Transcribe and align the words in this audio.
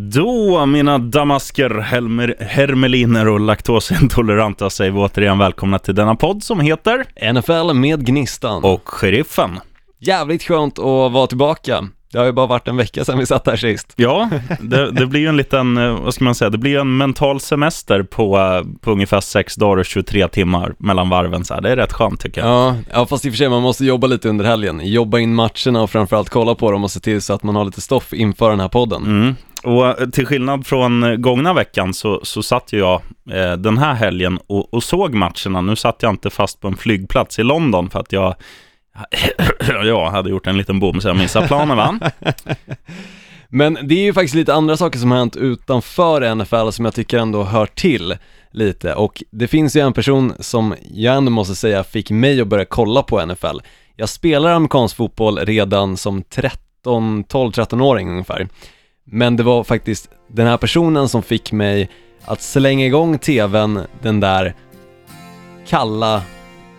Då, 0.00 0.66
mina 0.66 0.98
damasker, 0.98 1.70
helmer, 1.70 2.36
hermeliner 2.40 3.28
och 3.28 3.40
laktosintoleranta 3.40 4.70
säger 4.70 4.90
vi 4.90 4.98
återigen 4.98 5.38
välkomna 5.38 5.78
till 5.78 5.94
denna 5.94 6.14
podd 6.14 6.42
som 6.42 6.60
heter 6.60 7.32
NFL 7.32 7.74
med 7.74 8.06
Gnistan. 8.06 8.64
Och 8.64 8.88
Sheriffen. 8.88 9.60
Jävligt 9.98 10.42
skönt 10.42 10.78
att 10.78 11.12
vara 11.12 11.26
tillbaka. 11.26 11.88
Det 12.12 12.18
har 12.18 12.26
ju 12.26 12.32
bara 12.32 12.46
varit 12.46 12.68
en 12.68 12.76
vecka 12.76 13.04
sedan 13.04 13.18
vi 13.18 13.26
satt 13.26 13.46
här 13.46 13.56
sist. 13.56 13.92
Ja, 13.96 14.30
det, 14.60 14.90
det 14.90 15.06
blir 15.06 15.20
ju 15.20 15.26
en 15.26 15.36
liten, 15.36 15.76
eh, 15.76 16.00
vad 16.00 16.14
ska 16.14 16.24
man 16.24 16.34
säga, 16.34 16.50
det 16.50 16.58
blir 16.58 16.70
ju 16.70 16.80
en 16.80 16.96
mental 16.96 17.40
semester 17.40 18.02
på, 18.02 18.38
eh, 18.38 18.80
på 18.80 18.92
ungefär 18.92 19.20
6 19.20 19.56
dagar 19.56 19.76
och 19.76 19.84
23 19.84 20.28
timmar 20.28 20.74
mellan 20.78 21.08
varven 21.08 21.44
så 21.44 21.54
här. 21.54 21.60
Det 21.60 21.70
är 21.70 21.76
rätt 21.76 21.92
skönt 21.92 22.20
tycker 22.20 22.40
jag. 22.40 22.50
Ja, 22.50 22.76
ja, 22.92 23.06
fast 23.06 23.24
i 23.24 23.28
och 23.28 23.32
för 23.32 23.36
sig 23.36 23.48
man 23.48 23.62
måste 23.62 23.84
jobba 23.84 24.06
lite 24.06 24.28
under 24.28 24.44
helgen. 24.44 24.80
Jobba 24.84 25.18
in 25.18 25.34
matcherna 25.34 25.82
och 25.82 25.90
framförallt 25.90 26.28
kolla 26.28 26.54
på 26.54 26.70
dem 26.70 26.84
och 26.84 26.90
se 26.90 27.00
till 27.00 27.22
så 27.22 27.32
att 27.32 27.42
man 27.42 27.56
har 27.56 27.64
lite 27.64 27.80
stoff 27.80 28.12
inför 28.12 28.50
den 28.50 28.60
här 28.60 28.68
podden. 28.68 29.02
Mm. 29.02 29.34
Och 29.66 30.00
eh, 30.00 30.08
till 30.08 30.26
skillnad 30.26 30.66
från 30.66 31.02
eh, 31.02 31.16
gångna 31.16 31.52
veckan 31.54 31.94
så, 31.94 32.20
så 32.22 32.42
satt 32.42 32.72
ju 32.72 32.78
jag 32.78 33.02
eh, 33.30 33.52
den 33.52 33.78
här 33.78 33.94
helgen 33.94 34.38
och, 34.46 34.74
och 34.74 34.82
såg 34.82 35.14
matcherna. 35.14 35.60
Nu 35.60 35.76
satt 35.76 36.02
jag 36.02 36.10
inte 36.10 36.30
fast 36.30 36.60
på 36.60 36.68
en 36.68 36.76
flygplats 36.76 37.38
i 37.38 37.42
London 37.42 37.90
för 37.90 38.00
att 38.00 38.12
jag 38.12 38.34
jag 39.84 40.10
hade 40.10 40.30
gjort 40.30 40.46
en 40.46 40.58
liten 40.58 40.80
bom 40.80 41.00
så 41.00 41.08
jag 41.08 41.16
missade 41.16 41.46
planen 41.46 41.76
va? 41.76 41.98
Men 43.48 43.78
det 43.82 43.94
är 43.94 44.02
ju 44.02 44.12
faktiskt 44.12 44.34
lite 44.34 44.54
andra 44.54 44.76
saker 44.76 44.98
som 44.98 45.10
har 45.10 45.18
hänt 45.18 45.36
utanför 45.36 46.34
NFL 46.34 46.70
som 46.70 46.84
jag 46.84 46.94
tycker 46.94 47.18
ändå 47.18 47.42
hör 47.42 47.66
till 47.66 48.16
lite 48.50 48.94
och 48.94 49.22
det 49.30 49.48
finns 49.48 49.76
ju 49.76 49.80
en 49.80 49.92
person 49.92 50.32
som 50.40 50.74
jag 50.92 51.16
ändå 51.16 51.30
måste 51.30 51.54
säga 51.54 51.84
fick 51.84 52.10
mig 52.10 52.40
att 52.40 52.48
börja 52.48 52.64
kolla 52.64 53.02
på 53.02 53.26
NFL. 53.26 53.58
Jag 53.96 54.08
spelar 54.08 54.50
amerikansk 54.50 54.96
fotboll 54.96 55.38
redan 55.38 55.96
som 55.96 56.22
13, 56.22 57.24
12-13-åring 57.24 58.10
ungefär. 58.10 58.48
Men 59.10 59.36
det 59.36 59.42
var 59.42 59.64
faktiskt 59.64 60.10
den 60.28 60.46
här 60.46 60.56
personen 60.56 61.08
som 61.08 61.22
fick 61.22 61.52
mig 61.52 61.90
att 62.24 62.42
slänga 62.42 62.86
igång 62.86 63.18
tvn 63.18 63.80
den 64.02 64.20
där 64.20 64.54
kalla 65.66 66.22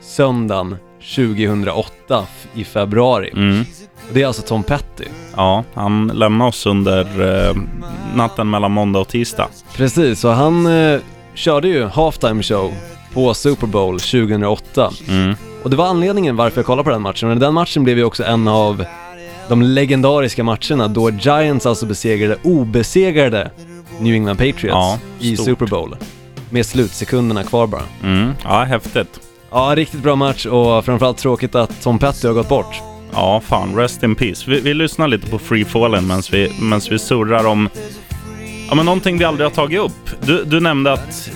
söndagen 0.02 0.76
2008 1.16 2.26
i 2.54 2.64
februari. 2.64 3.32
Mm. 3.36 3.66
Det 4.12 4.22
är 4.22 4.28
alltså 4.28 4.42
Tom 4.42 4.64
Petty. 4.64 5.06
Ja, 5.36 5.64
han 5.74 6.08
lämnade 6.08 6.50
oss 6.50 6.66
under 6.66 7.02
eh, 7.50 7.56
natten 8.16 8.50
mellan 8.50 8.72
måndag 8.72 9.00
och 9.00 9.08
tisdag. 9.08 9.48
Precis, 9.76 10.20
så 10.20 10.30
han 10.30 10.66
eh, 10.66 11.00
körde 11.34 11.68
ju 11.68 11.86
halftime 11.86 12.44
show 12.44 12.74
på 13.14 13.34
Super 13.34 13.68
Bowl 13.68 14.00
2008. 14.00 14.92
Mm. 15.10 15.36
Och 15.64 15.70
det 15.70 15.76
var 15.76 15.88
anledningen 15.88 16.36
varför 16.36 16.60
jag 16.60 16.66
kollade 16.66 16.84
på 16.84 16.90
den 16.90 17.02
matchen. 17.02 17.30
Och 17.30 17.38
den 17.38 17.54
matchen 17.54 17.84
blev 17.84 17.98
ju 17.98 18.04
också 18.04 18.24
en 18.24 18.48
av 18.48 18.86
de 19.50 19.62
legendariska 19.62 20.44
matcherna 20.44 20.88
då 20.88 21.10
Giants 21.12 21.66
alltså 21.66 21.86
besegrade 21.86 22.38
obesegrade 22.44 23.52
New 24.00 24.14
England 24.14 24.38
Patriots 24.38 24.64
Ja, 24.64 25.00
i. 25.20 25.38
Super 25.38 25.68
Bowl. 25.68 25.96
Med 26.50 26.66
slutsekunderna 26.66 27.44
kvar 27.44 27.68
bara. 27.68 27.84
Mm. 28.04 28.32
Ja, 28.44 28.64
häftigt. 28.64 29.20
Ja, 29.52 29.74
riktigt 29.76 30.00
bra 30.04 30.16
match 30.16 30.46
och 30.46 30.86
framförallt 30.86 31.18
tråkigt 31.18 31.56
att 31.56 31.82
Tom 31.82 32.00
Petty 32.00 32.28
har 32.28 32.34
gått 32.34 32.50
bort. 32.50 32.82
Ja, 33.14 33.42
fan, 33.46 33.76
rest 33.76 34.04
in 34.04 34.16
peace. 34.16 34.52
Vi, 34.52 34.60
vi 34.60 34.74
lyssnar 34.74 35.08
lite 35.08 35.30
på 35.30 35.40
Free 35.40 35.66
Fallen 35.66 36.08
medan 36.08 36.24
vi, 36.32 36.52
vi 36.90 37.00
surrar 37.00 37.46
om 37.46 37.70
ja, 38.70 38.76
men 38.76 38.86
någonting 38.86 39.18
vi 39.18 39.26
aldrig 39.26 39.46
har 39.46 39.56
tagit 39.56 39.80
upp. 39.80 40.10
Du, 40.26 40.44
du 40.44 40.60
nämnde 40.60 40.94
att, 40.94 41.30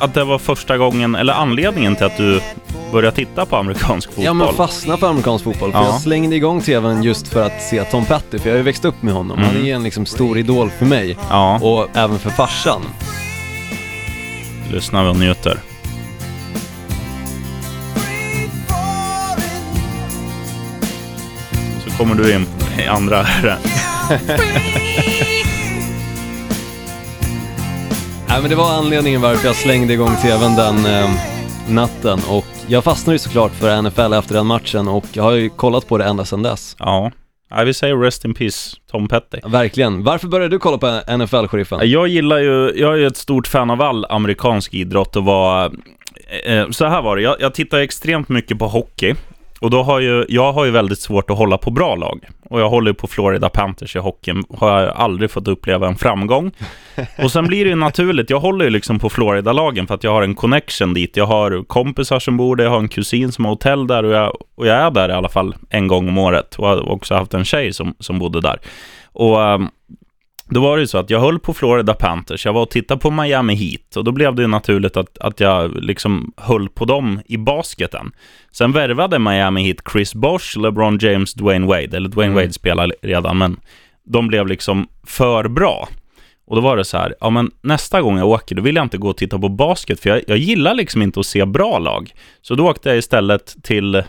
att 0.00 0.14
det 0.14 0.24
var 0.24 0.38
första 0.38 0.76
gången, 0.78 1.14
eller 1.14 1.32
anledningen 1.32 1.96
till 1.96 2.06
att 2.06 2.16
du 2.16 2.40
började 2.92 3.16
titta 3.16 3.46
på 3.46 3.56
amerikansk 3.56 4.08
fotboll. 4.08 4.24
Ja 4.24 4.32
men 4.34 4.54
fastna 4.54 4.96
för 4.96 5.08
amerikansk 5.10 5.44
fotboll, 5.44 5.72
för 5.72 5.78
Ja. 5.78 5.84
jag 5.84 6.00
slängde 6.00 6.36
igång 6.36 6.60
tvn 6.62 7.02
just 7.02 7.28
för 7.28 7.46
att 7.46 7.62
se 7.62 7.84
Tom 7.84 8.04
Petty, 8.04 8.38
för 8.38 8.48
jag 8.48 8.54
har 8.54 8.58
ju 8.58 8.64
växt 8.64 8.84
upp 8.84 9.02
med 9.02 9.14
honom. 9.14 9.38
Han 9.38 9.56
är 9.66 9.74
en 9.74 9.82
liksom 9.82 10.06
stor 10.06 10.38
idol 10.38 10.70
för 10.78 10.86
mig. 10.86 11.16
Ja, 11.30 11.58
Och 11.62 11.88
även 11.96 12.18
för 12.18 12.30
farsan. 12.30 12.82
lyssnar 14.72 15.04
vi 15.04 15.10
och 15.10 15.16
njuter. 15.16 15.58
Så 21.84 21.90
kommer 21.98 22.14
du 22.14 22.34
in 22.34 22.46
i 22.78 22.86
andra 22.86 23.26
Nej 28.30 28.40
men 28.40 28.50
det 28.50 28.56
var 28.56 28.72
anledningen 28.72 29.20
varför 29.20 29.46
jag 29.46 29.56
slängde 29.56 29.92
igång 29.92 30.16
tvn 30.22 30.56
den 30.56 30.86
eh, 30.86 31.10
natten 31.68 32.18
och 32.28 32.44
jag 32.66 32.84
fastnade 32.84 33.14
ju 33.14 33.18
såklart 33.18 33.52
för 33.52 33.82
NFL 33.82 34.12
efter 34.12 34.34
den 34.34 34.46
matchen 34.46 34.88
och 34.88 35.04
jag 35.12 35.22
har 35.22 35.32
ju 35.32 35.48
kollat 35.48 35.88
på 35.88 35.98
det 35.98 36.04
ända 36.04 36.24
sedan 36.24 36.42
dess. 36.42 36.76
Ja. 36.78 37.12
ja, 37.50 37.62
vi 37.64 37.74
säger 37.74 37.96
rest 37.96 38.24
in 38.24 38.34
peace, 38.34 38.76
Tom 38.90 39.08
Petty. 39.08 39.38
Verkligen. 39.44 40.04
Varför 40.04 40.28
började 40.28 40.54
du 40.54 40.58
kolla 40.58 40.78
på 40.78 41.16
NFL, 41.16 41.46
sheriffen? 41.46 41.90
Jag 41.90 42.08
gillar 42.08 42.38
ju, 42.38 42.72
jag 42.76 42.92
är 42.92 42.96
ju 42.96 43.06
ett 43.06 43.16
stort 43.16 43.46
fan 43.46 43.70
av 43.70 43.82
all 43.82 44.06
amerikansk 44.08 44.74
idrott 44.74 45.16
och 45.16 45.24
var, 45.24 45.72
eh, 46.44 46.70
så 46.70 46.86
här 46.86 47.02
var 47.02 47.16
det, 47.16 47.22
jag, 47.22 47.36
jag 47.40 47.54
tittar 47.54 47.78
extremt 47.78 48.28
mycket 48.28 48.58
på 48.58 48.68
hockey. 48.68 49.14
Och 49.60 49.70
då 49.70 49.82
har 49.82 50.00
ju, 50.00 50.26
jag 50.28 50.52
har 50.52 50.64
ju 50.64 50.70
väldigt 50.70 51.00
svårt 51.00 51.30
att 51.30 51.38
hålla 51.38 51.58
på 51.58 51.70
bra 51.70 51.94
lag. 51.94 52.28
Och 52.50 52.60
jag 52.60 52.70
håller 52.70 52.92
på 52.92 53.06
Florida 53.06 53.48
Panthers 53.48 53.96
i 53.96 53.98
hockeyn, 53.98 54.44
har 54.58 54.80
jag 54.80 54.96
aldrig 54.96 55.30
fått 55.30 55.48
uppleva 55.48 55.88
en 55.88 55.96
framgång. 55.96 56.50
Och 57.18 57.32
sen 57.32 57.46
blir 57.46 57.64
det 57.64 57.70
ju 57.70 57.76
naturligt, 57.76 58.30
jag 58.30 58.40
håller 58.40 58.64
ju 58.64 58.70
liksom 58.70 58.98
på 58.98 59.10
Florida-lagen 59.10 59.86
för 59.86 59.94
att 59.94 60.04
jag 60.04 60.12
har 60.12 60.22
en 60.22 60.34
connection 60.34 60.94
dit. 60.94 61.16
Jag 61.16 61.26
har 61.26 61.64
kompisar 61.64 62.18
som 62.18 62.36
bor 62.36 62.56
där, 62.56 62.64
jag 62.64 62.70
har 62.70 62.78
en 62.78 62.88
kusin 62.88 63.32
som 63.32 63.44
har 63.44 63.52
hotell 63.52 63.86
där 63.86 64.04
och 64.04 64.12
jag, 64.12 64.36
och 64.54 64.66
jag 64.66 64.76
är 64.76 64.90
där 64.90 65.08
i 65.08 65.12
alla 65.12 65.28
fall 65.28 65.54
en 65.70 65.88
gång 65.88 66.08
om 66.08 66.18
året. 66.18 66.54
Och 66.54 66.68
jag 66.68 66.76
har 66.76 66.88
också 66.88 67.14
haft 67.14 67.34
en 67.34 67.44
tjej 67.44 67.72
som, 67.72 67.94
som 67.98 68.18
bodde 68.18 68.40
där. 68.40 68.60
Och 69.12 69.42
ehm, 69.42 69.68
då 70.50 70.60
var 70.60 70.76
det 70.76 70.80
ju 70.80 70.86
så 70.86 70.98
att 70.98 71.10
jag 71.10 71.20
höll 71.20 71.38
på 71.38 71.54
Florida 71.54 71.94
Panthers, 71.94 72.46
jag 72.46 72.52
var 72.52 72.62
och 72.62 72.70
tittade 72.70 73.00
på 73.00 73.10
Miami 73.10 73.54
Heat 73.54 73.96
och 73.96 74.04
då 74.04 74.12
blev 74.12 74.34
det 74.34 74.42
ju 74.42 74.48
naturligt 74.48 74.96
att, 74.96 75.18
att 75.18 75.40
jag 75.40 75.82
liksom 75.82 76.32
höll 76.36 76.68
på 76.68 76.84
dem 76.84 77.20
i 77.26 77.36
basketen. 77.36 78.12
Sen 78.52 78.72
värvade 78.72 79.18
Miami 79.18 79.62
Heat 79.62 79.78
Chris 79.92 80.14
Bosh, 80.14 80.58
LeBron 80.58 80.98
James, 80.98 81.34
Dwayne 81.34 81.66
Wade, 81.66 81.96
eller 81.96 82.08
Dwayne 82.08 82.30
Mm. 82.30 82.42
Wade 82.42 82.52
spelar 82.52 82.92
redan, 83.02 83.38
men 83.38 83.60
de 84.04 84.28
blev 84.28 84.46
liksom 84.46 84.88
för 85.06 85.48
bra. 85.48 85.88
Och 86.46 86.56
då 86.56 86.62
var 86.62 86.76
det 86.76 86.84
så 86.84 86.96
här, 86.96 87.14
ja 87.20 87.30
men 87.30 87.50
nästa 87.62 88.02
gång 88.02 88.18
jag 88.18 88.28
åker, 88.28 88.54
då 88.54 88.62
vill 88.62 88.76
jag 88.76 88.84
inte 88.84 88.98
gå 88.98 89.08
och 89.08 89.16
titta 89.16 89.38
på 89.38 89.48
basket, 89.48 90.00
för 90.00 90.10
jag, 90.10 90.22
jag 90.26 90.38
gillar 90.38 90.74
liksom 90.74 91.02
inte 91.02 91.20
att 91.20 91.26
se 91.26 91.44
bra 91.44 91.78
lag. 91.78 92.12
Så 92.42 92.54
då 92.54 92.68
åkte 92.68 92.88
jag 92.88 92.98
istället 92.98 93.56
till 93.62 94.02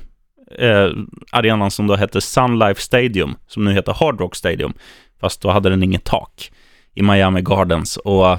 eh, 0.59 0.89
arenan 1.31 1.71
som 1.71 1.87
då 1.87 1.95
hette 1.95 2.21
Sun 2.21 2.59
Life 2.59 2.81
Stadium, 2.81 3.35
som 3.47 3.65
nu 3.65 3.73
heter 3.73 3.93
Hard 3.93 4.19
Rock 4.19 4.35
Stadium. 4.35 4.73
Fast 5.21 5.41
då 5.41 5.49
hade 5.49 5.69
den 5.69 5.83
inget 5.83 6.03
tak 6.03 6.51
i 6.95 7.01
Miami 7.01 7.41
Gardens 7.41 7.97
och, 7.97 8.37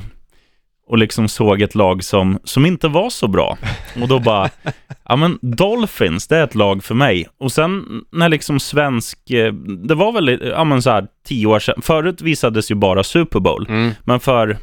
och 0.86 0.98
liksom 0.98 1.28
såg 1.28 1.62
ett 1.62 1.74
lag 1.74 2.04
som, 2.04 2.38
som 2.44 2.66
inte 2.66 2.88
var 2.88 3.10
så 3.10 3.28
bra. 3.28 3.58
Och 4.02 4.08
då 4.08 4.18
bara, 4.18 4.50
ja 5.08 5.16
men 5.16 5.38
Dolphins, 5.42 6.28
det 6.28 6.36
är 6.36 6.44
ett 6.44 6.54
lag 6.54 6.84
för 6.84 6.94
mig. 6.94 7.26
Och 7.38 7.52
sen 7.52 8.02
när 8.12 8.28
liksom 8.28 8.60
svensk, 8.60 9.30
eh, 9.30 9.52
det 9.88 9.94
var 9.94 10.12
väl, 10.12 10.40
ja 10.56 10.64
men 10.64 10.82
så 10.82 10.90
här 10.90 11.06
tio 11.26 11.46
år 11.46 11.58
sedan, 11.58 11.82
förut 11.82 12.22
visades 12.22 12.70
ju 12.70 12.74
bara 12.74 13.04
Super 13.04 13.40
Bowl. 13.40 13.66
Mm. 13.68 13.92
Men 14.04 14.20
för 14.20 14.58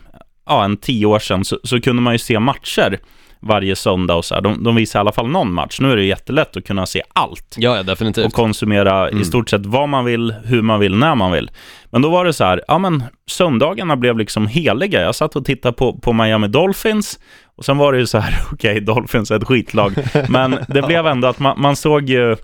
ja, 0.45 0.63
en 0.66 0.77
tio 0.77 1.05
år 1.05 1.19
sedan 1.19 1.45
så, 1.45 1.59
så 1.63 1.81
kunde 1.81 2.01
man 2.01 2.13
ju 2.13 2.19
se 2.19 2.39
matcher 2.39 2.99
varje 3.41 3.75
söndag 3.75 4.16
och 4.16 4.25
så 4.25 4.35
här. 4.35 4.41
De, 4.41 4.63
de 4.63 4.75
visar 4.75 5.00
i 5.00 5.01
alla 5.01 5.11
fall 5.11 5.27
någon 5.27 5.53
match. 5.53 5.79
Nu 5.79 5.91
är 5.91 5.95
det 5.95 6.03
jättelätt 6.03 6.57
att 6.57 6.66
kunna 6.66 6.85
se 6.85 7.01
allt 7.13 7.55
Ja, 7.57 7.75
ja 7.77 7.83
definitivt. 7.83 8.25
och 8.25 8.33
konsumera 8.33 9.07
Mm. 9.09 9.22
i 9.22 9.25
stort 9.25 9.50
sett 9.50 9.66
vad 9.66 9.89
man 9.89 10.05
vill, 10.05 10.35
hur 10.44 10.61
man 10.61 10.79
vill, 10.79 10.95
när 10.95 11.16
man 11.16 11.31
vill. 11.31 11.51
Men 11.91 12.01
då 12.01 12.09
var 12.09 12.25
det 12.25 12.33
så 12.33 12.44
här, 12.44 12.61
ja 12.67 12.78
men 12.78 13.03
söndagarna 13.29 13.95
blev 13.95 14.17
liksom 14.17 14.47
heliga. 14.47 15.01
Jag 15.01 15.16
satt 15.16 15.35
och 15.35 15.45
tittade 15.45 15.73
på, 15.73 15.94
på 15.99 16.13
Miami 16.13 16.47
Dolphins 16.47 17.19
och 17.55 17.66
sen 17.66 17.78
var 17.78 17.94
det 17.94 17.99
ju 17.99 18.05
så 18.07 18.17
här, 18.17 18.39
okej, 18.53 18.81
Dolphins 18.81 19.31
är 19.31 19.35
ett 19.35 19.47
skitlag. 19.47 19.94
Men 20.29 20.59
det 20.67 20.81
blev 20.81 21.07
ändå 21.07 21.28
att 21.28 21.39
man, 21.39 21.61
man 21.61 21.75
såg 21.75 22.09
ju, 22.09 22.35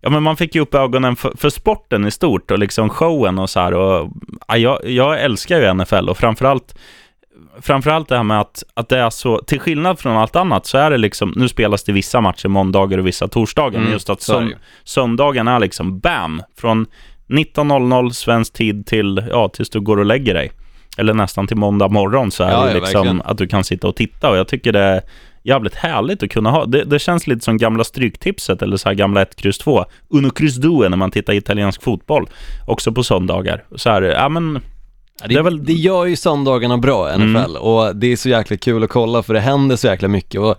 ja 0.00 0.10
men 0.10 0.22
man 0.22 0.36
fick 0.36 0.54
ju 0.54 0.60
upp 0.60 0.74
ögonen 0.74 1.16
för, 1.16 1.32
för 1.36 1.50
sporten 1.50 2.06
i 2.06 2.10
stort 2.10 2.50
och 2.50 2.58
liksom 2.58 2.88
showen 2.90 3.38
och 3.38 3.50
så 3.50 3.60
här. 3.60 3.74
Och, 3.74 4.10
ja, 4.48 4.56
jag, 4.56 4.90
jag 4.90 5.20
älskar 5.22 5.60
ju 5.60 5.74
NFL 5.74 6.08
och 6.08 6.18
framförallt 6.18 6.78
framförallt 7.60 8.08
det 8.08 8.16
här 8.16 8.22
med 8.22 8.40
att, 8.40 8.62
att 8.74 8.88
det 8.88 8.98
är 8.98 9.10
så, 9.10 9.38
till 9.38 9.60
skillnad 9.60 9.98
från 9.98 10.16
allt 10.16 10.36
annat 10.36 10.66
så 10.66 10.78
är 10.78 10.90
det 10.90 10.96
liksom, 10.98 11.32
nu 11.36 11.48
spelas 11.48 11.84
det 11.84 11.92
vissa 11.92 12.20
matcher 12.20 12.48
måndagar 12.48 12.98
och 12.98 13.06
vissa 13.06 13.28
torsdagar, 13.28 13.72
men 13.72 13.80
Mm, 13.80 13.92
just 13.92 14.10
att 14.10 14.28
ju. 14.28 14.54
söndagen 14.84 15.48
är 15.48 15.58
liksom 15.60 15.98
bam, 15.98 16.42
från 16.60 16.86
19.00 17.28 18.10
svensk 18.10 18.52
tid 18.52 18.86
till, 18.86 19.24
ja, 19.30 19.48
tills 19.48 19.70
du 19.70 19.80
går 19.80 19.96
och 19.96 20.06
lägger 20.06 20.34
dig. 20.34 20.52
Eller 20.98 21.14
nästan 21.14 21.46
till 21.46 21.56
måndag 21.56 21.88
morgon 21.88 22.30
så 22.30 22.44
är 22.44 22.50
Ja, 22.50 22.64
det 22.66 22.80
liksom 22.80 23.22
att 23.24 23.38
du 23.38 23.46
kan 23.46 23.64
sitta 23.64 23.88
och 23.88 23.96
titta 23.96 24.30
och 24.30 24.36
jag 24.36 24.48
tycker 24.48 24.72
det 24.72 24.80
är 24.80 25.02
jävligt 25.42 25.74
härligt 25.74 26.22
att 26.22 26.30
kunna 26.30 26.50
ha. 26.50 26.64
Det, 26.66 26.84
det 26.84 26.98
känns 26.98 27.26
lite 27.26 27.44
som 27.44 27.56
gamla 27.56 27.84
stryktipset 27.84 28.62
eller 28.62 28.76
så 28.76 28.88
här 28.88 28.94
gamla 28.94 29.22
1, 29.22 29.36
kryss 29.36 29.58
2. 29.58 29.84
Uno 30.08 30.30
kryss 30.30 30.56
due 30.56 30.88
när 30.88 30.96
man 30.96 31.10
tittar 31.10 31.32
italiensk 31.32 31.82
fotboll. 31.82 32.26
Också 32.66 32.92
på 32.92 33.02
söndagar. 33.02 33.64
Så 33.76 33.90
här, 33.90 34.02
ja 34.02 34.28
men 34.28 34.60
det, 35.28 35.42
väl- 35.42 35.64
det 35.64 35.72
gör 35.72 36.04
ju 36.06 36.16
söndagarna 36.16 36.78
bra, 36.78 37.16
NFL, 37.18 37.56
och 37.56 37.96
det 37.96 38.12
är 38.12 38.16
så 38.16 38.28
jäkla 38.28 38.56
kul 38.56 38.84
att 38.84 38.90
kolla 38.90 39.22
för 39.22 39.34
det 39.34 39.40
händer 39.40 39.76
så 39.76 39.86
jäkla 39.86 40.08
mycket. 40.08 40.40
Och 40.40 40.54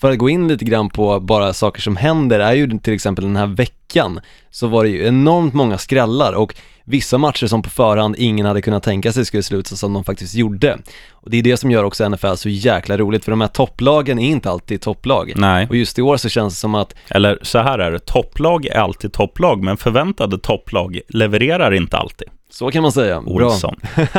för 0.00 0.10
att 0.10 0.18
gå 0.18 0.28
in 0.30 0.48
lite 0.48 0.64
grann 0.64 0.90
på 0.90 1.20
bara 1.20 1.52
saker 1.52 1.80
som 1.82 1.96
händer 1.96 2.40
är 2.40 2.52
ju 2.52 2.78
till 2.78 2.94
exempel 2.94 3.24
den 3.24 3.36
här 3.36 3.46
veckan 3.46 4.20
så 4.50 4.66
var 4.66 4.84
det 4.84 4.90
ju 4.90 5.06
enormt 5.06 5.54
många 5.54 5.78
skrällar 5.78 6.32
och 6.32 6.54
vissa 6.84 7.18
matcher 7.18 7.46
som 7.46 7.62
på 7.62 7.70
förhand 7.70 8.14
ingen 8.18 8.46
hade 8.46 8.62
kunnat 8.62 8.82
tänka 8.82 9.12
sig 9.12 9.24
skulle 9.24 9.42
sluta 9.42 9.76
som 9.76 9.92
de 9.92 10.04
faktiskt 10.04 10.34
gjorde. 10.34 10.78
Och 11.10 11.30
det 11.30 11.36
är 11.38 11.42
det 11.42 11.56
som 11.56 11.70
gör 11.70 11.84
också 11.84 12.08
NFL 12.08 12.34
så 12.34 12.48
jäkla 12.48 12.96
roligt, 12.96 13.24
för 13.24 13.32
de 13.32 13.40
här 13.40 13.48
topplagen 13.48 14.18
är 14.18 14.28
inte 14.30 14.50
alltid 14.50 14.80
topplag. 14.80 15.32
Nej. 15.36 15.66
Och 15.68 15.76
just 15.76 15.98
i 15.98 16.02
år 16.02 16.16
så 16.16 16.28
känns 16.28 16.54
det 16.54 16.58
som 16.60 16.74
att, 16.74 16.94
Eller 17.08 17.38
så 17.42 17.58
här 17.58 17.78
är 17.78 17.90
det, 17.90 17.98
topplag 17.98 18.66
är 18.66 18.78
alltid 18.78 19.12
topplag, 19.12 19.62
men 19.62 19.76
förväntade 19.76 20.38
topplag 20.38 21.00
levererar 21.08 21.74
inte 21.74 21.96
alltid. 21.96 22.28
Så 22.50 22.70
kan 22.70 22.82
man 22.82 22.92
säga. 22.92 23.20
Bra. 23.20 23.46
Olsson. 23.46 23.76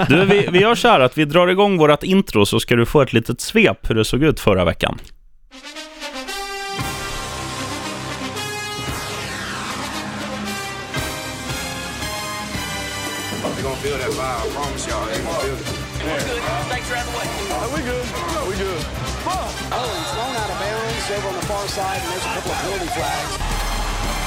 Du, 0.10 0.26
vi, 0.26 0.48
vi 0.52 0.60
gör 0.60 0.76
så 0.76 0.88
här 0.88 1.00
att 1.00 1.18
vi 1.18 1.26
drar 1.26 1.48
igång 1.48 1.78
vårt 1.78 2.04
intro 2.04 2.46
så 2.46 2.60
ska 2.60 2.76
du 2.76 2.86
få 2.86 3.02
ett 3.02 3.14
litet 3.14 3.42
svep 3.42 3.90
hur 3.90 3.96
det 3.96 4.06
såg 4.06 4.24
ut 4.24 4.40
förra 4.40 4.66
veckan. 4.66 5.00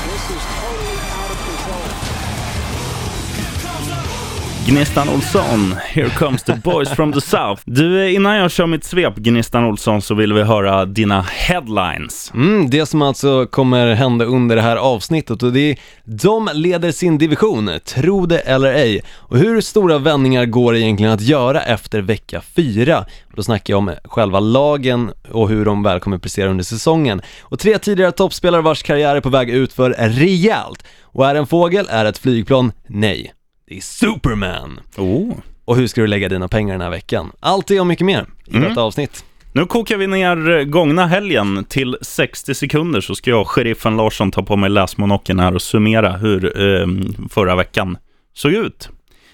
This 0.04 0.30
is 0.30 0.44
totally 0.60 1.23
Gnistan 4.66 5.08
Olsson, 5.08 5.76
here 5.94 6.08
comes 6.08 6.42
the 6.42 6.54
boys 6.54 6.88
from 6.88 7.12
the 7.12 7.20
south. 7.20 7.62
Du, 7.64 8.10
innan 8.10 8.36
jag 8.36 8.50
kör 8.50 8.66
mitt 8.66 8.84
svep, 8.84 9.16
Gnistan 9.16 9.64
Olsson, 9.64 10.02
så 10.02 10.14
vill 10.14 10.32
vi 10.32 10.42
höra 10.42 10.84
dina 10.84 11.22
headlines. 11.22 12.32
Mm, 12.34 12.70
det 12.70 12.86
som 12.86 13.02
alltså 13.02 13.46
kommer 13.46 13.94
hända 13.94 14.24
under 14.24 14.56
det 14.56 14.62
här 14.62 14.76
avsnittet 14.76 15.42
och 15.42 15.52
det 15.52 15.70
är 15.70 15.78
de 16.04 16.48
leder 16.54 16.92
sin 16.92 17.18
division, 17.18 17.70
tro 17.84 18.26
det 18.26 18.38
eller 18.38 18.74
ej. 18.74 19.02
Och 19.08 19.38
hur 19.38 19.60
stora 19.60 19.98
vändningar 19.98 20.46
går 20.46 20.72
det 20.72 20.80
egentligen 20.80 21.12
att 21.12 21.20
göra 21.20 21.62
efter 21.62 22.00
vecka 22.00 22.40
fyra? 22.40 23.04
Då 23.36 23.42
snackar 23.42 23.74
jag 23.74 23.78
om 23.78 23.92
själva 24.04 24.40
lagen 24.40 25.10
och 25.32 25.48
hur 25.48 25.64
de 25.64 25.82
väl 25.82 26.00
kommer 26.00 26.18
prestera 26.18 26.50
under 26.50 26.64
säsongen. 26.64 27.22
Och 27.42 27.58
tre 27.58 27.78
tidigare 27.78 28.12
toppspelare 28.12 28.62
vars 28.62 28.82
karriär 28.82 29.16
är 29.16 29.20
på 29.20 29.28
väg 29.28 29.50
ut 29.50 29.72
för 29.72 29.90
rejält. 29.90 30.84
Och 31.02 31.26
är 31.26 31.34
en 31.34 31.46
fågel? 31.46 31.86
Är 31.90 32.04
ett 32.04 32.18
flygplan? 32.18 32.72
Nej. 32.86 33.32
Det 33.68 33.76
är 33.76 33.80
Superman! 33.80 34.80
Oh. 34.96 35.32
Och 35.64 35.76
hur 35.76 35.86
ska 35.86 36.00
du 36.00 36.06
lägga 36.06 36.28
dina 36.28 36.48
pengar 36.48 36.74
den 36.74 36.80
här 36.80 36.90
veckan? 36.90 37.32
Allt 37.40 37.66
det 37.66 37.80
och 37.80 37.86
mycket 37.86 38.06
mer 38.06 38.26
i 38.46 38.58
detta 38.58 38.82
avsnitt. 38.82 39.24
Nu 39.52 39.66
kokar 39.66 39.96
vi 39.96 40.06
ner 40.06 40.64
gångna 40.64 41.06
helgen 41.06 41.64
till 41.64 41.96
60 42.02 42.54
sekunder 42.54 43.00
så 43.00 43.14
ska 43.14 43.30
jag, 43.30 43.46
sheriffen 43.46 43.96
Larsson, 43.96 44.30
ta 44.30 44.42
på 44.42 44.56
mig 44.56 44.70
läsmonocken 44.70 45.38
här 45.38 45.54
och 45.54 45.62
summera 45.62 46.12
hur 46.12 46.60
eh, 46.62 46.86
förra 47.30 47.56
veckan 47.56 47.98
såg 48.34 48.52
ut. 48.52 48.88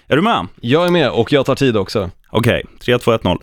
Är 0.08 0.16
du 0.16 0.22
med? 0.22 0.46
Jag 0.60 0.86
är 0.86 0.90
med 0.90 1.10
och 1.10 1.32
jag 1.32 1.46
tar 1.46 1.54
tid 1.54 1.76
också. 1.76 2.10
Okej, 2.30 2.64
3, 2.80 2.98
2, 2.98 3.12
1, 3.12 3.24
0. 3.24 3.38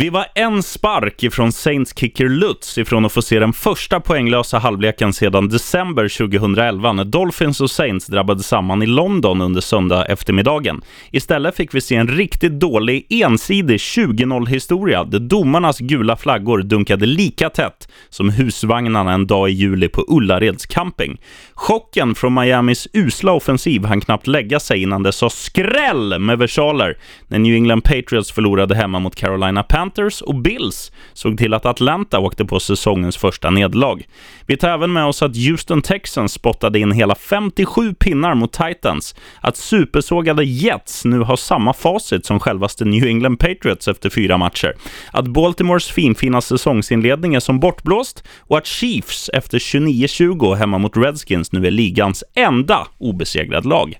Vi 0.00 0.10
var 0.10 0.26
en 0.34 0.62
spark 0.62 1.22
ifrån 1.22 1.52
Saints 1.52 1.94
kicker 1.96 2.28
Lutz 2.28 2.78
ifrån 2.78 3.04
att 3.04 3.12
få 3.12 3.22
se 3.22 3.38
den 3.38 3.52
första 3.52 4.00
poänglösa 4.00 4.58
halvleken 4.58 5.12
sedan 5.12 5.48
december 5.48 6.18
2011 6.18 6.92
när 6.92 7.04
Dolphins 7.04 7.60
och 7.60 7.70
Saints 7.70 8.06
drabbade 8.06 8.42
samman 8.42 8.82
i 8.82 8.86
London 8.86 9.40
under 9.40 9.60
söndag 9.60 10.04
eftermiddagen. 10.04 10.80
Istället 11.10 11.56
fick 11.56 11.74
vi 11.74 11.80
se 11.80 11.94
en 11.94 12.08
riktigt 12.08 12.60
dålig, 12.60 13.06
ensidig 13.10 13.76
20-0 13.76 14.46
historia 14.46 15.04
där 15.04 15.18
domarnas 15.18 15.78
gula 15.78 16.16
flaggor 16.16 16.58
dunkade 16.62 17.06
lika 17.06 17.50
tätt 17.50 17.88
som 18.08 18.30
husvagnarna 18.30 19.12
en 19.12 19.26
dag 19.26 19.50
i 19.50 19.52
juli 19.52 19.88
på 19.88 20.04
Ullareds 20.08 20.66
camping. 20.66 21.20
Chocken 21.54 22.14
från 22.14 22.34
Miamis 22.34 22.88
usla 22.92 23.32
offensiv 23.32 23.84
hann 23.84 24.00
knappt 24.00 24.26
lägga 24.26 24.60
sig 24.60 24.82
innan 24.82 25.02
det 25.02 25.12
sa 25.12 25.30
skräll 25.30 26.18
med 26.18 26.38
versaler 26.38 26.98
när 27.28 27.38
New 27.38 27.54
England 27.54 27.84
Patriots 27.84 28.32
förlorade 28.32 28.74
hemma 28.74 28.98
mot 28.98 29.16
Carolina 29.16 29.62
Panthers 29.62 29.87
Panthers 29.88 30.22
och 30.22 30.34
Bills 30.34 30.92
såg 31.12 31.38
till 31.38 31.54
att 31.54 31.66
Atlanta 31.66 32.18
åkte 32.18 32.44
på 32.44 32.60
säsongens 32.60 33.16
första 33.16 33.50
nederlag. 33.50 34.02
Vi 34.46 34.56
tar 34.56 34.68
även 34.68 34.92
med 34.92 35.04
oss 35.04 35.22
att 35.22 35.36
Houston 35.36 35.82
Texans 35.82 36.32
spottade 36.32 36.78
in 36.78 36.92
hela 36.92 37.14
57 37.14 37.94
pinnar 37.94 38.34
mot 38.34 38.52
Titans, 38.52 39.14
att 39.40 39.56
supersågade 39.56 40.44
Jets 40.44 41.04
nu 41.04 41.20
har 41.20 41.36
samma 41.36 41.72
facit 41.72 42.26
som 42.26 42.40
självaste 42.40 42.84
New 42.84 43.06
England 43.06 43.36
Patriots 43.36 43.88
efter 43.88 44.10
fyra 44.10 44.38
matcher, 44.38 44.74
att 45.12 45.26
Baltimores 45.26 45.88
finfina 45.88 46.40
säsongsinledning 46.40 47.34
är 47.34 47.40
som 47.40 47.60
bortblåst 47.60 48.24
och 48.38 48.58
att 48.58 48.66
Chiefs 48.66 49.30
efter 49.32 49.58
29-20 49.58 50.54
hemma 50.54 50.78
mot 50.78 50.96
Redskins 50.96 51.52
nu 51.52 51.66
är 51.66 51.70
ligans 51.70 52.24
enda 52.34 52.86
obesegrad 52.98 53.66
lag. 53.66 53.98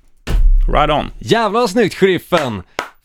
Right 0.73 0.91
on. 0.91 1.11
Jävla 1.19 1.69
snyggt 1.69 1.95
sheriffen! 1.95 2.63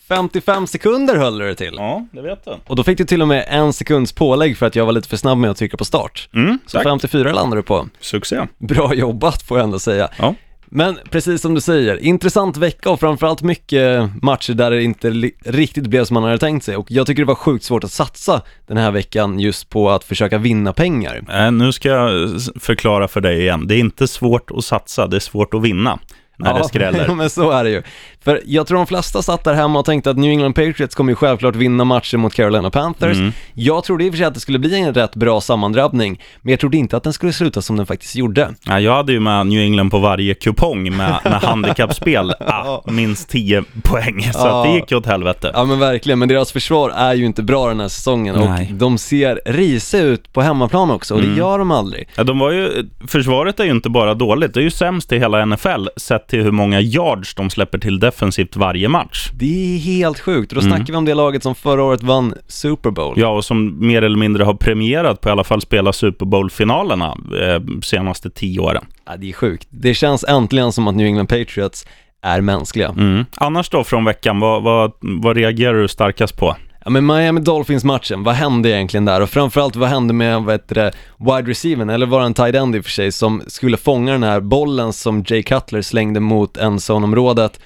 55 0.08 0.68
sekunder 0.68 1.16
höll 1.16 1.38
du 1.38 1.46
det 1.48 1.56
till. 1.56 1.74
Ja, 1.78 2.06
det 2.12 2.22
vet 2.22 2.46
du. 2.46 2.52
Och 2.68 2.76
då 2.76 2.84
fick 2.84 2.98
du 2.98 3.06
till 3.06 3.22
och 3.22 3.28
med 3.28 3.46
en 3.50 3.74
sekunds 3.74 4.12
pålägg 4.14 4.58
för 4.58 4.66
att 4.66 4.76
jag 4.76 4.86
var 4.86 4.92
lite 4.94 5.08
för 5.10 5.18
snabb 5.18 5.38
med 5.38 5.50
att 5.52 5.58
trycka 5.58 5.78
på 5.78 5.86
start. 5.86 6.30
Mm, 6.34 6.60
Så 6.66 6.78
tack. 6.78 6.84
54 6.84 7.34
landade 7.34 7.62
du 7.62 7.64
på. 7.64 7.88
Succé. 8.00 8.48
Bra 8.58 8.94
jobbat 8.94 9.42
får 9.42 9.58
jag 9.58 9.64
ändå 9.64 9.80
säga. 9.80 10.10
Ja. 10.18 10.36
Men 10.66 10.98
precis 11.10 11.42
som 11.42 11.54
du 11.54 11.62
säger, 11.62 11.98
intressant 11.98 12.58
vecka 12.58 12.90
och 12.90 13.00
framförallt 13.00 13.42
mycket 13.42 14.10
matcher 14.22 14.54
där 14.54 14.72
det 14.72 14.84
inte 14.84 15.10
riktigt 15.46 15.88
blev 15.88 16.06
som 16.06 16.14
man 16.14 16.24
hade 16.24 16.38
tänkt 16.38 16.64
sig. 16.66 16.78
Och 16.78 16.92
jag 16.92 17.08
tycker 17.08 17.22
det 17.22 17.28
var 17.28 17.36
sjukt 17.36 17.66
svårt 17.66 17.84
att 17.84 17.92
satsa 17.92 18.42
den 18.68 18.78
här 18.78 18.92
veckan 18.92 19.40
just 19.40 19.70
på 19.70 19.90
att 19.90 20.04
försöka 20.04 20.38
vinna 20.38 20.74
pengar. 20.74 21.22
Eh, 21.30 21.52
nu 21.52 21.72
ska 21.72 21.90
jag 21.90 22.30
förklara 22.60 23.08
för 23.08 23.22
dig 23.22 23.40
igen. 23.42 23.68
Det 23.68 23.76
är 23.76 23.80
inte 23.80 24.08
svårt 24.08 24.52
att 24.52 24.66
satsa, 24.66 25.08
det 25.08 25.16
är 25.16 25.20
svårt 25.20 25.54
att 25.54 25.62
vinna 25.62 26.00
när 26.38 26.54
det 26.54 26.64
skräller. 26.64 27.08
men 27.16 27.30
så 27.30 27.52
är 27.52 27.64
det 27.64 27.70
ju. 27.70 27.84
För 28.24 28.42
jag 28.46 28.68
tror 28.68 28.78
de 28.78 28.88
flesta 28.88 29.22
satt 29.22 29.44
där 29.44 29.54
hemma 29.54 29.80
och 29.80 29.86
tänkte 29.86 30.10
att 30.10 30.18
New 30.18 30.30
England 30.32 30.54
Patriots 30.54 30.96
kommer 30.96 31.12
ju 31.12 31.16
självklart 31.16 31.56
vinna 31.56 31.84
matchen 31.84 32.20
mot 32.20 32.34
Carolina 32.34 32.70
Panthers. 32.70 33.18
Mm. 33.18 33.32
Jag 33.54 33.84
trodde 33.84 34.04
i 34.04 34.10
och 34.10 34.14
för 34.14 34.18
sig 34.18 34.26
att 34.26 34.34
det 34.34 34.40
skulle 34.40 34.60
bli 34.60 34.80
en 34.80 34.94
rätt 34.94 35.16
bra 35.16 35.42
sammandrabbning, 35.42 36.22
men 36.42 36.52
jag 36.52 36.60
trodde 36.60 36.78
inte 36.78 36.98
att 36.98 37.04
den 37.04 37.14
skulle 37.14 37.34
sluta 37.34 37.62
som 37.62 37.78
den 37.78 37.86
faktiskt 37.86 38.16
gjorde. 38.16 38.54
Ja, 38.66 38.80
jag 38.80 38.96
hade 38.96 39.12
ju 39.14 39.20
med 39.20 39.48
New 39.48 39.60
England 39.62 39.90
på 39.90 40.00
varje 40.00 40.34
kupong 40.34 40.98
med, 40.98 41.20
med 41.24 41.34
handikappspel. 41.34 42.34
Ah, 42.40 42.82
minst 42.92 43.30
10 43.30 43.64
poäng, 43.84 44.24
så 44.34 44.48
att 44.48 44.64
det 44.64 44.70
Ja. 44.70 44.76
gick 44.76 44.92
åt 44.92 45.06
helvete. 45.06 45.52
Ja 45.54 45.64
men 45.64 45.80
verkligen, 45.80 46.20
men 46.20 46.28
deras 46.28 46.52
försvar 46.52 46.90
är 46.90 47.14
ju 47.14 47.26
inte 47.26 47.44
bra 47.44 47.68
den 47.68 47.80
här 47.80 47.88
säsongen 47.88 48.36
Nej. 48.36 48.68
och 48.72 48.74
de 48.78 48.98
ser 48.98 49.42
risiga 49.46 50.02
ut 50.04 50.34
på 50.34 50.42
hemmaplan 50.42 50.92
också 50.92 51.14
och 51.14 51.20
Mm. 51.20 51.32
det 51.36 51.40
gör 51.40 51.60
de 51.60 51.72
aldrig. 51.72 52.08
Ja, 52.16 52.24
de 52.24 52.40
var 52.40 52.52
ju, 52.52 52.90
försvaret 53.08 53.60
är 53.60 53.64
ju 53.64 53.72
inte 53.72 53.90
bara 53.90 54.14
dåligt, 54.14 54.54
det 54.54 54.60
är 54.60 54.64
ju 54.64 54.72
sämst 54.72 55.12
i 55.12 55.20
hela 55.20 55.46
NFL 55.46 55.88
sett 55.98 56.33
till 56.34 56.44
hur 56.44 56.52
många 56.52 56.82
yards 56.82 57.36
de 57.36 57.50
släpper 57.50 57.78
till 57.78 58.00
defensivt 58.00 58.56
varje 58.56 58.88
match. 58.90 59.30
Det 59.34 59.76
är 59.76 59.80
helt 59.80 60.20
sjukt, 60.20 60.52
och 60.52 60.56
då 60.56 60.62
Mm. 60.62 60.72
snackar 60.78 60.94
vi 60.94 60.98
om 60.98 61.06
det 61.06 61.14
laget 61.14 61.44
som 61.44 61.56
förra 61.56 61.84
året 61.84 62.04
vann 62.04 62.34
Super 62.48 62.92
Bowl. 62.92 63.14
Ja, 63.20 63.28
och 63.28 63.46
som 63.46 63.88
mer 63.88 64.02
eller 64.02 64.18
mindre 64.18 64.44
har 64.44 64.54
premierat 64.54 65.22
på 65.22 65.30
i 65.30 65.32
alla 65.32 65.44
fall 65.44 65.62
spela 65.62 65.94
Super 65.94 66.26
Bowl-finalerna 66.26 67.06
eh, 67.42 67.62
senaste 67.82 68.30
tio 68.30 68.60
åren. 68.60 68.86
Ja, 69.06 69.18
det 69.18 69.30
är 69.30 69.34
sjukt. 69.34 69.68
Det 69.70 69.94
känns 69.94 70.24
äntligen 70.24 70.72
som 70.72 70.88
att 70.88 70.96
New 70.96 71.08
England 71.08 71.28
Patriots 71.28 71.86
är 72.24 72.42
mänskliga. 72.42 72.90
Mm. 72.90 73.26
Annars 73.38 73.70
då 73.70 73.84
från 73.84 74.06
veckan, 74.06 74.40
vad, 74.40 74.64
vad, 74.64 74.92
vad 75.02 75.38
reagerar 75.38 75.74
du 75.82 75.88
starkast 75.88 76.38
på? 76.38 76.56
Ja 76.86 76.90
men 76.90 77.06
Miami 77.06 77.42
Dolphins-matchen, 77.42 78.24
vad 78.24 78.36
hände 78.36 78.70
egentligen 78.70 79.06
där? 79.06 79.22
Och 79.22 79.30
framförallt 79.30 79.76
vad 79.76 79.90
hände 79.90 80.14
med, 80.14 80.44
vad 80.44 80.54
heter 80.54 80.76
det, 80.76 80.92
wide 81.18 81.52
receiven, 81.52 81.90
eller 81.90 82.06
var 82.06 82.20
det 82.20 82.26
en 82.26 82.34
tight 82.34 82.56
end 82.56 82.76
i 82.76 82.80
och 82.80 82.84
för 82.84 82.92
sig, 82.92 83.12
som 83.12 83.44
skulle 83.48 83.78
fånga 83.78 84.12
den 84.12 84.24
här 84.24 84.40
bollen 84.40 84.94
som 84.94 85.24
Jay 85.28 85.44
Cutler 85.44 85.82
slängde 85.82 86.20
mot 86.20 86.58
endzone-området, 86.58 87.60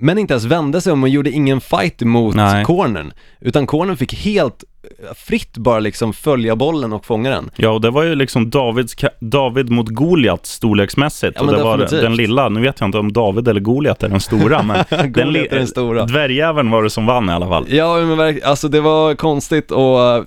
men 0.00 0.18
inte 0.18 0.32
ens 0.34 0.44
vände 0.44 0.80
sig 0.80 0.92
om 0.92 1.02
och 1.02 1.08
gjorde 1.08 1.30
ingen 1.30 1.60
fight 1.60 2.00
mot 2.00 2.34
Nej. 2.34 2.64
cornern, 2.64 3.12
utan 3.40 3.66
cornern 3.66 3.96
fick 3.96 4.14
helt 4.14 4.64
eh, 5.08 5.14
fritt 5.14 5.56
bara 5.56 5.80
liksom 5.80 6.12
följa 6.12 6.56
bollen 6.56 6.92
och 6.92 7.06
fånga 7.06 7.30
den. 7.30 7.50
Ja, 7.56 7.70
och 7.70 7.80
det 7.80 7.90
var 7.90 8.02
ju 8.02 8.14
liksom 8.14 8.50
Davids, 8.50 8.96
David 9.20 9.70
mot 9.70 9.88
Goliat 9.88 10.46
storleksmässigt. 10.46 11.36
Ja, 11.40 11.46
och 11.46 11.52
det 11.52 11.62
var 11.62 11.78
definitivt. 11.78 12.02
den 12.02 12.16
lilla, 12.16 12.48
nu 12.48 12.60
vet 12.60 12.80
jag 12.80 12.86
inte 12.88 12.98
om 12.98 13.12
David 13.12 13.48
eller 13.48 13.60
Goliat 13.60 14.02
är 14.02 14.08
den 14.08 14.20
stora, 14.20 14.62
men 14.62 14.84
den, 14.88 15.12
Goliat 15.12 15.46
är 15.52 15.56
den 15.58 15.66
stora. 15.66 16.04
dvärgjäveln 16.06 16.70
var 16.70 16.82
det 16.82 16.90
som 16.90 17.06
vann 17.06 17.28
i 17.30 17.32
alla 17.32 17.46
fall. 17.48 17.64
Ja 17.68 17.96
men 18.00 18.40
alltså 18.44 18.68
det 18.68 18.80
var 18.80 19.14
konstigt 19.14 19.70
och 19.70 20.02
eh, 20.02 20.24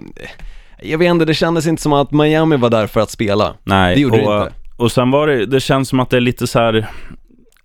jag 0.82 0.98
vet 0.98 1.10
inte, 1.10 1.26
det 1.26 1.34
kändes 1.34 1.68
inte 1.68 1.82
som 1.82 1.94
att 1.94 2.12
Miami 2.12 2.58
var 2.58 2.70
där 2.70 2.88
för 2.88 3.00
att 3.02 3.10
spela. 3.12 3.54
Nej, 3.64 3.96
Det 3.96 4.02
gjorde 4.02 4.18
det 4.18 4.26
och, 4.28 4.42
inte. 4.42 4.54
och 4.78 4.92
sen 4.92 5.12
var 5.12 5.28
det, 5.28 5.46
det 5.46 5.60
känns 5.60 5.90
som 5.90 6.00
att 6.00 6.10
det 6.10 6.18
är 6.18 6.22
lite 6.22 6.48
så 6.48 6.60
här, 6.60 6.88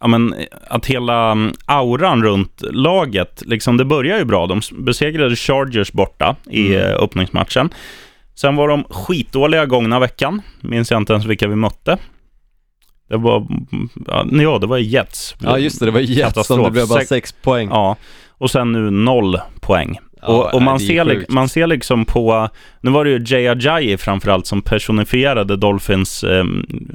ja 0.03 0.09
men 0.09 0.35
att 0.67 0.87
hela 0.87 1.31
mm, 1.33 1.53
auran 1.67 2.23
runt 2.23 2.63
laget, 2.71 3.43
liksom 3.47 3.77
det 3.77 3.85
börjar 3.85 4.19
ju 4.19 4.25
bra. 4.25 4.47
De 4.47 4.61
besegrade 4.73 5.37
Chargers 5.37 5.93
borta 5.93 6.37
i 6.51 6.67
Mm. 6.75 6.81
eh, 6.91 6.95
öppningsmatchen. 7.03 7.71
Sen 8.35 8.57
var 8.57 8.69
de 8.69 8.85
skitdåliga 8.85 9.67
gångna 9.67 9.99
veckan, 10.01 10.43
minns 10.61 10.91
jag 10.91 10.99
inte 11.01 11.13
ens 11.13 11.27
vilka 11.27 11.49
vi 11.49 11.57
mötte. 11.57 11.99
Det 13.09 13.17
var, 13.17 13.37
mm, 13.37 14.41
ja, 14.43 14.59
det 14.59 14.67
var 14.67 14.79
Jets. 14.79 15.35
Ja 15.39 15.59
just 15.59 15.79
det, 15.81 15.85
det 15.85 15.91
var 15.93 16.01
Jets 16.01 16.47
som 16.47 16.63
det 16.63 16.71
blev 16.71 16.89
bara 16.89 17.05
sex 17.05 17.33
poäng. 17.43 17.69
Ja, 17.69 17.97
och 18.29 18.51
sen 18.51 18.73
nu 18.73 18.91
noll 18.91 19.41
poäng. 19.61 19.99
Och, 20.23 20.55
och 20.55 20.63
man, 20.63 20.81
ser, 20.81 21.05
sjukt. 21.05 21.31
man 21.31 21.49
ser 21.49 21.67
liksom 21.67 22.05
på, 22.05 22.49
nu 22.81 22.91
var 22.91 23.05
det 23.05 23.11
ju 23.11 23.23
Jay 23.27 23.49
Ajayi 23.49 23.97
framförallt 23.97 24.47
som 24.47 24.63
personifierade 24.63 25.57
Dolphins 25.57 26.25
eh, 26.25 26.45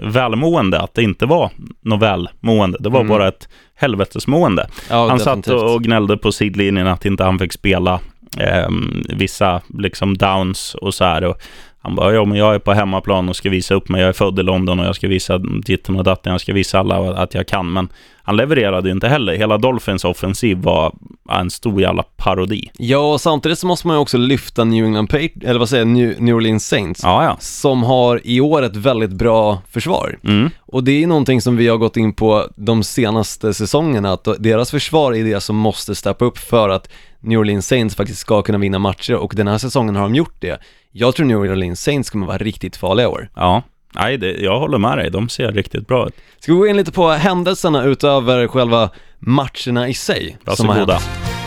välmående, 0.03 0.79
att 0.79 0.93
det 0.93 1.03
inte 1.03 1.25
var 1.25 1.49
något 1.81 2.01
välmående, 2.01 2.77
det 2.81 2.89
var 2.89 2.99
Mm. 2.99 3.09
bara 3.09 3.27
ett 3.27 3.49
helvetesmående. 3.75 4.67
Ja, 4.89 5.09
han 5.09 5.19
satt 5.19 5.25
definitivt. 5.25 5.53
och, 5.63 5.75
och 5.75 5.83
gnällde 5.83 6.17
på 6.17 6.31
sidlinjen 6.31 6.87
att 6.87 7.05
inte 7.05 7.23
han 7.23 7.39
fick 7.39 7.53
spela 7.53 7.99
eh, 8.39 8.69
vissa 9.09 9.61
liksom 9.79 10.17
downs 10.17 10.75
och 10.75 10.93
så 10.93 11.03
här. 11.05 11.23
Och 11.23 11.37
han 11.81 11.95
bara, 11.95 12.13
ja 12.13 12.25
men 12.25 12.37
jag 12.37 12.55
är 12.55 12.59
på 12.59 12.73
hemmaplan 12.73 13.29
och 13.29 13.35
ska 13.35 13.49
visa 13.49 13.73
upp 13.75 13.89
mig. 13.89 14.01
Jag 14.01 14.09
är 14.09 14.13
född 14.13 14.39
i 14.39 14.43
London 14.43 14.79
och 14.79 14.85
jag 14.85 14.95
ska 14.95 15.07
visa 15.07 15.37
ditten 15.37 15.95
och 15.95 16.03
datten. 16.03 16.31
Jag 16.31 16.41
ska 16.41 16.53
visa 16.53 16.79
alla 16.79 16.95
att 17.13 17.33
jag 17.33 17.47
kan. 17.47 17.73
Men 17.73 17.87
han 18.27 18.37
levererade 18.37 18.89
ju 18.89 18.93
inte 18.93 19.07
heller. 19.07 19.35
Hela 19.35 19.57
Dolphins 19.57 20.05
offensiv 20.05 20.57
var 20.57 20.95
en 21.31 21.49
stor 21.49 21.81
jävla 21.81 22.03
parodi. 22.03 22.71
Ja, 22.77 23.13
och 23.13 23.21
samtidigt 23.21 23.59
så 23.59 23.67
måste 23.67 23.87
man 23.87 23.95
ju 23.95 24.01
också 24.01 24.17
lyfta 24.17 24.63
New 24.63 24.85
England 24.85 25.09
Patri- 25.09 25.45
eller 25.47 25.59
vad 25.59 25.69
säger 25.69 25.81
jag, 25.85 25.87
New, 25.87 26.21
New 26.21 26.35
Orleans 26.35 26.67
Saints, 26.67 27.03
Ja, 27.03 27.23
ja. 27.23 27.37
som 27.39 27.83
har 27.83 28.21
i 28.23 28.41
år 28.41 28.61
ett 28.61 28.75
väldigt 28.75 29.11
bra 29.11 29.61
försvar. 29.71 30.19
Mm. 30.23 30.49
Och 30.61 30.83
det 30.83 31.03
är 31.03 31.07
någonting 31.07 31.41
som 31.41 31.57
vi 31.57 31.67
har 31.67 31.77
gått 31.77 31.97
in 31.97 32.13
på 32.13 32.47
de 32.55 32.83
senaste 32.83 33.53
säsongerna, 33.53 34.11
att 34.13 34.27
deras 34.39 34.71
försvar 34.71 35.13
är 35.15 35.23
det 35.23 35.41
som 35.41 35.55
måste 35.55 35.95
steppa 35.95 36.25
upp 36.25 36.37
för 36.37 36.69
att 36.69 36.89
New 37.19 37.39
Orleans 37.39 37.67
Saints 37.67 37.95
faktiskt 37.95 38.19
ska 38.19 38.41
kunna 38.41 38.57
vinna 38.57 38.79
matcher 38.79 39.15
och 39.15 39.33
den 39.35 39.47
här 39.47 39.57
säsongen 39.57 39.95
har 39.95 40.03
de 40.03 40.15
gjort 40.15 40.35
det. 40.39 40.59
Jag 40.91 41.15
tror 41.15 41.25
New 41.25 41.37
Orleans 41.37 41.81
Saints 41.81 42.09
kommer 42.09 42.27
vara 42.27 42.37
riktigt 42.37 42.75
farliga 42.77 43.05
i 43.05 43.09
år. 43.09 43.29
Ja. 43.35 43.61
Nej, 43.99 44.17
det, 44.17 44.31
jag 44.31 44.59
håller 44.59 44.77
med 44.77 44.97
dig. 44.97 45.11
De 45.11 45.29
ser 45.29 45.51
riktigt 45.51 45.87
bra 45.87 46.07
ut. 46.07 46.13
Ska 46.39 46.51
vi 46.53 46.57
gå 46.57 46.67
in 46.67 46.77
lite 46.77 46.91
på 46.91 47.09
händelserna 47.09 47.83
utöver 47.83 48.47
själva 48.47 48.89
matcherna 49.19 49.87
i 49.87 49.93
sig 49.93 50.37
som 50.45 50.67
har 50.69 50.75
Varsågoda. 50.75 50.93
hänt? 50.93 51.37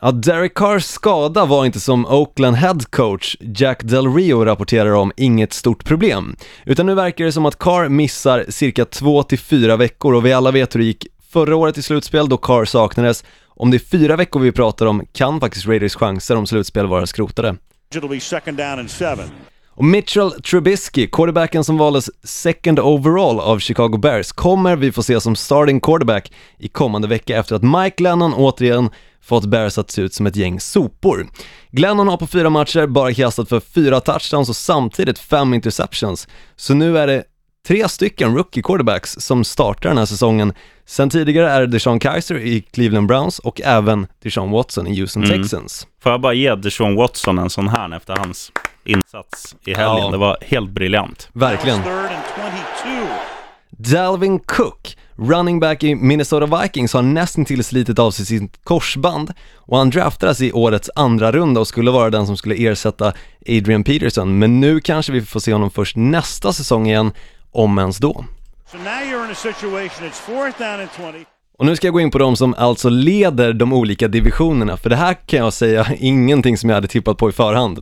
Ja, 0.00 0.10
Derek 0.10 0.54
Carrs 0.54 0.84
skada 0.84 1.44
var 1.44 1.64
inte 1.66 1.80
som 1.80 2.06
Oakland 2.06 2.56
head 2.56 2.78
coach 2.90 3.36
Jack 3.40 3.82
Del 3.82 4.14
Rio 4.14 4.44
rapporterar 4.44 4.92
om 4.92 5.12
inget 5.16 5.52
stort 5.52 5.84
problem. 5.84 6.36
Utan 6.64 6.86
nu 6.86 6.94
verkar 6.94 7.24
det 7.24 7.32
som 7.32 7.46
att 7.46 7.58
Carr 7.58 7.88
missar 7.88 8.44
cirka 8.48 8.84
2-4 8.84 9.76
veckor 9.76 10.14
och 10.14 10.26
vi 10.26 10.32
alla 10.32 10.50
vet 10.50 10.74
hur 10.74 10.80
det 10.80 10.86
gick 10.86 11.06
förra 11.32 11.56
året 11.56 11.78
i 11.78 11.82
slutspel 11.82 12.28
då 12.28 12.36
Carr 12.36 12.64
saknades. 12.64 13.24
Om 13.46 13.70
det 13.70 13.76
är 13.76 13.98
fyra 13.98 14.16
veckor 14.16 14.40
vi 14.40 14.52
pratar 14.52 14.86
om 14.86 15.02
kan 15.12 15.40
faktiskt 15.40 15.66
Raiders 15.66 15.94
chanser 15.94 16.36
om 16.36 16.46
slutspel 16.46 16.86
vara 16.86 17.06
skrotade. 17.06 17.56
It'll 17.96 18.08
be 18.08 18.20
second 18.20 18.56
down 18.56 18.78
and 18.78 18.90
seven. 18.90 19.28
Och 19.74 19.84
Mitchell 19.84 20.30
Trubisky, 20.30 21.06
quarterbacken 21.06 21.64
som 21.64 21.78
valdes 21.78 22.10
second 22.24 22.78
overall 22.78 23.40
av 23.40 23.58
Chicago 23.58 23.98
Bears, 23.98 24.32
kommer 24.32 24.76
vi 24.76 24.92
få 24.92 25.02
se 25.02 25.20
som 25.20 25.36
starting 25.36 25.80
quarterback 25.80 26.32
i 26.58 26.68
kommande 26.68 27.08
vecka 27.08 27.38
efter 27.38 27.56
att 27.56 27.62
Mike 27.62 28.02
Lennon 28.02 28.34
återigen 28.34 28.90
fått 29.22 29.44
Bears 29.44 29.78
att 29.78 29.90
se 29.90 30.02
ut 30.02 30.14
som 30.14 30.26
ett 30.26 30.36
gäng 30.36 30.60
sopor. 30.60 31.28
Glennon 31.70 32.08
har 32.08 32.16
på 32.16 32.26
fyra 32.26 32.50
matcher 32.50 32.86
bara 32.86 33.14
kastat 33.14 33.48
för 33.48 33.60
fyra 33.60 34.00
touchdowns 34.00 34.48
och 34.48 34.56
samtidigt 34.56 35.18
fem 35.18 35.54
interceptions. 35.54 36.28
Så 36.56 36.74
nu 36.74 36.98
är 36.98 37.06
det 37.06 37.24
tre 37.66 37.88
stycken 37.88 38.34
rookie 38.36 38.62
quarterbacks 38.62 39.16
som 39.18 39.44
startar 39.44 39.88
den 39.88 39.98
här 39.98 40.04
säsongen. 40.06 40.52
Sen 40.86 41.10
tidigare 41.10 41.50
är 41.50 41.60
det 41.60 41.66
Deshaun 41.66 41.98
Kaiser 41.98 42.34
i 42.38 42.60
Cleveland 42.60 43.06
Browns 43.08 43.38
och 43.38 43.60
även 43.64 44.06
Deshaun 44.22 44.50
Watson 44.50 44.86
i 44.86 45.00
Houston 45.00 45.24
Mm. 45.24 45.42
Texans. 45.42 45.86
Får 46.02 46.12
jag 46.12 46.20
bara 46.20 46.34
ge 46.34 46.54
Deshaun 46.54 46.96
Watson 46.96 47.38
en 47.38 47.50
sån 47.50 47.68
här 47.68 47.96
efter 47.96 48.16
hans 48.16 48.52
insats 48.84 49.56
i 49.66 49.74
helgen. 49.74 50.04
Ja. 50.04 50.10
Det 50.10 50.16
var 50.16 50.36
helt 50.40 50.70
briljant. 50.70 51.28
Verkligen. 51.32 51.82
Third 51.82 51.92
and 51.92 52.56
22. 52.84 53.06
Dalvin 53.70 54.38
Cook, 54.38 54.96
running 55.16 55.60
back 55.60 55.82
i 55.84 55.94
Minnesota 55.94 56.62
Vikings, 56.62 56.92
har 56.92 57.02
nästintill 57.02 57.64
slitit 57.64 57.98
av 57.98 58.10
sig 58.10 58.26
sitt 58.26 58.64
korsband 58.64 59.32
och 59.56 59.78
han 59.78 59.90
draftades 59.90 60.40
i 60.40 60.52
årets 60.52 60.90
andra 60.94 61.32
runda 61.32 61.60
och 61.60 61.68
skulle 61.68 61.90
vara 61.90 62.10
den 62.10 62.26
som 62.26 62.36
skulle 62.36 62.54
ersätta 62.54 63.12
Adrian 63.48 63.84
Peterson, 63.84 64.38
men 64.38 64.60
nu 64.60 64.80
kanske 64.80 65.12
vi 65.12 65.22
får 65.22 65.40
se 65.40 65.52
honom 65.52 65.70
först 65.70 65.96
nästa 65.96 66.52
säsong 66.52 66.86
igen, 66.88 67.12
om 67.52 67.78
ens 67.78 67.98
då. 67.98 68.24
So 68.72 68.78
now 68.78 68.86
you're 68.86 69.24
in 69.24 69.30
a 69.30 69.34
situation, 69.34 70.08
it's 70.08 70.20
fourth 70.20 70.58
down 70.58 70.80
and 70.80 70.88
20. 70.96 71.24
Och 71.58 71.66
nu 71.66 71.76
ska 71.76 71.86
jag 71.86 71.94
gå 71.94 72.00
in 72.00 72.10
på 72.10 72.18
de 72.18 72.36
som 72.36 72.54
alltså 72.54 72.88
leder 72.88 73.52
de 73.52 73.72
olika 73.72 74.08
divisionerna, 74.08 74.76
för 74.76 74.90
det 74.90 74.96
här 74.96 75.14
kan 75.14 75.38
jag 75.38 75.52
säga 75.52 75.86
ingenting 75.98 76.58
som 76.58 76.68
jag 76.70 76.74
hade 76.74 76.88
tippat 76.88 77.16
på 77.18 77.28
i 77.28 77.32
förhand. 77.32 77.80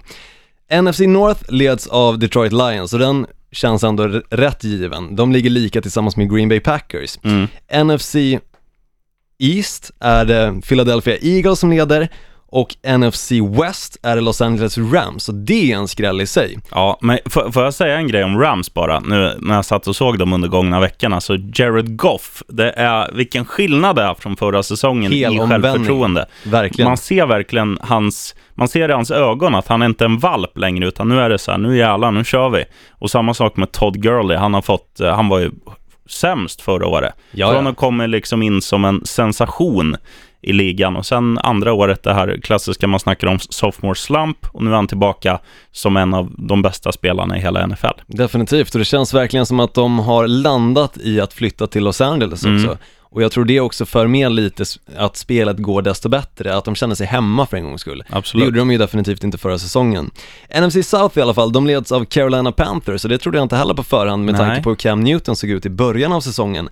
NFC 0.82 1.00
North 1.00 1.52
leds 1.52 1.86
av 1.86 2.18
Detroit 2.18 2.52
Lions 2.52 2.92
och 2.92 2.98
den 2.98 3.26
känns 3.52 3.84
ändå 3.84 4.06
rätt 4.30 4.64
given. 4.64 5.16
De 5.16 5.32
ligger 5.32 5.50
lika 5.50 5.82
tillsammans 5.82 6.16
med 6.16 6.30
Green 6.34 6.48
Bay 6.48 6.60
Packers. 6.60 7.18
Mm. 7.22 7.48
NFC 7.86 8.16
East 9.38 9.90
är 10.00 10.24
det 10.24 10.60
Philadelphia 10.68 11.16
Eagles 11.22 11.58
som 11.60 11.70
leder 11.70 12.08
och 12.52 12.76
NFC 12.98 13.32
West 13.32 13.96
är 14.02 14.16
det 14.16 14.22
Los 14.22 14.40
Angeles 14.40 14.78
Rams, 14.78 15.24
så 15.24 15.32
det 15.32 15.72
är 15.72 15.76
en 15.76 15.88
skräll 15.88 16.20
i 16.20 16.26
sig. 16.26 16.58
Ja, 16.70 16.98
men 17.00 17.18
får, 17.26 17.62
jag 17.62 17.74
säga 17.74 17.96
en 17.96 18.08
grej 18.08 18.24
om 18.24 18.40
Rams 18.40 18.74
bara? 18.74 19.00
Nu 19.00 19.34
när 19.38 19.54
jag 19.54 19.64
satt 19.64 19.86
och 19.86 19.96
såg 19.96 20.18
dem 20.18 20.32
under 20.32 20.48
gångna 20.48 20.80
veckorna, 20.80 21.20
så 21.20 21.36
Jared 21.54 21.96
Goff, 21.96 22.42
det 22.48 22.70
är 22.70 23.12
vilken 23.12 23.44
skillnad 23.44 23.96
det 23.96 24.02
är 24.02 24.14
från 24.14 24.36
förra 24.36 24.62
säsongen 24.62 25.12
i 25.12 25.18
Helomvändning. 25.18 25.72
självförtroende. 25.72 26.26
Verkligen. 26.44 26.88
Man 26.88 26.96
ser 26.96 27.26
verkligen 27.26 27.78
hans, 27.82 28.34
man 28.54 28.68
ser 28.68 28.88
i 28.88 28.92
hans 28.92 29.10
ögon 29.10 29.54
att 29.54 29.68
han 29.68 29.82
är 29.82 29.86
inte 29.86 30.04
är 30.04 30.08
en 30.08 30.18
valp 30.18 30.58
längre, 30.58 30.86
utan 30.86 31.08
nu 31.08 31.20
är 31.20 31.30
det 31.30 31.38
så 31.38 31.50
här, 31.50 31.58
nu 31.58 31.76
jävlar, 31.76 32.10
nu 32.10 32.24
kör 32.24 32.48
vi. 32.48 32.64
Och 32.90 33.10
samma 33.10 33.34
sak 33.34 33.56
med 33.56 33.72
Todd 33.72 34.02
Gurley, 34.02 34.36
han 34.36 34.54
har 34.54 34.62
fått, 34.62 35.00
eh, 35.00 35.14
han 35.14 35.28
var 35.28 35.38
ju 35.38 35.50
sämst 36.08 36.60
förra 36.60 36.86
året. 36.86 37.14
Ja, 37.30 37.52
Från 37.52 37.66
att 37.66 37.76
komma 37.76 38.06
liksom 38.06 38.42
in 38.42 38.62
som 38.62 38.84
en 38.84 39.04
sensation 39.04 39.96
i 40.42 40.52
ligan 40.52 40.96
och 40.96 41.06
sen 41.06 41.38
andra 41.38 41.72
året 41.72 42.02
det 42.02 42.14
här 42.14 42.40
klassiska 42.42 42.86
man 42.86 43.00
snackar 43.00 43.26
om 43.28 43.38
sophomore 43.38 43.94
slump 43.94 44.46
och 44.52 44.62
nu 44.64 44.70
är 44.70 44.74
han 44.74 44.86
tillbaka 44.86 45.38
som 45.72 45.96
en 45.96 46.14
av 46.14 46.30
de 46.38 46.62
bästa 46.62 46.92
spelarna 46.92 47.36
i 47.38 47.40
hela 47.40 47.66
NFL. 47.66 47.86
Definitivt, 48.06 48.74
och 48.74 48.78
det 48.78 48.84
känns 48.84 49.14
verkligen 49.14 49.46
som 49.46 49.60
att 49.60 49.74
de 49.74 49.98
har 49.98 50.26
landat 50.28 50.96
i 50.96 51.20
att 51.20 51.32
flytta 51.32 51.66
till 51.66 51.84
Los 51.84 52.00
Angeles 52.00 52.44
Mm. 52.44 52.56
också. 52.64 52.78
Och 53.12 53.22
jag 53.22 53.32
tror 53.32 53.44
det 53.44 53.60
också 53.60 53.86
för 53.86 54.06
med 54.06 54.32
lite 54.32 54.64
att 54.96 55.16
spelet 55.16 55.58
går 55.58 55.82
desto 55.82 56.08
bättre, 56.08 56.56
att 56.56 56.64
de 56.64 56.74
känner 56.74 56.94
sig 56.94 57.06
hemma 57.06 57.46
för 57.46 57.56
en 57.56 57.64
gångs 57.64 57.80
skull. 57.80 58.04
Det 58.08 58.16
Absolut. 58.16 58.44
gjorde 58.46 58.58
de 58.58 58.70
ju 58.70 58.78
definitivt 58.78 59.24
inte 59.24 59.38
förra 59.38 59.58
säsongen. 59.58 60.10
NFC 60.60 60.88
South 60.88 61.18
i 61.18 61.20
alla 61.22 61.34
fall, 61.34 61.52
de 61.52 61.66
leds 61.66 61.92
av 61.92 62.04
Carolina 62.04 62.52
Panthers, 62.52 63.04
och 63.04 63.10
det 63.10 63.18
trodde 63.18 63.38
jag 63.38 63.44
inte 63.44 63.56
heller 63.56 63.74
på 63.74 63.82
förhand 63.82 64.24
med 64.24 64.34
Nej. 64.34 64.46
tanke 64.46 64.62
på 64.62 64.70
hur 64.70 64.76
Cam 64.76 65.00
Newton 65.00 65.36
såg 65.36 65.50
ut 65.50 65.66
i 65.66 65.70
början 65.70 66.12
av 66.12 66.20
säsongen. 66.20 66.68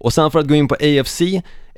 Och 0.00 0.12
sen 0.12 0.30
för 0.30 0.38
att 0.38 0.48
gå 0.48 0.54
in 0.54 0.68
på 0.68 0.74
AFC, 0.74 1.20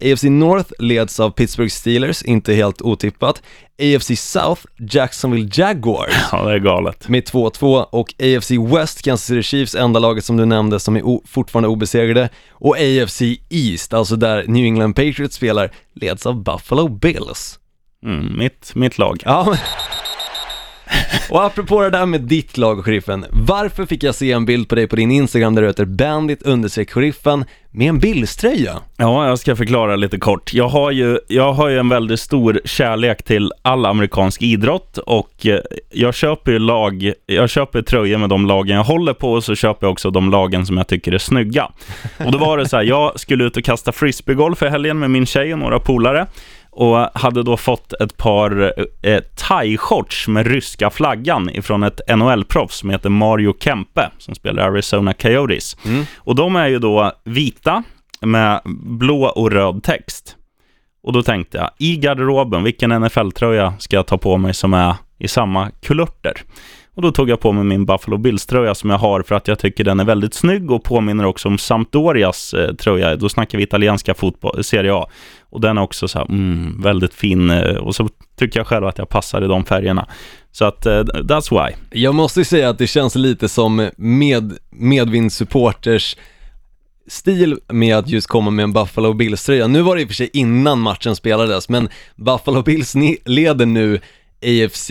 AFC 0.02 0.22
North 0.24 0.72
leds 0.78 1.20
av 1.20 1.30
Pittsburgh 1.30 1.70
Steelers, 1.70 2.22
inte 2.22 2.54
helt 2.54 2.82
otippat. 2.82 3.42
AFC 3.82 4.10
South, 4.20 4.62
Jacksonville 4.90 5.48
Jaguars 5.52 6.12
Ja, 6.32 6.42
det 6.44 6.52
är 6.54 6.58
galet. 6.58 7.08
med 7.08 7.22
2-2 7.24 7.82
och 7.82 8.14
AFC 8.18 8.50
West, 8.50 9.02
Kansas 9.02 9.26
City 9.26 9.42
Chiefs, 9.42 9.74
enda 9.74 10.00
laget 10.00 10.24
som 10.24 10.36
du 10.36 10.44
nämnde 10.44 10.80
som 10.80 10.96
är 10.96 11.26
fortfarande 11.28 11.68
obesegrade 11.68 12.28
och 12.50 12.76
AFC 12.76 13.22
East, 13.48 13.94
alltså 13.94 14.16
där 14.16 14.44
New 14.46 14.64
England 14.64 14.94
Patriots 14.94 15.36
spelar, 15.36 15.70
leds 15.94 16.26
av 16.26 16.42
Buffalo 16.42 16.88
Bills. 16.88 17.58
Mm, 18.04 18.38
mitt, 18.38 18.72
mitt 18.74 18.98
lag. 18.98 19.22
Ja. 19.24 19.56
Och 21.30 21.44
apropå 21.44 21.82
det 21.82 21.90
där 21.90 22.06
med 22.06 22.20
ditt 22.20 22.56
lag, 22.56 22.84
sheriffen. 22.84 23.26
Varför 23.30 23.86
fick 23.86 24.02
jag 24.02 24.14
se 24.14 24.32
en 24.32 24.44
bild 24.44 24.68
på 24.68 24.74
dig 24.74 24.86
på 24.86 24.96
din 24.96 25.10
Instagram 25.10 25.54
där 25.54 25.62
du 25.62 25.68
heter 25.68 25.84
bandit 25.84 26.42
understreck 26.42 26.90
sheriffen 26.90 27.44
med 27.70 27.88
en 27.88 27.98
Bills-tröja? 27.98 28.76
Ja, 28.96 29.28
jag 29.28 29.38
ska 29.38 29.56
förklara 29.56 29.96
lite 29.96 30.18
kort. 30.18 30.54
Jag 30.54 30.68
har 30.68 30.90
ju, 30.90 31.18
jag 31.28 31.52
har 31.52 31.68
ju 31.68 31.78
en 31.78 31.88
väldigt 31.88 32.20
stor 32.20 32.60
kärlek 32.64 33.22
till 33.22 33.52
all 33.62 33.86
amerikansk 33.86 34.42
idrott 34.42 34.98
och 34.98 35.46
eh, 35.46 35.60
jag 35.90 36.14
köper 36.14 36.52
ju 36.52 36.58
lag, 36.58 37.12
jag 37.26 37.50
köper 37.50 37.82
tröjor 37.82 38.18
med 38.18 38.28
de 38.28 38.46
lagen 38.46 38.76
jag 38.76 38.84
håller 38.84 39.14
på 39.14 39.32
och 39.32 39.44
så 39.44 39.54
köper 39.54 39.86
jag 39.86 39.92
också 39.92 40.10
de 40.10 40.30
lagen 40.30 40.66
som 40.66 40.76
jag 40.76 40.86
tycker 40.86 41.12
är 41.12 41.18
snygga. 41.18 41.70
Och 42.26 42.32
då 42.32 42.38
var 42.38 42.58
det 42.58 42.68
så 42.68 42.76
här, 42.76 42.84
jag 42.84 43.20
skulle 43.20 43.44
ut 43.44 43.56
och 43.56 43.64
kasta 43.64 43.92
frisbeegolf 43.92 44.62
i 44.62 44.68
helgen 44.68 44.98
med 44.98 45.10
min 45.10 45.26
tjej 45.26 45.52
och 45.52 45.58
några 45.58 45.80
polare 45.80 46.26
och 46.70 46.96
hade 47.14 47.42
då 47.42 47.56
fått 47.56 47.92
ett 47.92 48.16
par 48.16 48.74
eh, 49.02 49.20
thai-shorts 49.36 50.28
med 50.28 50.46
ryska 50.46 50.90
flaggan 50.90 51.50
ifrån 51.50 51.82
ett 51.82 52.00
NHL-proffs 52.08 52.78
som 52.78 52.90
heter 52.90 53.08
Mario 53.08 53.54
Kempe 53.60 54.10
som 54.18 54.34
spelar 54.34 54.62
Arizona 54.62 55.14
Coyotes. 55.14 55.76
Och 56.16 56.34
de 56.34 56.56
är 56.56 56.66
ju 56.68 56.78
då 56.78 57.12
vita 57.24 57.82
med 58.20 58.60
blå 58.84 59.24
och 59.24 59.50
röd 59.50 59.82
text. 59.82 60.36
Och 61.02 61.12
då 61.12 61.22
tänkte 61.22 61.58
jag, 61.58 61.70
i 61.78 61.96
garderoben, 61.96 62.62
vilken 62.62 62.92
NFL-tröja 62.92 63.74
ska 63.78 63.96
jag 63.96 64.06
ta 64.06 64.18
på 64.18 64.36
mig 64.36 64.54
som 64.54 64.74
är 64.74 64.94
i 65.18 65.28
samma 65.28 65.70
kulörter? 65.70 66.42
Och 67.00 67.04
då 67.04 67.12
tog 67.12 67.30
jag 67.30 67.40
på 67.40 67.52
mig 67.52 67.64
min 67.64 67.86
Buffalo 67.86 68.16
Bills-tröja 68.16 68.74
som 68.74 68.90
jag 68.90 68.98
har 68.98 69.22
för 69.22 69.34
att 69.34 69.48
jag 69.48 69.58
tycker 69.58 69.84
den 69.84 70.00
är 70.00 70.04
väldigt 70.04 70.34
snygg 70.34 70.70
och 70.70 70.84
påminner 70.84 71.24
också 71.24 71.48
om 71.48 71.58
Sampdorias 71.58 72.54
eh, 72.54 72.74
tröja. 72.74 73.16
Då 73.16 73.28
snackar 73.28 73.58
vi 73.58 73.64
italienska 73.64 74.14
fotboll, 74.14 74.58
eh, 74.58 74.62
Serie 74.62 74.94
A. 74.94 75.06
Och 75.50 75.60
den 75.60 75.78
är 75.78 75.82
också 75.82 76.08
så 76.08 76.18
här, 76.18 76.26
mm, 76.26 76.82
väldigt 76.82 77.14
fin 77.14 77.50
eh, 77.50 77.76
och 77.76 77.94
så 77.94 78.08
tycker 78.38 78.60
jag 78.60 78.66
själv 78.66 78.86
att 78.86 78.98
jag 78.98 79.08
passar 79.08 79.44
i 79.44 79.46
de 79.46 79.64
färgerna. 79.64 80.08
Så 80.52 80.64
att, 80.64 80.86
uh, 80.86 80.92
that's 81.02 81.66
why. 81.66 81.74
Jag 82.00 82.14
måste 82.14 82.40
ju 82.40 82.44
säga 82.44 82.68
att 82.68 82.78
det 82.78 82.86
känns 82.86 83.14
lite 83.14 83.48
som 83.48 83.90
med, 83.96 84.58
medvindsupporters 84.70 86.16
stil 87.06 87.58
med 87.68 87.96
att 87.96 88.08
just 88.08 88.26
komma 88.26 88.50
med 88.50 88.62
en 88.62 88.72
Buffalo 88.72 89.12
Bills-tröja. 89.12 89.66
Nu 89.66 89.82
var 89.82 89.96
det 89.96 90.02
i 90.02 90.04
och 90.04 90.08
för 90.08 90.14
sig 90.14 90.30
innan 90.32 90.80
matchen 90.80 91.16
spelades, 91.16 91.68
men 91.68 91.88
Buffalo 92.16 92.62
Bills 92.62 92.94
leder 93.24 93.66
nu 93.66 94.00
AFC, 94.42 94.90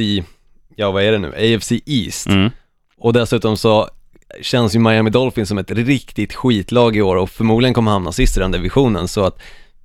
ja 0.79 0.91
vad 0.91 1.03
är 1.03 1.11
det 1.11 1.17
nu, 1.17 1.27
AFC 1.27 1.71
East. 1.85 2.27
Mm. 2.27 2.49
Och 2.97 3.13
dessutom 3.13 3.57
så 3.57 3.89
känns 4.41 4.75
ju 4.75 4.79
Miami 4.79 5.09
Dolphins 5.09 5.49
som 5.49 5.57
ett 5.57 5.71
riktigt 5.71 6.33
skitlag 6.33 6.95
i 6.95 7.01
år 7.01 7.15
och 7.15 7.29
förmodligen 7.29 7.73
kommer 7.73 7.91
hamna 7.91 8.11
sist 8.11 8.37
i 8.37 8.39
den 8.39 8.51
divisionen, 8.51 9.07
så 9.07 9.25
att 9.25 9.39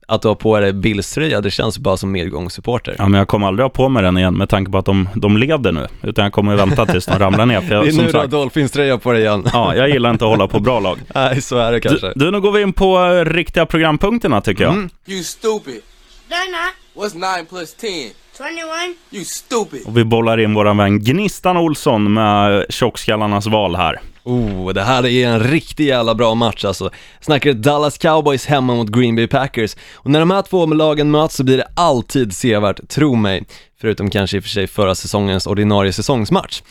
att 0.08 0.22
du 0.22 0.28
har 0.28 0.34
på 0.34 0.60
dig 0.60 0.72
Bills-tröja, 0.72 1.40
det 1.40 1.50
känns 1.50 1.78
bara 1.78 1.96
som 1.96 2.12
medgångssupporter. 2.12 2.94
Ja, 2.98 3.08
men 3.08 3.18
jag 3.18 3.28
kommer 3.28 3.46
aldrig 3.46 3.64
ha 3.64 3.70
på 3.70 3.88
mig 3.88 4.02
den 4.02 4.18
igen 4.18 4.34
med 4.34 4.48
tanke 4.48 4.70
på 4.70 4.78
att 4.78 4.84
de, 4.84 5.08
de 5.14 5.36
leder 5.36 5.72
nu. 5.72 5.86
Utan 6.02 6.24
jag 6.24 6.32
kommer 6.32 6.56
vänta 6.56 6.86
tills 6.86 7.06
de 7.06 7.18
ramlar 7.18 7.46
ner. 7.46 7.60
För 7.60 7.68
det 7.68 7.74
jag, 7.74 7.86
är 7.86 7.90
som 7.90 8.04
nu 8.04 8.10
du 8.10 8.16
har 8.18 8.22
sagt, 8.22 8.32
Dolphins-tröja 8.32 8.98
på 8.98 9.12
dig 9.12 9.22
igen. 9.22 9.48
ja, 9.52 9.76
jag 9.76 9.88
gillar 9.88 10.10
inte 10.10 10.24
att 10.24 10.30
hålla 10.30 10.48
på 10.48 10.60
bra 10.60 10.80
lag. 10.80 10.98
Nej, 11.14 11.42
så 11.42 11.56
är 11.56 11.72
det 11.72 11.80
kanske. 11.80 12.06
Du, 12.06 12.24
du, 12.24 12.30
nu 12.30 12.40
går 12.40 12.52
vi 12.52 12.62
in 12.62 12.72
på 12.72 13.04
eh, 13.04 13.24
riktiga 13.24 13.66
programpunkterna 13.66 14.40
tycker 14.40 14.64
jag. 14.64 14.72
Mm. 14.72 14.90
You 15.06 15.22
stupid. 15.22 15.80
They're 16.28 16.50
not. 16.50 17.04
What's 17.04 17.38
9 17.38 17.44
plus 17.48 17.74
10? 17.74 18.10
21. 18.36 18.96
You 19.10 19.24
stupid. 19.24 19.86
Och 19.86 19.96
vi 19.96 20.04
bollar 20.04 20.40
in 20.40 20.54
våran 20.54 20.76
vän 20.76 21.04
Gnistan 21.04 21.56
Olsson 21.56 22.12
med 22.12 22.66
tjockskallarnas 22.68 23.46
val 23.46 23.76
här. 23.76 24.00
Oh, 24.24 24.72
det 24.72 24.82
här 24.82 25.06
är 25.06 25.28
en 25.28 25.40
riktigt 25.40 25.86
jävla 25.86 26.14
bra 26.14 26.34
match 26.34 26.64
alltså. 26.64 26.90
Snackar 27.20 27.52
Dallas 27.52 27.98
Cowboys 27.98 28.46
hemma 28.46 28.74
mot 28.74 28.88
Green 28.88 29.16
Bay 29.16 29.26
Packers. 29.26 29.76
Och 29.94 30.10
när 30.10 30.20
de 30.20 30.30
här 30.30 30.42
två 30.42 30.66
lagen 30.66 31.10
möts 31.10 31.36
så 31.36 31.44
blir 31.44 31.56
det 31.56 31.68
alltid 31.76 32.36
sevärt, 32.36 32.88
tro 32.88 33.14
mig. 33.14 33.44
Förutom 33.80 34.10
kanske 34.10 34.36
i 34.36 34.40
och 34.40 34.44
för 34.44 34.50
sig 34.50 34.66
förra 34.66 34.94
säsongens 34.94 35.46
ordinarie 35.46 35.92
säsongsmatch. 35.92 36.62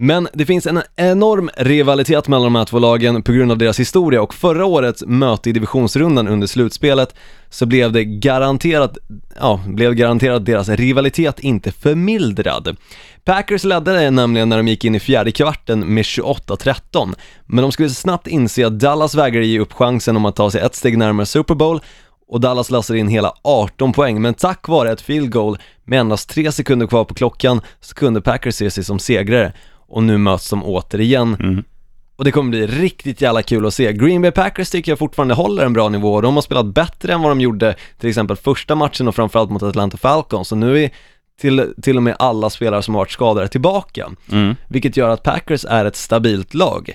Men 0.00 0.28
det 0.32 0.46
finns 0.46 0.66
en 0.66 0.82
enorm 0.96 1.50
rivalitet 1.56 2.28
mellan 2.28 2.44
de 2.44 2.54
här 2.54 2.64
två 2.64 2.78
lagen 2.78 3.22
på 3.22 3.32
grund 3.32 3.52
av 3.52 3.58
deras 3.58 3.80
historia 3.80 4.22
och 4.22 4.34
förra 4.34 4.66
årets 4.66 5.04
möte 5.06 5.50
i 5.50 5.52
divisionsrundan 5.52 6.28
under 6.28 6.46
slutspelet 6.46 7.14
så 7.50 7.66
blev 7.66 7.92
det 7.92 8.04
garanterat, 8.04 8.98
ja, 9.40 9.60
blev 9.66 9.94
garanterat 9.94 10.46
deras 10.46 10.68
rivalitet 10.68 11.40
inte 11.40 11.72
förmildrad. 11.72 12.76
Packers 13.24 13.64
ledde 13.64 13.92
det 13.92 14.10
nämligen 14.10 14.48
när 14.48 14.56
de 14.56 14.68
gick 14.68 14.84
in 14.84 14.94
i 14.94 15.00
fjärde 15.00 15.32
kvarten 15.32 15.94
med 15.94 16.02
28-13, 16.02 17.14
men 17.46 17.62
de 17.62 17.72
skulle 17.72 17.90
snabbt 17.90 18.26
inse 18.26 18.66
att 18.66 18.80
Dallas 18.80 19.14
vägrade 19.14 19.46
ge 19.46 19.60
upp 19.60 19.72
chansen 19.72 20.16
om 20.16 20.24
att 20.24 20.36
ta 20.36 20.50
sig 20.50 20.60
ett 20.60 20.74
steg 20.74 20.98
närmare 20.98 21.26
Super 21.26 21.54
Bowl 21.54 21.80
och 22.28 22.40
Dallas 22.40 22.70
löser 22.70 22.94
in 22.94 23.08
hela 23.08 23.32
18 23.44 23.92
poäng, 23.92 24.22
men 24.22 24.34
tack 24.34 24.68
vare 24.68 24.92
ett 24.92 25.00
field 25.00 25.32
goal 25.32 25.58
med 25.84 26.00
endast 26.00 26.30
3 26.30 26.52
sekunder 26.52 26.86
kvar 26.86 27.04
på 27.04 27.14
klockan 27.14 27.60
så 27.80 27.94
kunde 27.94 28.20
Packers 28.20 28.54
se 28.54 28.70
sig 28.70 28.84
som 28.84 28.98
segrare 28.98 29.52
och 29.88 30.02
nu 30.02 30.18
möts 30.18 30.50
de 30.50 30.64
återigen. 30.64 31.36
Mm. 31.40 31.64
Och 32.16 32.24
det 32.24 32.32
kommer 32.32 32.50
bli 32.50 32.66
riktigt 32.66 33.20
jävla 33.20 33.42
kul 33.42 33.66
att 33.66 33.74
se. 33.74 33.92
Green 33.92 34.22
Bay 34.22 34.30
Packers 34.30 34.70
tycker 34.70 34.92
jag 34.92 34.98
fortfarande 34.98 35.34
håller 35.34 35.64
en 35.64 35.72
bra 35.72 35.88
nivå. 35.88 36.20
De 36.20 36.34
har 36.34 36.42
spelat 36.42 36.66
bättre 36.66 37.12
än 37.12 37.22
vad 37.22 37.30
de 37.30 37.40
gjorde 37.40 37.74
till 37.98 38.08
exempel 38.08 38.36
första 38.36 38.74
matchen 38.74 39.08
och 39.08 39.14
framförallt 39.14 39.50
mot 39.50 39.62
Atlanta 39.62 39.96
Falcons. 39.96 40.48
Så 40.48 40.56
nu 40.56 40.84
är 40.84 40.90
till, 41.40 41.74
till 41.82 41.96
och 41.96 42.02
med 42.02 42.16
alla 42.18 42.50
spelare 42.50 42.82
som 42.82 42.94
har 42.94 43.00
varit 43.00 43.10
skadade 43.10 43.48
tillbaka. 43.48 44.10
Mm. 44.32 44.54
Vilket 44.68 44.96
gör 44.96 45.08
att 45.08 45.22
Packers 45.22 45.64
är 45.64 45.84
ett 45.84 45.96
stabilt 45.96 46.54
lag. 46.54 46.94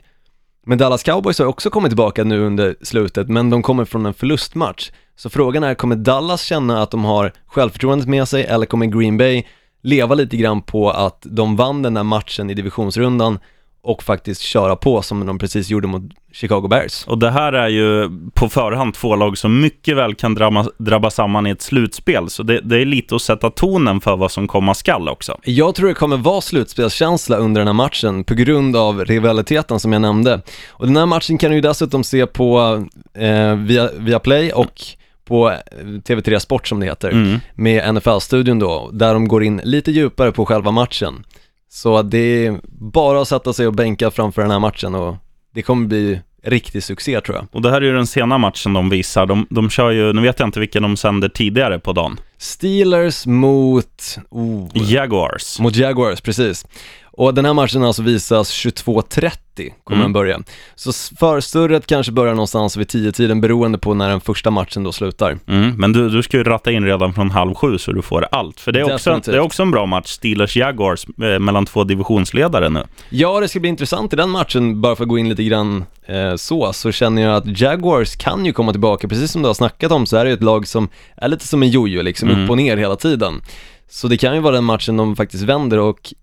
Men 0.66 0.78
Dallas 0.78 1.04
Cowboys 1.04 1.40
har 1.40 1.46
också 1.46 1.70
kommit 1.70 1.90
tillbaka 1.90 2.24
nu 2.24 2.46
under 2.46 2.76
slutet, 2.82 3.30
men 3.30 3.50
de 3.50 3.62
kommer 3.62 3.86
från 3.86 4.06
en 4.06 4.14
förlustmatch. 4.14 4.92
Så 5.16 5.30
frågan 5.30 5.64
är, 5.64 5.76
kommer 5.76 5.96
Dallas 5.96 6.42
känna 6.42 6.82
att 6.82 6.92
de 6.92 7.06
har 7.06 7.32
självförtroendet 7.46 8.08
med 8.08 8.28
sig 8.28 8.44
eller 8.44 8.66
kommer 8.66 8.86
Green 8.86 9.18
Bay 9.18 9.44
leva 9.84 10.16
lite 10.16 10.38
grann 10.38 10.62
på 10.62 10.90
att 10.90 11.20
de 11.22 11.56
vann 11.56 11.82
den 11.82 11.94
där 11.94 12.04
matchen 12.04 12.50
i 12.50 12.54
divisionsrundan 12.54 13.40
och 13.84 14.04
faktiskt 14.04 14.42
köra 14.42 14.76
på 14.76 15.02
som 15.02 15.26
de 15.26 15.40
precis 15.40 15.70
gjorde 15.70 15.88
mot 15.88 16.04
Chicago 16.32 16.68
Bears? 16.68 17.04
Och 17.08 17.18
det 17.18 17.32
här 17.32 17.54
är 17.54 17.68
ju 17.68 18.10
på 18.34 18.50
förhand 18.50 18.94
två 18.94 19.16
lag 19.16 19.38
som 19.38 19.62
mycket 19.62 19.98
väl 19.98 20.16
kan 20.16 20.36
drabba, 20.36 20.66
drabba 20.78 21.10
samman 21.10 21.48
i 21.48 21.50
ett 21.50 21.62
slutspel. 21.62 22.30
Så 22.30 22.44
det, 22.44 22.60
det 22.60 22.82
är 22.82 22.86
lite 22.86 23.16
att 23.16 23.22
sätta 23.22 23.50
tonen 23.50 24.02
för 24.02 24.16
vad 24.16 24.32
som 24.32 24.48
komma 24.48 24.74
skall 24.74 25.10
också. 25.10 25.40
Jag 25.44 25.76
tror 25.76 25.88
det 25.88 25.94
kommer 25.94 26.18
vara 26.18 26.42
slutspelskänsla 26.42 27.38
under 27.38 27.62
den 27.62 27.68
här 27.68 27.74
matchen 27.74 28.24
på 28.24 28.34
grund 28.34 28.76
av 28.76 29.06
rivaliteten 29.06 29.80
som 29.80 29.94
jag 29.94 30.02
nämnde. 30.02 30.42
Och 30.70 30.88
den 30.88 30.98
här 30.98 31.06
matchen 31.06 31.38
kan 31.38 31.50
du 31.50 31.56
ju 31.56 31.62
dessutom 31.62 32.04
se 32.04 32.26
på 32.26 32.84
eh, 33.14 33.56
via, 33.56 33.90
via 33.98 34.20
Play 34.20 34.52
och 34.52 34.82
på 35.26 35.50
eh, 35.52 35.58
TV3 35.84 36.40
Sport 36.40 36.68
som 36.68 36.80
det 36.80 36.86
heter, 36.86 37.12
Mm. 37.12 37.40
med 37.56 37.96
NFL-studion 37.96 38.60
då, 38.60 38.90
där 38.94 39.14
de 39.14 39.28
går 39.28 39.44
in 39.44 39.62
lite 39.64 39.92
djupare 39.92 40.32
på 40.32 40.46
själva 40.46 40.72
matchen. 40.72 41.24
Så 41.70 42.02
det 42.02 42.18
är 42.46 42.60
bara 42.92 43.22
att 43.22 43.28
sätta 43.28 43.54
sig 43.54 43.68
och 43.68 43.74
bänka 43.74 44.12
framför 44.12 44.42
den 44.42 44.52
här 44.52 44.60
matchen 44.60 44.96
och 44.96 45.16
det 45.54 45.62
kommer 45.62 45.88
bli 45.88 46.20
riktig 46.46 46.84
succé 46.84 47.22
tror 47.22 47.38
jag. 47.38 47.48
Och 47.52 47.62
det 47.62 47.72
här 47.72 47.82
är 47.82 47.86
ju 47.86 47.94
den 47.94 48.08
sena 48.08 48.38
matchen 48.38 48.74
de 48.74 48.90
visar. 48.90 49.26
De, 49.26 49.48
de 49.50 49.70
kör 49.70 49.92
ju, 49.92 50.14
nu 50.14 50.22
vet 50.22 50.40
jag 50.40 50.48
inte 50.48 50.60
vilken 50.60 50.84
de 50.84 50.98
sänder 50.98 51.30
tidigare 51.30 51.80
på 51.80 51.94
dagen. 51.94 52.18
Steelers 52.38 53.26
mot, 53.26 54.18
oh, 54.30 54.68
Jaguars. 54.74 55.60
Mot 55.60 55.76
Jaguars, 55.76 56.22
precis. 56.22 56.66
Och 57.04 57.34
den 57.34 57.46
här 57.46 57.54
matchen 57.54 57.84
alltså 57.84 58.02
visas 58.02 58.52
22.30, 58.52 59.38
kommer 59.84 59.98
Mm. 60.02 60.02
den 60.02 60.14
börja. 60.14 60.40
Så 60.76 60.92
förstörret 61.20 61.88
kanske 61.88 62.12
börjar 62.12 62.34
någonstans 62.34 62.78
vid 62.78 62.88
10-tiden 62.88 63.42
beroende 63.42 63.78
på 63.78 63.94
när 63.94 64.10
den 64.10 64.22
första 64.22 64.52
matchen 64.52 64.84
då 64.84 64.92
slutar. 64.92 65.38
Mm, 65.48 65.76
men 65.78 65.94
du, 65.94 66.10
du 66.10 66.24
ska 66.24 66.38
ju 66.38 66.44
ratta 66.44 66.72
in 66.72 66.86
redan 66.86 67.14
från 67.14 67.32
halv 67.32 67.54
sju 67.54 67.78
så 67.78 67.92
du 67.92 68.02
får 68.02 68.28
allt. 68.32 68.60
För 68.60 68.72
det 68.72 68.80
är 68.80 68.84
också, 68.94 69.10
Definitivt. 69.10 69.32
det 69.32 69.38
är 69.38 69.42
också 69.42 69.64
en 69.64 69.72
bra 69.72 69.86
match, 69.86 70.20
Steelers-Jaguars, 70.20 71.34
eh, 71.34 71.40
mellan 71.40 71.66
två 71.66 71.84
divisionsledare 71.84 72.70
nu. 72.70 72.84
Ja, 73.10 73.40
det 73.40 73.48
ska 73.48 73.60
bli 73.60 73.70
intressant 73.70 74.14
i 74.14 74.16
den 74.16 74.30
matchen, 74.30 74.82
bara 74.82 74.96
för 74.96 75.04
att 75.04 75.10
gå 75.10 75.18
in 75.18 75.30
lite 75.30 75.44
grann 75.44 75.86
eh, 76.06 76.36
så, 76.36 76.74
så 76.74 76.92
känner 76.92 77.22
jag 77.22 77.36
att 77.36 77.60
Jaguars 77.62 78.16
kan 78.16 78.46
ju 78.46 78.54
komma 78.54 78.72
tillbaka, 78.72 79.08
precis 79.08 79.32
som 79.32 79.42
du 79.42 79.48
har 79.50 79.54
snackat 79.54 79.92
om 79.92 80.06
så 80.06 80.18
är 80.18 80.24
det 80.24 80.30
ju 80.30 80.34
ett 80.34 80.44
lag 80.44 80.68
som 80.68 80.90
är 81.18 81.28
lite 81.28 81.48
som 81.48 81.64
en 81.64 81.70
jojo 81.70 82.02
liksom, 82.02 82.30
Mm. 82.30 82.44
upp 82.44 82.50
och 82.50 82.58
ner 82.58 82.78
hela 82.78 82.96
tiden. 82.96 83.42
Så 83.90 84.08
det 84.08 84.18
kan 84.18 84.36
ju 84.36 84.40
vara 84.42 84.56
den 84.56 84.64
matchen 84.64 84.98
de 84.98 85.16
faktiskt 85.16 85.44
vänder 85.44 85.80
och 85.80 86.14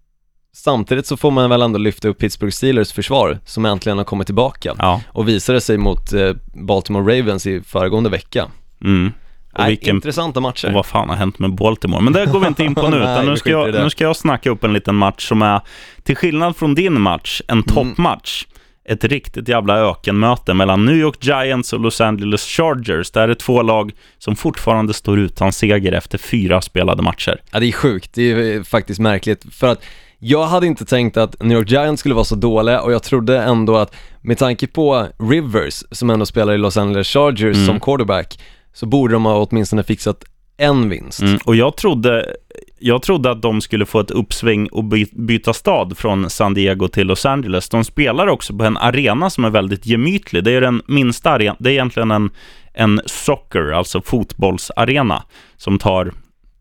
samtidigt 0.53 1.07
så 1.07 1.17
får 1.17 1.31
man 1.31 1.51
väl 1.51 1.63
ändå 1.63 1.79
lyfta 1.79 2.09
upp 2.09 2.19
Pittsburgh 2.19 2.53
Steelers 2.53 2.93
försvar 2.93 3.39
som 3.45 3.65
äntligen 3.67 3.99
har 3.99 4.05
kommit 4.05 4.27
tillbaka 4.27 4.75
Ja. 4.79 5.03
och 5.09 5.29
visade 5.29 5.61
sig 5.61 5.79
mot 5.79 6.13
eh, 6.13 6.33
Baltimore 6.55 7.19
Ravens 7.19 7.47
i 7.47 7.63
föregående 7.63 8.11
vecka. 8.11 8.47
Mm. 8.85 9.13
Och, 9.53 9.59
Nej, 9.59 9.69
vilken, 9.69 9.97
intressanta 9.97 10.41
matcher. 10.41 10.67
och 10.69 10.73
vad 10.75 10.87
fan 10.87 11.09
har 11.09 11.17
hänt 11.17 11.39
med 11.39 11.55
Baltimore? 11.55 12.03
Men 12.03 12.13
det 12.13 12.27
går 12.27 12.41
vi 12.41 12.47
inte 12.47 12.65
in 12.65 12.75
på 12.75 12.83
nu, 12.89 12.99
Nej, 12.99 13.13
utan 13.15 13.25
nu 13.25 13.31
vi 13.31 13.37
ska, 13.37 13.51
jag, 13.51 13.75
nu 13.75 13.91
ska 13.91 14.05
jag 14.05 14.17
snacka 14.17 14.51
upp 14.51 14.65
en 14.65 14.73
liten 14.73 14.95
match 14.95 15.29
som 15.29 15.43
är, 15.43 15.61
till 16.03 16.17
skillnad 16.17 16.57
från 16.57 16.75
din 16.75 17.01
match, 17.01 17.43
en 17.49 17.63
toppmatch. 17.63 18.47
Ett 18.85 19.05
riktigt 19.05 19.49
jävla 19.49 19.79
ökenmöte 19.79 20.55
mellan 20.55 20.85
New 20.85 20.97
York 20.97 21.25
Giants 21.25 21.73
och 21.73 21.81
Los 21.81 22.01
Angeles 22.01 22.43
Chargers. 22.47 23.11
Det 23.11 23.21
här 23.21 23.29
är 23.29 23.35
två 23.35 23.63
lag 23.63 23.93
som 24.19 24.37
fortfarande 24.37 24.95
står 24.95 25.19
utan 25.19 25.53
seger 25.53 25.93
efter 25.93 26.19
fyra 26.19 26.61
spelade 26.61 27.03
matcher. 27.03 27.41
Ja, 27.51 27.61
det 27.61 27.67
är 27.67 27.73
sjukt. 27.73 28.11
Det 28.15 28.23
är 28.33 28.57
eh, 28.57 28.63
faktiskt 28.63 29.01
märkligt 29.01 29.55
för 29.55 29.67
att 29.67 29.83
jag 30.23 30.47
hade 30.47 30.67
inte 30.67 30.85
tänkt 30.85 31.17
att 31.17 31.43
New 31.43 31.59
York 31.59 31.71
Giants 31.71 32.01
skulle 32.01 32.15
vara 32.15 32.25
så 32.25 32.35
dåliga 32.35 32.81
och 32.81 32.93
jag 32.93 33.03
trodde 33.03 33.43
ändå 33.43 33.77
att 33.77 33.95
med 34.21 34.39
tanke 34.39 34.67
på 34.67 35.07
Rivers 35.19 35.83
som 35.91 36.11
ändå 36.11 36.27
spelar 36.27 36.53
i 36.53 36.59
Los 36.59 36.77
Angeles 36.77 37.09
Chargers 37.09 37.57
Mm. 37.57 37.67
som 37.67 37.81
quarterback 37.81 38.39
så 38.73 38.87
borde 38.87 39.13
de 39.15 39.25
ha 39.25 39.47
åtminstone 39.51 39.83
fixat 39.83 40.25
en 40.57 40.89
vinst. 40.89 41.21
Mm, 41.23 41.39
och 41.45 41.57
jag 41.57 41.77
trodde, 41.77 42.37
jag 42.79 43.03
trodde 43.03 43.31
att 43.31 43.43
de 43.43 43.61
skulle 43.61 43.87
få 43.87 44.01
ett 44.01 44.11
uppsving 44.11 44.69
och 44.69 44.85
by, 44.85 45.07
byta 45.13 45.53
stad 45.53 45.99
från 45.99 46.31
San 46.31 46.55
Diego 46.55 46.89
till 46.89 47.07
Los 47.07 47.27
Angeles. 47.27 47.69
De 47.69 47.85
spelar 47.85 48.27
också 48.27 48.57
på 48.59 48.65
en 48.65 48.77
arena 48.77 49.31
som 49.31 49.45
är 49.45 49.51
väldigt 49.51 49.87
gemytlig. 49.87 50.45
Det 50.45 50.53
är 50.53 50.61
den 50.61 50.83
minsta 50.87 51.31
arenan. 51.31 51.57
Det 51.59 51.71
är 51.71 51.73
egentligen 51.73 52.11
en, 52.11 52.31
en 52.75 53.01
soccer, 53.07 53.73
alltså 53.73 54.01
fotbollsarena, 54.03 55.23
som 55.57 55.79
tar 55.79 56.13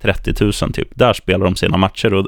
30 0.01 0.33
000 0.43 0.53
typ. 0.73 0.87
Där 0.95 1.13
spelar 1.13 1.45
de 1.45 1.55
sina 1.55 1.77
matcher 1.77 2.13
och 2.13 2.27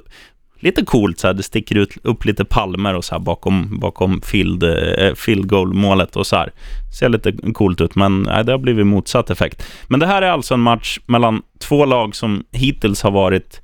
lite 0.62 0.86
coolt 0.86 1.20
så 1.20 1.28
här, 1.28 1.34
det 1.34 1.44
sticker 1.44 1.76
ut 1.76 1.98
upp 2.04 2.26
lite 2.26 2.46
palmer 2.46 2.94
och 2.94 3.06
så 3.06 3.16
här 3.16 3.20
bakom, 3.20 3.80
bakom 3.80 4.22
field, 4.22 4.64
eh, 4.64 5.14
field 5.16 5.48
goal-målet 5.48 6.16
och 6.16 6.28
så 6.28 6.36
här. 6.36 6.52
Ser 7.00 7.10
lite 7.10 7.34
coolt 7.54 7.82
ut, 7.82 7.96
men 7.96 8.22
nej, 8.22 8.46
det 8.46 8.52
har 8.52 8.60
blivit 8.60 8.88
motsatt 8.88 9.30
effekt. 9.30 9.64
Men 9.88 10.00
det 10.00 10.06
här 10.06 10.22
är 10.22 10.32
alltså 10.32 10.54
en 10.54 10.60
match 10.60 11.00
mellan 11.06 11.42
två 11.60 11.86
lag 11.86 12.16
som 12.16 12.44
hittills 12.52 13.02
har 13.04 13.12
varit 13.12 13.62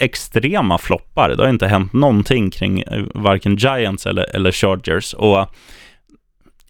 extrema 0.00 0.78
floppar. 0.78 1.28
Det 1.28 1.42
har 1.42 1.50
inte 1.50 1.66
hänt 1.66 1.92
någonting 1.92 2.50
kring 2.50 2.80
eh, 2.80 3.04
varken 3.14 3.56
Giants 3.56 4.06
eller, 4.06 4.36
eller 4.36 4.52
Chargers. 4.52 5.14
Och 5.14 5.46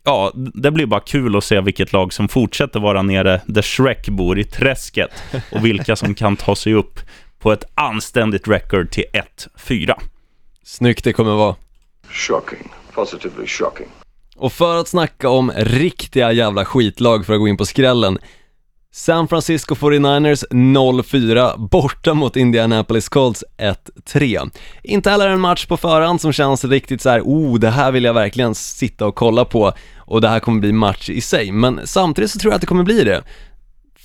ja, 0.05 0.33
det 0.35 0.71
blir 0.71 0.87
bara 0.87 1.01
kul 1.01 1.37
att 1.37 1.45
se 1.45 1.61
vilket 1.61 1.93
lag 1.93 2.13
som 2.13 2.29
fortsätter 2.29 2.81
vara 2.81 3.03
nere 3.03 3.41
där 3.47 3.63
Shrek 3.63 4.09
bor 4.09 4.39
i 4.39 4.45
träsket 4.45 5.11
och 5.53 5.65
vilka 5.65 5.97
som 5.97 6.15
kan 6.15 6.37
ta 6.37 6.57
sig 6.57 6.75
upp 6.75 7.01
på 7.39 7.53
ett 7.53 7.65
anständigt 7.75 8.49
record 8.49 8.91
till 8.91 9.05
1-4. 9.57 9.95
Snyggt 10.63 11.05
det 11.05 11.13
kommer 11.13 11.35
vara. 11.35 11.57
Shocking. 12.09 12.73
Positively 12.95 13.47
shocking. 13.47 13.87
Och 14.37 14.53
för 14.53 14.77
att 14.77 14.89
snacka 14.89 15.29
om 15.29 15.53
riktiga 15.57 16.33
jävla 16.33 16.65
skitlag 16.65 17.27
för 17.27 17.35
att 17.35 17.41
gå 17.41 17.49
in 17.49 17.57
på 17.57 17.67
skrällen 17.67 18.19
San 18.97 19.29
Francisco 19.29 19.75
49ers 19.75 20.45
0-4 20.51 21.69
borta 21.69 22.15
mot 22.15 22.37
Indianapolis 22.37 23.09
Colts 23.09 23.45
1-3. 23.59 24.51
Inte 24.83 25.11
heller 25.11 25.29
en 25.29 25.41
match 25.41 25.67
på 25.67 25.77
förhand 25.77 26.21
som 26.21 26.33
känns 26.33 26.65
riktigt 26.65 27.03
så 27.03 27.11
här, 27.11 27.21
oh, 27.21 27.59
det 27.59 27.71
här 27.71 27.93
vill 27.93 28.05
jag 28.05 28.15
verkligen 28.15 28.55
sitta 28.55 29.07
och 29.07 29.15
kolla 29.15 29.45
på 29.45 29.73
och 29.99 30.21
det 30.21 30.29
här 30.29 30.41
kommer 30.41 30.61
bli 30.61 30.73
match 30.73 31.11
i 31.11 31.21
sig, 31.21 31.53
men 31.53 31.81
samtidigt 31.85 32.31
så 32.31 32.39
tror 32.39 32.53
jag 32.53 32.55
att 32.55 32.61
det 32.61 32.67
kommer 32.67 32.85
bli 32.85 33.05
det. 33.05 33.23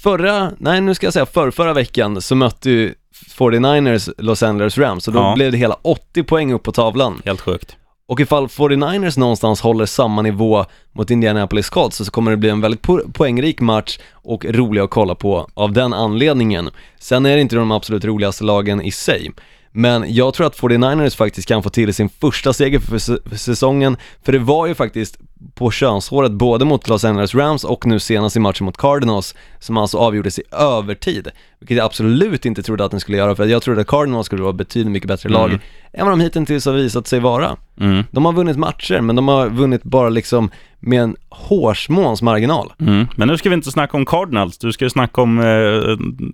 Förra, 0.03 0.51
nej 0.57 0.81
nu 0.81 0.95
ska 0.95 1.05
jag 1.05 1.13
säga 1.13 1.25
för 1.25 1.51
förra 1.51 1.73
veckan 1.73 2.21
så 2.21 2.35
mötte 2.35 2.69
ju 2.69 2.93
49ers 3.37 4.13
Los 4.17 4.43
Angeles 4.43 4.77
Rams 4.77 5.07
och 5.07 5.13
då 5.13 5.19
Ja. 5.19 5.35
blev 5.35 5.51
det 5.51 5.57
hela 5.57 5.77
80 5.81 6.23
poäng 6.23 6.53
upp 6.53 6.63
på 6.63 6.71
tavlan. 6.71 7.21
Helt 7.25 7.41
sjukt. 7.41 7.75
Och 8.07 8.19
ifall 8.19 8.47
49ers 8.47 9.19
någonstans 9.19 9.61
håller 9.61 9.85
samma 9.85 10.21
nivå 10.21 10.65
mot 10.91 11.09
Indianapolis 11.11 11.69
Colts 11.69 11.97
så 11.97 12.11
kommer 12.11 12.31
det 12.31 12.37
bli 12.37 12.49
en 12.49 12.61
väldigt 12.61 12.81
po- 12.81 13.11
poängrik 13.13 13.61
match 13.61 13.99
och 14.11 14.45
rolig 14.45 14.81
att 14.81 14.89
kolla 14.89 15.15
på 15.15 15.47
av 15.53 15.71
den 15.73 15.93
anledningen. 15.93 16.69
Sen 16.99 17.25
är 17.25 17.35
det 17.35 17.41
inte 17.41 17.55
de 17.55 17.71
absolut 17.71 18.05
roligaste 18.05 18.43
lagen 18.43 18.81
i 18.81 18.91
sig. 18.91 19.31
Men 19.71 20.13
jag 20.13 20.33
tror 20.33 20.47
att 20.47 20.59
49ers 20.59 21.17
faktiskt 21.17 21.47
kan 21.47 21.63
få 21.63 21.69
till 21.69 21.93
sin 21.93 22.09
första 22.09 22.53
seger 22.53 22.79
för, 22.79 23.37
säsongen, 23.37 23.97
för 24.25 24.31
det 24.31 24.39
var 24.39 24.67
ju 24.67 24.75
faktiskt 24.75 25.17
på 25.55 25.71
könshåret 25.71 26.31
både 26.31 26.65
mot 26.65 26.87
Los 26.87 27.05
Angeles 27.05 27.35
Rams 27.35 27.63
och 27.63 27.85
nu 27.85 27.99
senast 27.99 28.35
i 28.35 28.39
matchen 28.39 28.65
mot 28.65 28.77
Cardinals 28.77 29.35
som 29.59 29.77
alltså 29.77 29.97
avgjordes 29.97 30.39
i 30.39 30.43
övertid, 30.51 31.27
vilket 31.59 31.77
jag 31.77 31.85
absolut 31.85 32.45
inte 32.45 32.63
trodde 32.63 32.85
att 32.85 32.91
den 32.91 32.99
skulle 32.99 33.17
göra 33.17 33.35
för 33.35 33.45
jag 33.45 33.61
trodde 33.61 33.81
att 33.81 33.87
Cardinals 33.87 34.25
skulle 34.25 34.41
vara 34.41 34.53
betydligt 34.53 34.91
mycket 34.91 35.07
bättre 35.07 35.29
lag 35.29 35.59
än 35.93 36.05
vad 36.05 36.11
de 36.11 36.19
hittills 36.19 36.65
har 36.65 36.73
visat 36.73 37.07
sig 37.07 37.19
vara. 37.19 37.57
Mm. 37.79 38.03
De 38.11 38.25
har 38.25 38.33
vunnit 38.33 38.57
matcher, 38.57 39.01
men 39.01 39.15
de 39.15 39.27
har 39.27 39.49
vunnit 39.49 39.83
bara 39.83 40.09
liksom 40.09 40.51
med 40.79 41.01
en 41.01 41.15
hårsmåns 41.29 42.21
marginal. 42.21 42.73
Mm. 42.79 43.07
Men 43.15 43.27
nu 43.27 43.37
ska 43.37 43.49
vi 43.49 43.55
inte 43.55 43.71
snacka 43.71 43.97
om 43.97 44.05
Cardinals, 44.05 44.57
du 44.57 44.71
ska 44.71 44.85
ju 44.85 44.89
snacka 44.89 45.21
om 45.21 45.39
eh, 45.39 45.45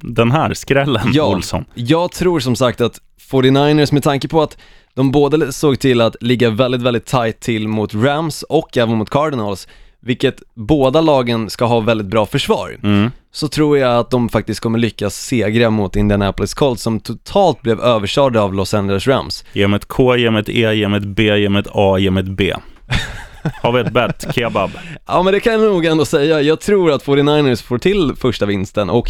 den 0.01 0.31
här 0.31 0.53
skrällen, 0.53 1.19
Olsson. 1.21 1.65
jag 1.73 2.11
tror 2.11 2.39
som 2.39 2.55
sagt 2.55 2.81
att 2.81 2.99
49ers 3.31 3.93
med 3.93 4.03
tanke 4.03 4.27
på 4.27 4.41
att 4.41 4.57
de 4.93 5.11
både 5.11 5.53
såg 5.53 5.79
till 5.79 6.01
att 6.01 6.15
ligga 6.21 6.49
väldigt, 6.49 6.81
väldigt 6.81 7.05
tight 7.05 7.39
till 7.39 7.67
mot 7.67 7.93
Rams 7.93 8.43
och 8.43 8.77
även 8.77 8.97
mot 8.97 9.09
Cardinals, 9.09 9.67
vilket 9.99 10.41
båda 10.53 11.01
lagen 11.01 11.49
ska 11.49 11.65
ha 11.65 11.79
väldigt 11.79 12.07
bra 12.07 12.25
försvar, 12.25 12.77
Mm. 12.83 13.11
så 13.31 13.47
tror 13.47 13.77
jag 13.77 13.99
att 13.99 14.11
de 14.11 14.29
faktiskt 14.29 14.59
kommer 14.59 14.79
lyckas 14.79 15.15
segra 15.15 15.69
mot 15.69 15.95
Indianapolis 15.95 16.53
Colts 16.53 16.83
som 16.83 16.99
totalt 16.99 17.61
blev 17.61 17.79
överkörda 17.79 18.41
av 18.41 18.53
Los 18.53 18.73
Angeles 18.73 19.07
Rams. 19.07 19.45
Ge 19.53 19.67
mig 19.67 19.77
ett 19.77 19.87
K, 19.87 20.17
ge 20.17 20.31
mig 20.31 20.41
ett 20.41 20.49
E, 20.49 20.73
ge 20.73 20.87
mig 20.87 20.97
ett 20.97 21.05
B, 21.05 21.37
ge 21.37 21.49
mig 21.49 21.59
ett 21.59 21.67
A, 21.71 21.97
ge 21.99 22.11
mig 22.11 22.23
ett 22.23 22.29
B. 22.29 22.53
Har 23.61 23.71
vi 23.71 23.79
ett 23.79 23.93
bet, 23.93 24.27
kebab? 24.35 24.71
Ja 25.07 25.23
men 25.23 25.33
det 25.33 25.39
kan 25.39 25.53
jag 25.53 25.61
nog 25.61 25.85
ändå 25.85 26.05
säga, 26.05 26.41
jag 26.41 26.59
tror 26.61 26.91
att 26.91 27.05
49ers 27.05 27.63
får 27.63 27.77
till 27.77 28.13
första 28.17 28.45
vinsten 28.45 28.89
och 28.89 29.09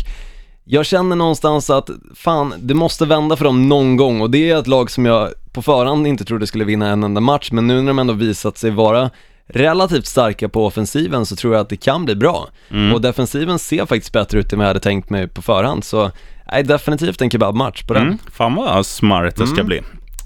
jag 0.70 0.86
känner 0.86 1.16
någonstans 1.16 1.70
att 1.70 1.90
fan, 2.16 2.54
det 2.60 2.74
måste 2.74 3.06
vända 3.06 3.36
för 3.36 3.46
dem 3.46 3.70
någon 3.70 3.98
gång 3.98 4.22
och 4.22 4.32
det 4.32 4.50
är 4.50 4.60
ett 4.60 4.68
lag 4.68 4.92
som 4.92 5.06
jag 5.06 5.34
på 5.54 5.62
förhand 5.62 6.08
inte 6.08 6.26
trodde 6.26 6.48
skulle 6.48 6.66
vinna 6.66 6.90
en 6.90 7.04
enda 7.04 7.22
match 7.22 7.52
men 7.52 7.68
nu 7.68 7.82
när 7.82 7.88
de 7.88 8.00
ändå 8.00 8.14
visat 8.14 8.58
sig 8.58 8.72
vara 8.72 9.10
relativt 9.48 10.06
starka 10.06 10.50
på 10.50 10.66
offensiven 10.66 11.26
så 11.26 11.36
tror 11.36 11.54
jag 11.54 11.62
att 11.62 11.70
det 11.70 11.78
kan 11.78 12.06
bli 12.06 12.16
bra. 12.16 12.48
Och 12.94 13.02
defensiven 13.02 13.60
ser 13.60 13.86
faktiskt 13.86 14.14
bättre 14.14 14.40
ut 14.40 14.54
än 14.54 14.60
vad 14.60 14.66
jag 14.66 14.70
hade 14.70 14.80
tänkt 14.80 15.10
mig 15.10 15.28
på 15.28 15.42
förhand 15.42 15.84
så, 15.84 16.12
nej 16.52 16.64
definitivt 16.64 17.22
en 17.22 17.30
kebabmatch 17.30 17.84
på 17.84 17.94
den. 17.94 18.04
Mm. 18.04 18.18
Fan 18.32 18.56
vad 18.56 18.86
smart 18.86 19.36
det 19.36 19.48
ska 19.48 19.64
bli. 19.64 19.82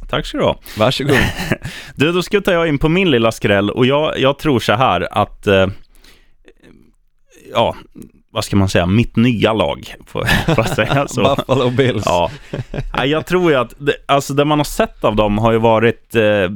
Tack 0.09 0.25
ska 0.25 0.37
du 0.37 0.43
ha. 0.43 0.59
Varsågod. 0.77 1.17
Du, 1.95 2.11
då 2.11 2.23
skuttar 2.23 2.53
jag 2.53 2.67
in 2.67 2.77
på 2.77 2.89
min 2.89 3.11
lilla 3.11 3.31
skräll 3.31 3.69
och 3.69 3.85
jag, 3.85 4.19
jag 4.19 4.39
tror 4.39 4.59
så 4.59 4.73
här 4.73 5.07
att, 5.11 5.47
eh, 5.47 5.67
ja, 7.53 7.75
vad 8.31 8.45
ska 8.45 8.55
man 8.55 8.69
säga, 8.69 8.85
mitt 8.85 9.15
nya 9.15 9.53
lag, 9.53 9.95
får 10.07 10.27
jag 10.47 10.69
säga 10.69 11.07
så? 11.07 11.21
Buffalo 11.35 11.69
Bills. 11.69 12.03
Ja, 12.05 12.31
jag 13.05 13.25
tror 13.25 13.51
ju 13.51 13.57
att, 13.57 13.73
det, 13.77 13.93
alltså 14.05 14.33
det 14.33 14.45
man 14.45 14.59
har 14.59 14.63
sett 14.63 15.03
av 15.03 15.15
dem 15.15 15.37
har 15.37 15.51
ju 15.51 15.57
varit, 15.57 16.15
eh, 16.15 16.49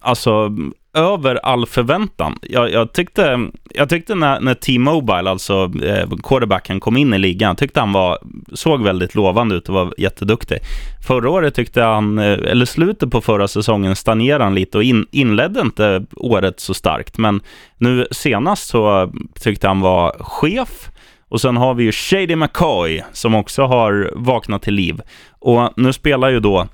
alltså 0.00 0.56
över 0.94 1.34
all 1.34 1.66
förväntan. 1.66 2.38
Jag, 2.42 2.72
jag 2.72 2.92
tyckte, 2.92 3.48
jag 3.74 3.88
tyckte 3.88 4.14
när, 4.14 4.40
när 4.40 4.54
T-Mobile, 4.54 5.30
alltså 5.30 5.72
eh, 5.84 6.08
quarterbacken, 6.22 6.80
kom 6.80 6.96
in 6.96 7.14
i 7.14 7.18
ligan, 7.18 7.48
jag 7.48 7.58
tyckte 7.58 7.80
han 7.80 7.92
var, 7.92 8.18
såg 8.52 8.82
väldigt 8.82 9.14
lovande 9.14 9.54
ut 9.54 9.68
och 9.68 9.74
var 9.74 9.94
jätteduktig. 9.98 10.58
Förra 11.06 11.30
året 11.30 11.54
tyckte 11.54 11.82
han, 11.82 12.18
eh, 12.18 12.24
eller 12.24 12.64
slutet 12.64 13.10
på 13.10 13.20
förra 13.20 13.48
säsongen, 13.48 13.96
stagnerade 13.96 14.44
han 14.44 14.54
lite 14.54 14.78
och 14.78 14.84
in, 14.84 15.06
inledde 15.10 15.60
inte 15.60 16.04
året 16.16 16.60
så 16.60 16.74
starkt. 16.74 17.18
Men 17.18 17.40
nu 17.78 18.06
senast 18.10 18.68
så 18.68 19.12
tyckte 19.40 19.68
han 19.68 19.80
var 19.80 20.16
chef. 20.20 20.90
Och 21.30 21.40
sen 21.40 21.56
har 21.56 21.74
vi 21.74 21.84
ju 21.84 21.92
Shady 21.92 22.36
McCoy 22.36 23.02
som 23.12 23.34
också 23.34 23.62
har 23.66 24.12
vaknat 24.16 24.62
till 24.62 24.74
liv. 24.74 25.00
Och 25.38 25.70
nu 25.76 25.92
spelar 25.92 26.28
ju 26.28 26.40
då 26.40 26.66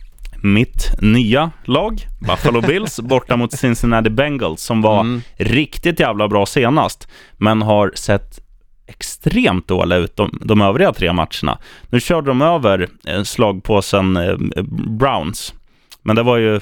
mitt 0.42 1.01
nya 1.01 1.51
lag, 1.64 2.07
Buffalo 2.21 2.61
Bills, 2.61 3.01
borta 3.03 3.37
mot 3.37 3.53
Cincinnati 3.53 4.11
Bengals 4.11 4.62
som 4.62 4.83
var 4.83 5.01
Mm. 5.01 5.23
riktigt 5.37 6.01
jävla 6.01 6.29
bra 6.29 6.47
senast, 6.47 7.09
men 7.37 7.62
har 7.62 7.92
sett 7.95 8.40
extremt 8.88 9.69
dåliga 9.69 9.99
ut 9.99 10.16
de, 10.16 10.38
de 10.45 10.61
övriga 10.61 10.92
tre 10.92 11.12
matcherna. 11.12 11.59
Nu 11.90 12.01
körde 12.01 12.31
de 12.31 12.42
över 12.42 12.88
eh, 13.07 13.23
slagpåsen 13.23 14.16
eh, 14.16 14.37
Browns, 14.99 15.55
men 16.03 16.16
det 16.16 16.23
var 16.23 16.37
ju, 16.37 16.61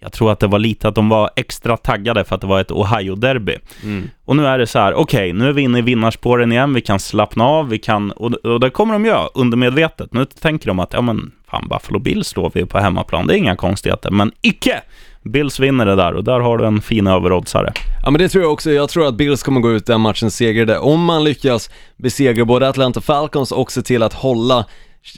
jag 0.00 0.12
tror 0.12 0.32
att 0.32 0.40
det 0.40 0.46
var 0.46 0.58
lite 0.58 0.88
att 0.88 0.94
de 0.94 1.08
var 1.08 1.30
extra 1.36 1.76
taggade 1.76 2.24
för 2.24 2.34
att 2.34 2.40
det 2.40 2.46
var 2.46 2.60
ett 2.60 2.70
Ohio-derby. 2.70 3.58
Mm. 3.82 4.10
Och 4.24 4.36
nu 4.36 4.46
är 4.46 4.58
det 4.58 4.66
så 4.66 4.78
här, 4.78 4.94
okej, 4.94 5.32
nu 5.32 5.48
är 5.48 5.52
vi 5.52 5.62
inne 5.62 5.78
i 5.78 5.82
vinnarspåren 5.82 6.52
igen, 6.52 6.74
vi 6.74 6.80
kan 6.80 6.98
slappna 6.98 7.44
av, 7.44 7.68
vi 7.68 7.78
kan, 7.78 8.10
och, 8.10 8.32
och 8.32 8.60
det 8.60 8.70
kommer 8.70 8.92
de 8.92 9.04
göra 9.04 9.26
undermedvetet. 9.34 10.12
Nu 10.12 10.24
tänker 10.24 10.66
de 10.66 10.78
att, 10.78 10.92
ja 10.92 11.00
men, 11.00 11.32
fan, 11.50 11.68
Buffalo 11.68 11.98
Bills 11.98 12.28
slår 12.28 12.50
vi 12.54 12.66
på 12.66 12.78
hemmaplan, 12.78 13.26
det 13.26 13.34
är 13.34 13.38
inga 13.38 13.56
konstigheter, 13.56 14.10
men 14.10 14.32
icke! 14.42 14.82
Bills 15.22 15.60
vinner 15.60 15.86
det 15.86 15.96
där 15.96 16.14
och 16.14 16.24
där 16.24 16.40
har 16.40 16.58
du 16.58 16.66
en 16.66 16.80
fin 16.80 17.06
överoddsare. 17.06 17.72
Ja 18.04 18.10
men 18.10 18.18
det 18.18 18.28
tror 18.28 18.44
jag 18.44 18.52
också, 18.52 18.70
jag 18.70 18.88
tror 18.88 19.08
att 19.08 19.14
Bills 19.14 19.42
kommer 19.42 19.60
gå 19.60 19.72
ut 19.72 19.86
den 19.86 20.00
matchen 20.00 20.30
segrade. 20.30 20.78
Om 20.78 21.04
man 21.04 21.24
lyckas 21.24 21.70
besegra 21.96 22.44
både 22.44 22.68
Atlanta 22.68 23.00
Falcons 23.00 23.52
och 23.52 23.72
se 23.72 23.82
till 23.82 24.02
att 24.02 24.12
hålla 24.12 24.64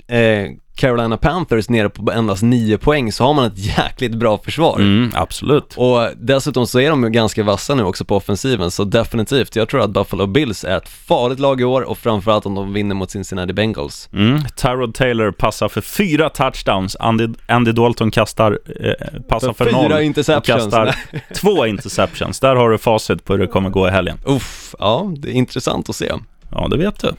eh, 0.09 0.51
Carolina 0.79 1.16
Panthers 1.16 1.68
nere 1.68 1.88
på 1.88 2.12
endast 2.12 2.42
9 2.42 2.79
poäng 2.79 3.12
så 3.12 3.24
har 3.24 3.35
man 3.35 3.44
ett 3.44 3.59
jäkligt 3.59 4.14
bra 4.14 4.38
försvar. 4.38 4.79
Mm, 4.79 5.12
absolut. 5.14 5.74
Och 5.77 6.09
dessutom 6.16 6.66
så 6.66 6.81
är 6.81 6.90
de 6.90 7.05
ju 7.05 7.11
ganska 7.11 7.42
vassa 7.42 7.74
nu 7.74 7.83
också 7.83 8.05
på 8.05 8.16
offensiven, 8.16 8.70
så 8.70 8.85
definitivt, 8.85 9.57
jag 9.57 9.68
tror 9.68 9.81
att 9.81 9.90
Buffalo 9.90 10.27
Bills 10.27 10.64
är 10.64 10.77
ett 10.77 10.88
farligt 10.88 11.38
lag 11.40 11.61
i 11.61 11.64
år 11.64 11.83
och 11.83 11.98
framförallt 11.98 12.46
om 12.46 12.55
de 12.55 12.72
vinner 12.72 12.94
mot 12.94 13.11
Cincinnati 13.11 13.53
Bengals. 13.53 14.09
Mm. 14.12 14.40
Tyrod 14.57 14.94
Taylor 14.94 15.31
passar 15.31 15.68
för 15.68 15.81
fyra 15.81 16.29
touchdowns. 16.31 16.96
Andy, 17.01 17.29
Andy 17.46 17.72
Dalton 17.72 18.11
kastar, 18.11 18.59
eh, 18.81 19.20
passar 19.29 19.53
För 19.53 19.64
för, 19.64 19.70
fyra 19.70 19.88
noll 19.88 20.03
interceptions. 20.03 20.64
och 20.66 20.72
kastar 20.72 20.96
två 21.35 21.66
interceptions. 21.66 22.40
Där 22.40 22.57
har 22.57 22.70
du 22.70 22.79
facit 22.79 23.24
på 23.24 23.33
hur 23.33 23.40
det 23.40 23.46
kommer 23.46 23.70
gå 23.70 23.88
i 23.88 23.90
helgen. 23.90 24.18
Uff, 24.24 24.74
ja, 24.79 25.12
det 25.16 25.29
är 25.29 25.33
intressant 25.33 25.88
att 25.88 25.96
se. 25.96 26.12
Ja, 26.51 26.68
det 26.68 26.77
vet 26.77 27.01
du. 27.01 27.12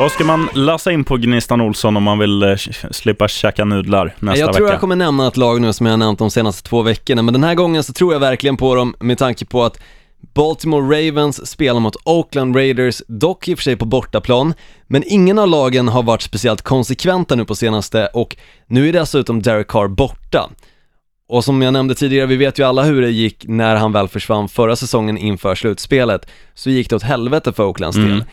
Vad 0.00 0.12
ska 0.12 0.24
man 0.24 0.48
lassa 0.54 0.92
in 0.92 1.04
på 1.04 1.16
Gnistan 1.16 1.60
Olsson 1.60 1.96
om 1.96 2.02
man 2.02 2.18
vill 2.18 2.42
eh, 2.42 2.56
slippa 2.90 3.28
käka 3.28 3.64
nudlar 3.64 4.14
nästa 4.18 4.38
jag 4.38 4.52
tror 4.52 4.64
vecka? 4.64 4.72
jag 4.72 4.80
kommer 4.80 4.96
nämna 4.96 5.28
ett 5.28 5.36
lag 5.36 5.60
nu 5.60 5.72
som 5.72 5.86
jag 5.86 5.92
har 5.92 5.98
nämnt 5.98 6.18
de 6.18 6.30
senaste 6.30 6.68
två 6.68 6.82
veckorna, 6.82 7.22
men 7.22 7.34
den 7.34 7.44
här 7.44 7.54
gången 7.54 7.82
så 7.82 7.92
tror 7.92 8.12
jag 8.12 8.20
verkligen 8.20 8.56
på 8.56 8.74
dem 8.74 8.94
med 9.00 9.18
tanke 9.18 9.44
på 9.44 9.64
att 9.64 9.80
Baltimore 10.34 11.08
Ravens 11.08 11.50
spelar 11.50 11.80
mot 11.80 11.96
Oakland 12.04 12.56
Raiders, 12.56 13.02
dock 13.08 13.48
i 13.48 13.54
och 13.54 13.58
för 13.58 13.62
sig 13.62 13.76
på 13.76 13.84
bortaplan, 13.84 14.54
men 14.86 15.04
ingen 15.06 15.38
av 15.38 15.48
lagen 15.48 15.88
har 15.88 16.02
varit 16.02 16.22
speciellt 16.22 16.62
konsekventa 16.62 17.34
nu 17.34 17.44
på 17.44 17.54
senaste 17.54 18.06
och 18.06 18.36
nu 18.66 18.88
är 18.88 18.92
dessutom 18.92 19.42
Derek 19.42 19.68
Carr 19.68 19.88
borta. 19.88 20.50
Och 21.28 21.44
som 21.44 21.62
jag 21.62 21.72
nämnde 21.72 21.94
tidigare, 21.94 22.26
vi 22.26 22.36
vet 22.36 22.58
ju 22.58 22.62
alla 22.62 22.82
hur 22.82 23.02
det 23.02 23.10
gick 23.10 23.44
när 23.48 23.76
han 23.76 23.92
väl 23.92 24.08
försvann 24.08 24.48
förra 24.48 24.76
säsongen 24.76 25.18
inför 25.18 25.54
slutspelet, 25.54 26.26
så 26.54 26.70
gick 26.70 26.90
det 26.90 26.96
åt 26.96 27.02
helvete 27.02 27.52
för 27.52 27.64
Oaklands 27.64 27.96
del. 27.96 28.24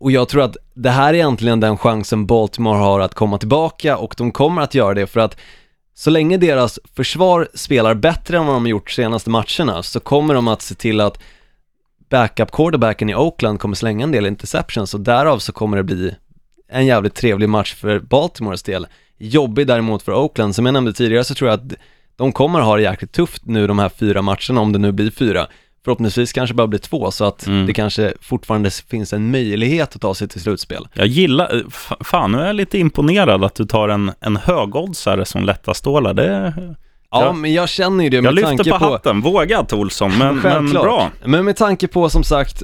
Och 0.00 0.12
jag 0.12 0.28
tror 0.28 0.42
att 0.42 0.56
det 0.74 0.90
här 0.90 1.08
är 1.08 1.14
egentligen 1.14 1.60
den 1.60 1.78
chansen 1.78 2.26
Baltimore 2.26 2.78
har 2.78 3.00
att 3.00 3.14
komma 3.14 3.38
tillbaka 3.38 3.96
och 3.96 4.14
de 4.18 4.32
kommer 4.32 4.62
att 4.62 4.74
göra 4.74 4.94
det 4.94 5.06
för 5.06 5.20
att 5.20 5.36
så 5.94 6.10
länge 6.10 6.36
deras 6.36 6.78
försvar 6.96 7.48
spelar 7.54 7.94
bättre 7.94 8.36
än 8.36 8.46
vad 8.46 8.54
de 8.56 8.62
har 8.62 8.68
gjort 8.70 8.90
senaste 8.90 9.30
matcherna 9.30 9.82
så 9.82 10.00
kommer 10.00 10.34
de 10.34 10.48
att 10.48 10.62
se 10.62 10.74
till 10.74 11.00
att 11.00 11.18
backup 12.10 12.52
quarterbacken 12.52 13.10
i 13.10 13.14
Oakland 13.14 13.60
kommer 13.60 13.74
slänga 13.74 14.04
en 14.04 14.12
del 14.12 14.26
interceptions 14.26 14.94
och 14.94 15.00
därav 15.00 15.38
så 15.38 15.52
kommer 15.52 15.76
det 15.76 15.82
bli 15.82 16.14
en 16.68 16.86
jävligt 16.86 17.14
trevlig 17.14 17.48
match 17.48 17.74
för 17.74 17.98
Baltimores 17.98 18.62
del. 18.62 18.86
Jobbig 19.18 19.66
däremot 19.66 20.02
för 20.02 20.14
Oakland, 20.14 20.54
som 20.54 20.66
jag 20.66 20.72
nämnde 20.72 20.92
tidigare 20.92 21.24
så 21.24 21.34
tror 21.34 21.50
jag 21.50 21.60
att 21.60 21.72
de 22.16 22.32
kommer 22.32 22.60
ha 22.60 22.76
det 22.76 22.82
jäkligt 22.82 23.12
tufft 23.12 23.46
nu 23.46 23.66
de 23.66 23.78
här 23.78 23.88
fyra 23.88 24.22
matcherna, 24.22 24.60
om 24.60 24.72
det 24.72 24.78
nu 24.78 24.92
blir 24.92 25.10
fyra. 25.10 25.46
Förhoppningsvis 25.84 26.32
kanske 26.32 26.54
bara 26.54 26.66
blir 26.66 26.78
två, 26.80 27.10
så 27.10 27.24
att 27.24 27.46
Mm. 27.46 27.66
det 27.66 27.72
kanske 27.72 28.12
fortfarande 28.20 28.70
finns 28.70 29.12
en 29.12 29.30
möjlighet 29.30 29.94
att 29.96 30.00
ta 30.02 30.14
sig 30.14 30.28
till 30.28 30.40
slutspel. 30.40 30.88
Jag 30.94 31.06
gillar, 31.06 31.56
eh, 31.56 31.62
fan 32.00 32.32
nu 32.32 32.38
är 32.38 32.46
jag 32.46 32.56
lite 32.56 32.78
imponerad 32.78 33.44
att 33.44 33.54
du 33.54 33.64
tar 33.64 33.88
en, 33.88 34.12
en 34.20 34.36
högoddsare 34.36 35.24
som 35.24 35.44
lätta 35.44 35.74
stålar. 35.74 36.14
Det, 36.14 36.54
Ja, 37.12 37.24
Ja. 37.24 37.32
men 37.32 37.52
jag 37.52 37.68
känner 37.68 38.04
ju 38.04 38.10
det 38.10 38.16
jag 38.16 38.24
med 38.24 38.34
lyfter 38.34 38.48
tanke 38.56 38.70
på 38.70 38.78
på... 38.78 38.84
hatten, 38.84 39.20
vågat 39.20 39.72
Olsson, 39.72 40.18
men, 40.18 40.36
men 40.36 40.70
bra. 40.70 41.10
Men 41.24 41.44
med 41.44 41.56
tanke 41.56 41.88
på 41.88 42.08
som 42.08 42.24
sagt 42.24 42.62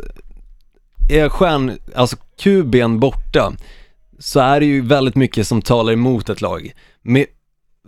är 1.11 1.29
stjärn, 1.29 1.79
alltså 1.95 2.17
QB'n 2.43 2.99
borta, 2.99 3.53
så 4.19 4.41
är 4.41 4.61
det 4.61 4.67
ju 4.67 4.81
väldigt 4.81 5.15
mycket 5.15 5.47
som 5.47 5.63
talar 5.63 5.93
emot 5.93 6.29
ett 6.29 6.41
lag. 6.41 6.73
Med, 7.03 7.27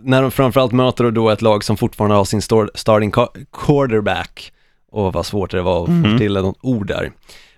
när 0.01 0.21
de 0.21 0.31
framförallt 0.31 0.71
möter 0.71 1.11
då 1.11 1.29
ett 1.29 1.41
lag 1.41 1.63
som 1.63 1.77
fortfarande 1.77 2.15
har 2.15 2.25
sin 2.25 2.41
starting 2.75 3.11
quarterback. 3.51 4.51
Och 4.91 5.13
vad 5.13 5.25
svårt 5.25 5.51
det 5.51 5.61
var 5.61 5.83
att 5.83 6.11
få 6.11 6.17
till 6.17 6.33
något 6.33 6.57
ord 6.61 6.87
där. 6.87 7.11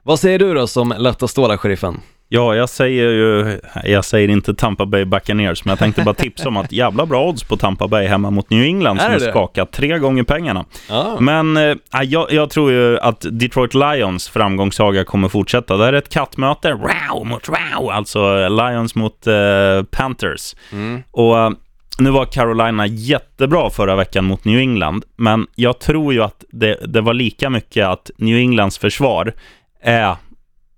Vad 0.04 0.20
säger 0.20 0.40
du 0.40 0.54
då 0.54 0.68
som 0.68 0.94
lätta 0.98 1.28
stålar, 1.28 1.58
sheriffen? 1.58 2.02
Ja, 2.34 2.56
jag 2.56 2.70
säger 2.70 3.10
ju, 3.10 3.60
jag 3.84 4.06
säger 4.06 4.28
inte 4.28 4.54
Tampa 4.54 4.86
Bay 4.86 5.06
Buccaneers, 5.06 5.66
men 5.66 5.70
jag 5.70 5.80
tänkte 5.80 6.02
bara 6.02 6.14
tipsa 6.14 6.48
om 6.48 6.58
att 6.58 6.72
jävla 6.72 7.06
bra 7.06 7.28
odds 7.28 7.44
på 7.44 7.58
Tampa 7.58 7.88
Bay 7.88 8.08
hemma 8.08 8.30
mot 8.30 8.50
New 8.50 8.64
England 8.64 9.02
som 9.02 9.12
är 9.12 9.20
det? 9.20 9.32
skakat 9.32 9.72
tre 9.72 10.00
gånger 10.00 10.24
pengarna. 10.24 10.66
Ja. 10.90 11.18
Men 11.20 11.58
eh, 11.58 11.76
jag, 12.04 12.32
jag 12.32 12.50
tror 12.50 12.72
ju 12.72 13.00
att 13.00 13.26
Detroit 13.32 13.74
Lions 13.74 14.30
framgångssaga 14.30 15.04
kommer 15.04 15.30
fortsätta. 15.30 15.78
Det 15.78 15.86
här 15.86 15.94
är 15.94 15.98
ett 15.98 16.10
kattmöte, 16.10 16.74
wow 16.74 17.26
mot 17.26 17.50
wow, 17.50 17.90
alltså 17.92 18.50
Lions 18.50 18.96
mot 18.96 19.28
eh, 19.28 19.34
Panthers. 19.92 20.56
Och 21.12 21.40
eh, 21.40 21.52
nu 22.04 22.10
var 22.10 22.26
Carolina 22.26 22.88
jättebra 22.88 23.70
förra 23.70 23.96
veckan 23.96 24.26
mot 24.26 24.46
New 24.46 24.60
England, 24.60 25.06
men 25.16 25.48
jag 25.56 25.80
tror 25.80 26.14
ju 26.14 26.24
att 26.24 26.44
det, 26.52 26.78
det 26.88 27.02
var 27.02 27.14
lika 27.14 27.50
mycket 27.50 27.88
att 27.88 28.12
New 28.18 28.38
Englands 28.38 28.78
försvar 28.78 29.34
är 29.82 30.16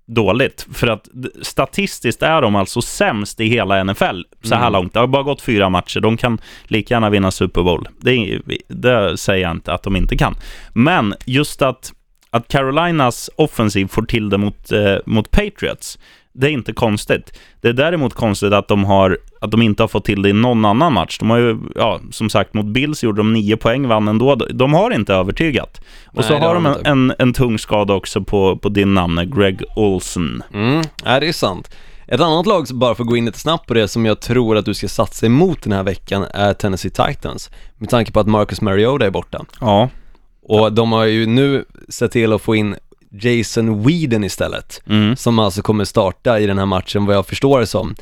dåligt. 0.05 0.67
För 0.73 0.87
att 0.87 1.09
statistiskt 1.41 2.23
är 2.23 2.41
de 2.41 2.55
alltså 2.55 2.81
sämst 2.81 3.39
i 3.39 3.45
hela 3.45 3.83
NFL 3.83 4.21
så 4.43 4.55
här 4.55 4.69
långt. 4.69 4.93
Det 4.93 4.99
har 4.99 5.07
bara 5.07 5.23
gått 5.23 5.41
fyra 5.41 5.69
matcher. 5.69 5.99
De 5.99 6.17
kan 6.17 6.37
lika 6.63 6.93
gärna 6.93 7.09
vinna 7.09 7.31
Super 7.31 7.63
Bowl. 7.63 7.87
Det, 7.99 8.41
det 8.67 9.17
säger 9.17 9.43
jag 9.43 9.51
inte 9.51 9.73
att 9.73 9.83
de 9.83 9.95
inte 9.95 10.17
kan. 10.17 10.35
Men 10.73 11.13
just 11.25 11.61
att, 11.61 11.93
att 12.29 12.47
Carolinas 12.47 13.29
offensiv 13.35 13.87
får 13.87 14.01
till 14.01 14.29
det 14.29 14.37
mot, 14.37 14.71
eh, 14.71 14.95
mot 15.05 15.31
Patriots, 15.31 15.99
det 16.33 16.47
är 16.47 16.51
inte 16.51 16.73
konstigt. 16.73 17.39
Det 17.61 17.67
är 17.69 17.73
däremot 17.73 18.13
konstigt 18.13 18.53
att 18.53 18.67
de, 18.67 18.85
har, 18.85 19.17
att 19.41 19.51
de 19.51 19.61
inte 19.61 19.83
har 19.83 19.87
fått 19.87 20.05
till 20.05 20.21
det 20.21 20.29
i 20.29 20.33
någon 20.33 20.65
annan 20.65 20.93
match. 20.93 21.17
De 21.19 21.29
har 21.29 21.37
ju, 21.37 21.57
ja, 21.75 21.99
som 22.11 22.29
sagt, 22.29 22.53
mot 22.53 22.65
Bills 22.65 23.03
gjorde 23.03 23.19
de 23.19 23.33
nio 23.33 23.57
poäng, 23.57 23.87
vann 23.87 24.07
ändå. 24.07 24.35
De 24.35 24.73
har 24.73 24.91
inte 24.91 25.13
övertygat. 25.13 25.81
Och 26.05 26.15
Nej, 26.15 26.23
så 26.23 26.37
har 26.37 26.53
de 26.55 26.65
en, 26.65 26.75
en, 26.85 27.13
en 27.19 27.33
tung 27.33 27.59
skada 27.59 27.93
också 27.93 28.23
på, 28.23 28.57
på 28.57 28.69
din 28.69 28.93
namn, 28.93 29.31
Greg 29.35 29.63
Olsen. 29.75 30.43
Mm, 30.53 30.81
nej 31.05 31.19
det 31.19 31.27
är 31.27 31.33
sant. 31.33 31.75
Ett 32.07 32.21
annat 32.21 32.45
lag, 32.45 32.65
bara 32.73 32.95
för 32.95 33.03
att 33.03 33.09
gå 33.09 33.17
in 33.17 33.25
lite 33.25 33.39
snabbt 33.39 33.67
på 33.67 33.73
det, 33.73 33.87
som 33.87 34.05
jag 34.05 34.21
tror 34.21 34.57
att 34.57 34.65
du 34.65 34.73
ska 34.73 34.87
satsa 34.87 35.25
emot 35.25 35.63
den 35.63 35.73
här 35.73 35.83
veckan 35.83 36.25
är 36.33 36.53
Tennessee 36.53 36.91
Titans. 36.91 37.49
Med 37.77 37.89
tanke 37.89 38.11
på 38.11 38.19
att 38.19 38.27
Marcus 38.27 38.61
Mariota 38.61 39.05
är 39.05 39.11
borta. 39.11 39.45
Ja, 39.61 39.89
Och 40.41 40.73
de 40.73 40.91
har 40.91 41.05
ju 41.05 41.25
nu 41.25 41.65
sett 41.89 42.11
till 42.11 42.33
att 42.33 42.41
få 42.41 42.55
in 42.55 42.75
Jason 43.21 43.83
Whedon 43.83 44.23
istället. 44.23 44.81
mm. 44.89 45.15
Som 45.15 45.39
alltså 45.39 45.61
kommer 45.61 45.85
starta 45.85 46.39
i 46.39 46.45
den 46.45 46.57
här 46.57 46.65
matchen 46.65 47.05
vad 47.05 47.15
jag 47.15 47.27
förstår 47.27 47.59
det 47.59 47.67
som. 47.67 47.95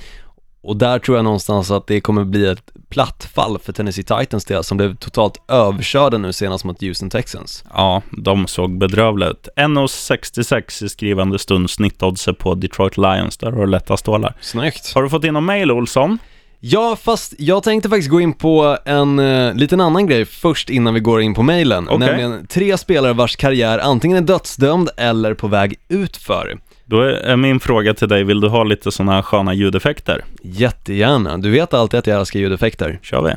Och 0.64 0.78
där 0.78 1.00
tror 1.00 1.18
jag 1.18 1.24
någonstans 1.24 1.72
att 1.72 1.88
det 1.88 2.02
kommer 2.02 2.24
bli 2.24 2.48
ett 2.48 2.72
platt 2.90 3.30
fall 3.34 3.60
för 3.60 3.74
Tennessee 3.74 4.04
Titans 4.04 4.46
del 4.46 4.64
som 4.64 4.78
blev 4.78 4.96
totalt 4.96 5.42
överkörda 5.48 6.18
nu 6.18 6.34
senast 6.34 6.64
mot 6.66 6.82
Houston 6.82 7.10
Texans. 7.10 7.64
ja, 7.74 8.02
de 8.12 8.48
såg 8.48 8.78
bedrövliga 8.78 9.30
ut. 9.30 9.48
1,66 9.56 10.84
i 10.84 10.90
skrivande 10.90 11.40
stund 11.40 11.70
snittoddset 11.70 12.38
på 12.38 12.56
Detroit 12.56 12.98
Lions. 12.98 13.38
Där 13.38 13.52
har 13.52 13.66
du 13.66 13.72
lätta 13.72 13.98
stålar. 13.98 14.34
Snyggt. 14.42 14.94
Har 14.94 15.04
du 15.04 15.10
fått 15.10 15.24
in 15.24 15.34
någon 15.34 15.46
mail, 15.46 15.72
Olsson? 15.72 16.18
Ja, 16.64 16.98
fast 17.02 17.34
jag 17.38 17.64
tänkte 17.64 17.90
faktiskt 17.90 18.10
gå 18.10 18.22
in 18.22 18.34
på 18.34 18.78
en 18.86 19.20
uh, 19.20 19.56
liten 19.56 19.82
annan 19.82 20.08
grej 20.08 20.26
först 20.26 20.70
innan 20.70 20.94
vi 20.94 21.00
går 21.00 21.22
in 21.22 21.34
på 21.34 21.44
mailen. 21.44 21.90
Okej. 21.90 22.00
Nämligen 22.00 22.48
tre 22.48 22.78
spelare 22.78 23.14
vars 23.14 23.36
karriär 23.36 23.80
antingen 23.80 24.18
är 24.18 24.22
dödsdömd 24.22 24.90
eller 24.98 25.34
på 25.34 25.48
väg 25.48 25.76
utför. 25.90 26.60
Då 26.86 27.02
är 27.02 27.36
min 27.36 27.60
fråga 27.60 27.94
till 27.94 28.08
dig, 28.08 28.24
vill 28.24 28.42
du 28.42 28.48
ha 28.48 28.64
lite 28.64 28.92
sådana 28.92 29.12
här 29.12 29.22
sköna 29.22 29.54
ljudeffekter? 29.54 30.24
Jättegärna. 30.42 31.38
Du 31.38 31.50
vet 31.50 31.74
alltid 31.74 32.00
att 32.00 32.08
jag 32.08 32.20
älskar 32.20 32.40
ljudeffekter. 32.40 33.00
Kör 33.02 33.22
vi. 33.22 33.34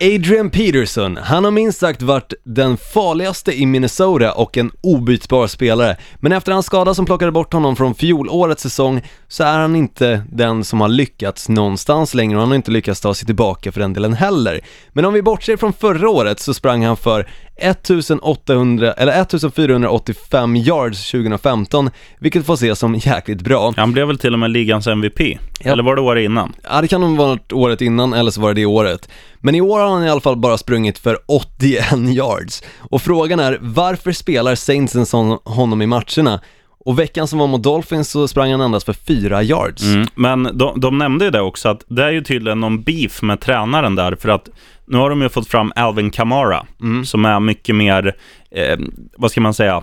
Adrian 0.00 0.50
Peterson, 0.50 1.16
han 1.22 1.44
har 1.44 1.50
minst 1.50 1.78
sagt 1.78 2.02
varit 2.02 2.32
den 2.44 2.76
farligaste 2.76 3.52
i 3.60 3.66
Minnesota 3.66 4.32
och 4.32 4.56
en 4.56 4.70
obytbar 4.80 5.46
spelare. 5.46 5.96
Men 6.16 6.32
efter 6.32 6.52
hans 6.52 6.66
skada 6.66 6.94
som 6.94 7.06
plockade 7.06 7.32
bort 7.32 7.52
honom 7.52 7.76
från 7.76 7.94
fjolårets 7.94 8.62
säsong 8.62 9.02
så 9.28 9.44
är 9.44 9.58
han 9.58 9.76
inte 9.76 10.24
den 10.32 10.64
som 10.64 10.80
har 10.80 10.88
lyckats 10.88 11.48
någonstans 11.48 12.14
längre 12.14 12.36
och 12.36 12.40
han 12.40 12.48
har 12.48 12.56
inte 12.56 12.70
lyckats 12.70 13.00
ta 13.00 13.14
sig 13.14 13.26
tillbaka 13.26 13.72
för 13.72 13.80
den 13.80 13.92
delen 13.92 14.12
heller. 14.12 14.60
Men 14.92 15.04
om 15.04 15.14
vi 15.14 15.22
bortser 15.22 15.56
från 15.56 15.72
förra 15.72 16.08
året 16.08 16.40
så 16.40 16.54
sprang 16.54 16.84
han 16.84 16.96
för 16.96 17.28
1800, 17.56 18.92
eller 18.92 19.20
1485 19.22 20.56
yards 20.56 21.10
2015, 21.10 21.90
vilket 22.18 22.46
får 22.46 22.54
ses 22.54 22.78
som 22.78 22.94
jäkligt 22.94 23.42
bra. 23.42 23.74
Han 23.76 23.92
blev 23.92 24.06
väl 24.06 24.18
till 24.18 24.32
och 24.32 24.38
med 24.38 24.50
ligans 24.50 24.86
MVP? 24.86 25.20
Ja. 25.20 25.72
Eller 25.72 25.82
var 25.82 25.96
det 25.96 26.02
året 26.02 26.24
innan? 26.24 26.52
Ja, 26.62 26.80
det 26.80 26.88
kan 26.88 27.00
nog 27.00 27.16
vara 27.16 27.28
något 27.28 27.52
året 27.52 27.80
innan 27.80 28.12
eller 28.12 28.30
så 28.30 28.40
var 28.40 28.48
det 28.48 28.60
det 28.60 28.66
året. 28.66 29.08
Men 29.44 29.54
i 29.54 29.60
år 29.60 29.78
har 29.80 29.90
han 29.90 30.04
i 30.04 30.10
alla 30.10 30.20
fall 30.20 30.36
bara 30.36 30.58
sprungit 30.58 30.98
för 30.98 31.18
81 31.28 31.84
yards. 32.16 32.62
Och 32.78 33.02
frågan 33.02 33.40
är, 33.40 33.58
varför 33.60 34.12
spelar 34.12 34.54
Saints 34.54 35.12
hon- 35.12 35.38
honom 35.44 35.82
i 35.82 35.86
matcherna? 35.86 36.40
Och 36.86 36.98
veckan 36.98 37.28
som 37.28 37.38
var 37.38 37.46
mot 37.46 37.62
Dolphins 37.62 38.10
så 38.10 38.28
sprang 38.28 38.50
han 38.50 38.60
endast 38.60 38.86
för 38.86 38.92
4 38.92 39.42
yards. 39.42 39.82
Mm. 39.82 40.06
Men 40.14 40.58
de, 40.58 40.80
de 40.80 40.98
nämnde 40.98 41.24
ju 41.24 41.30
det 41.30 41.40
också, 41.40 41.68
att 41.68 41.84
det 41.88 42.04
är 42.04 42.10
ju 42.10 42.22
tydligen 42.22 42.60
någon 42.60 42.82
beef 42.82 43.22
med 43.22 43.40
tränaren 43.40 43.94
där, 43.94 44.16
för 44.20 44.28
att 44.28 44.48
nu 44.86 44.98
har 44.98 45.10
de 45.10 45.22
ju 45.22 45.28
fått 45.28 45.48
fram 45.48 45.72
Alvin 45.76 46.10
Kamara, 46.10 46.66
som 47.04 47.24
är 47.24 47.40
mycket 47.40 47.74
mer, 47.74 48.16
eh, 48.50 48.78
vad 49.16 49.30
ska 49.30 49.40
man 49.40 49.54
säga, 49.54 49.82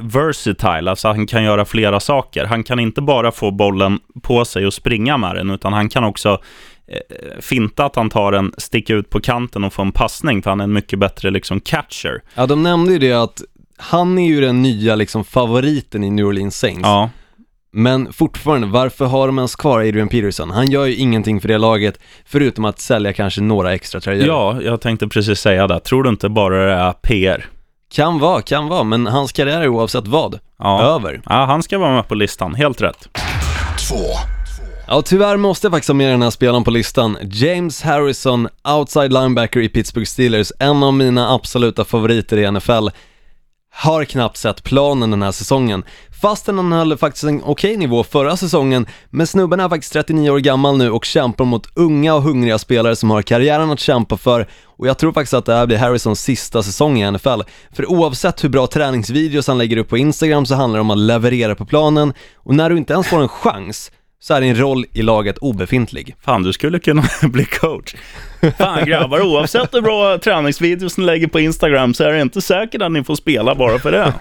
versatile, 0.00 0.90
alltså 0.90 1.08
han 1.08 1.26
kan 1.26 1.44
göra 1.44 1.64
flera 1.64 2.00
saker. 2.00 2.44
Han 2.44 2.64
kan 2.64 2.80
inte 2.80 3.02
bara 3.02 3.32
få 3.32 3.50
bollen 3.50 3.98
på 4.22 4.44
sig 4.44 4.66
och 4.66 4.74
springa 4.74 5.16
med 5.16 5.34
den, 5.34 5.50
utan 5.50 5.72
han 5.72 5.88
kan 5.88 6.04
också 6.04 6.38
finta 7.40 7.84
att 7.84 7.96
han 7.96 8.10
tar 8.10 8.32
en, 8.32 8.52
sticka 8.58 8.94
ut 8.94 9.10
på 9.10 9.20
kanten 9.20 9.64
och 9.64 9.72
få 9.72 9.82
en 9.82 9.92
passning, 9.92 10.42
för 10.42 10.50
han 10.50 10.60
är 10.60 10.64
en 10.64 10.72
mycket 10.72 10.98
bättre 10.98 11.30
liksom 11.30 11.60
catcher. 11.60 12.22
Ja, 12.34 12.46
de 12.46 12.62
nämnde 12.62 12.92
ju 12.92 12.98
det 12.98 13.12
att 13.12 13.42
han 13.76 14.18
är 14.18 14.26
ju 14.28 14.40
den 14.40 14.62
nya 14.62 14.94
liksom 14.94 15.24
favoriten 15.24 16.04
i 16.04 16.10
New 16.10 16.26
Orleans 16.26 16.58
Saints. 16.58 16.80
Ja, 16.82 17.10
Men 17.72 18.12
fortfarande, 18.12 18.66
varför 18.66 19.04
har 19.04 19.26
de 19.26 19.38
ens 19.38 19.56
kvar 19.56 19.78
Adrian 19.80 20.08
Peterson? 20.08 20.50
Han 20.50 20.70
gör 20.70 20.86
ju 20.86 20.94
ingenting 20.94 21.40
för 21.40 21.48
det 21.48 21.58
laget, 21.58 21.98
förutom 22.26 22.64
att 22.64 22.80
sälja 22.80 23.12
kanske 23.12 23.40
några 23.40 23.74
extra 23.74 24.00
tröjor. 24.00 24.26
ja 24.26 24.62
jag 24.62 24.80
tänkte 24.80 25.08
precis 25.08 25.40
säga 25.40 25.66
det. 25.66 25.80
Tror 25.80 26.02
du 26.02 26.10
inte 26.10 26.28
bara 26.28 26.66
det 26.66 26.72
är 26.72 26.92
PR? 26.92 27.46
Kan 27.94 28.18
vara, 28.18 28.42
kan 28.42 28.68
vara, 28.68 28.84
men 28.84 29.06
hans 29.06 29.32
karriär 29.32 29.60
är 29.60 29.68
oavsett 29.68 30.06
vad, 30.06 30.38
Ja. 30.58 30.82
över. 30.82 31.20
Ja, 31.24 31.44
han 31.44 31.62
ska 31.62 31.78
vara 31.78 31.94
med 31.94 32.08
på 32.08 32.14
listan, 32.14 32.54
helt 32.54 32.80
rätt. 32.82 33.08
Ja, 34.90 35.02
tyvärr 35.02 35.36
måste 35.36 35.66
jag 35.66 35.72
faktiskt 35.72 35.88
ha 35.88 35.94
med 35.94 36.10
den 36.10 36.22
här 36.22 36.30
spelaren 36.30 36.64
på 36.64 36.70
listan. 36.70 37.18
James 37.22 37.82
Harrison, 37.82 38.48
outside 38.68 39.12
linebacker 39.12 39.60
i 39.60 39.68
Pittsburgh 39.68 40.06
Steelers, 40.06 40.52
en 40.58 40.82
av 40.82 40.94
mina 40.94 41.34
absoluta 41.34 41.84
favoriter 41.84 42.36
i 42.36 42.50
NFL. 42.50 42.88
Har 43.70 44.04
knappt 44.04 44.36
sett 44.36 44.62
planen 44.62 45.10
den 45.10 45.22
här 45.22 45.32
säsongen. 45.32 45.84
Fastän 46.22 46.58
han 46.58 46.72
höll 46.72 46.96
faktiskt 46.96 47.24
en 47.24 47.42
okej 47.44 47.76
nivå 47.76 48.04
förra 48.04 48.36
säsongen, 48.36 48.86
men 49.10 49.26
snubben 49.26 49.60
är 49.60 49.68
faktiskt 49.68 49.92
39 49.92 50.30
år 50.30 50.38
gammal 50.38 50.76
nu 50.78 50.90
och 50.90 51.04
kämpar 51.04 51.44
mot 51.44 51.66
unga 51.74 52.14
och 52.14 52.22
hungriga 52.22 52.58
spelare 52.58 52.96
som 52.96 53.10
har 53.10 53.22
karriären 53.22 53.70
att 53.70 53.80
kämpa 53.80 54.16
för 54.16 54.48
och 54.64 54.86
jag 54.86 54.98
tror 54.98 55.12
faktiskt 55.12 55.34
att 55.34 55.46
det 55.46 55.54
här 55.54 55.66
blir 55.66 55.78
Harrisons 55.78 56.20
sista 56.20 56.62
säsong 56.62 57.02
i 57.02 57.10
NFL. 57.10 57.40
För 57.72 57.90
oavsett 57.90 58.44
hur 58.44 58.48
bra 58.48 58.66
träningsvideos 58.66 59.46
han 59.46 59.58
lägger 59.58 59.76
upp 59.76 59.88
på 59.88 59.98
Instagram 59.98 60.46
så 60.46 60.54
handlar 60.54 60.78
det 60.78 60.80
om 60.80 60.90
att 60.90 60.98
leverera 60.98 61.54
på 61.54 61.66
planen 61.66 62.12
och 62.36 62.54
när 62.54 62.70
du 62.70 62.76
inte 62.78 62.92
ens 62.92 63.06
får 63.06 63.20
en 63.20 63.28
chans 63.28 63.90
så 64.20 64.34
är 64.34 64.40
din 64.40 64.56
roll 64.56 64.84
i 64.92 65.02
laget 65.02 65.38
obefintlig. 65.38 66.16
Fan, 66.20 66.42
du 66.42 66.52
skulle 66.52 66.78
kunna 66.78 67.02
bli 67.22 67.44
coach. 67.44 67.94
Fan 68.58 68.84
grabbar, 68.86 69.20
oavsett 69.22 69.74
hur 69.74 69.80
bra 69.80 70.18
träningsvideos 70.18 70.98
ni 70.98 71.04
lägger 71.04 71.26
på 71.26 71.40
Instagram 71.40 71.94
så 71.94 72.04
är 72.04 72.12
det 72.12 72.20
inte 72.20 72.40
säkert 72.40 72.82
att 72.82 72.92
ni 72.92 73.04
får 73.04 73.14
spela 73.14 73.54
bara 73.54 73.78
för 73.78 73.92
det. 73.92 74.12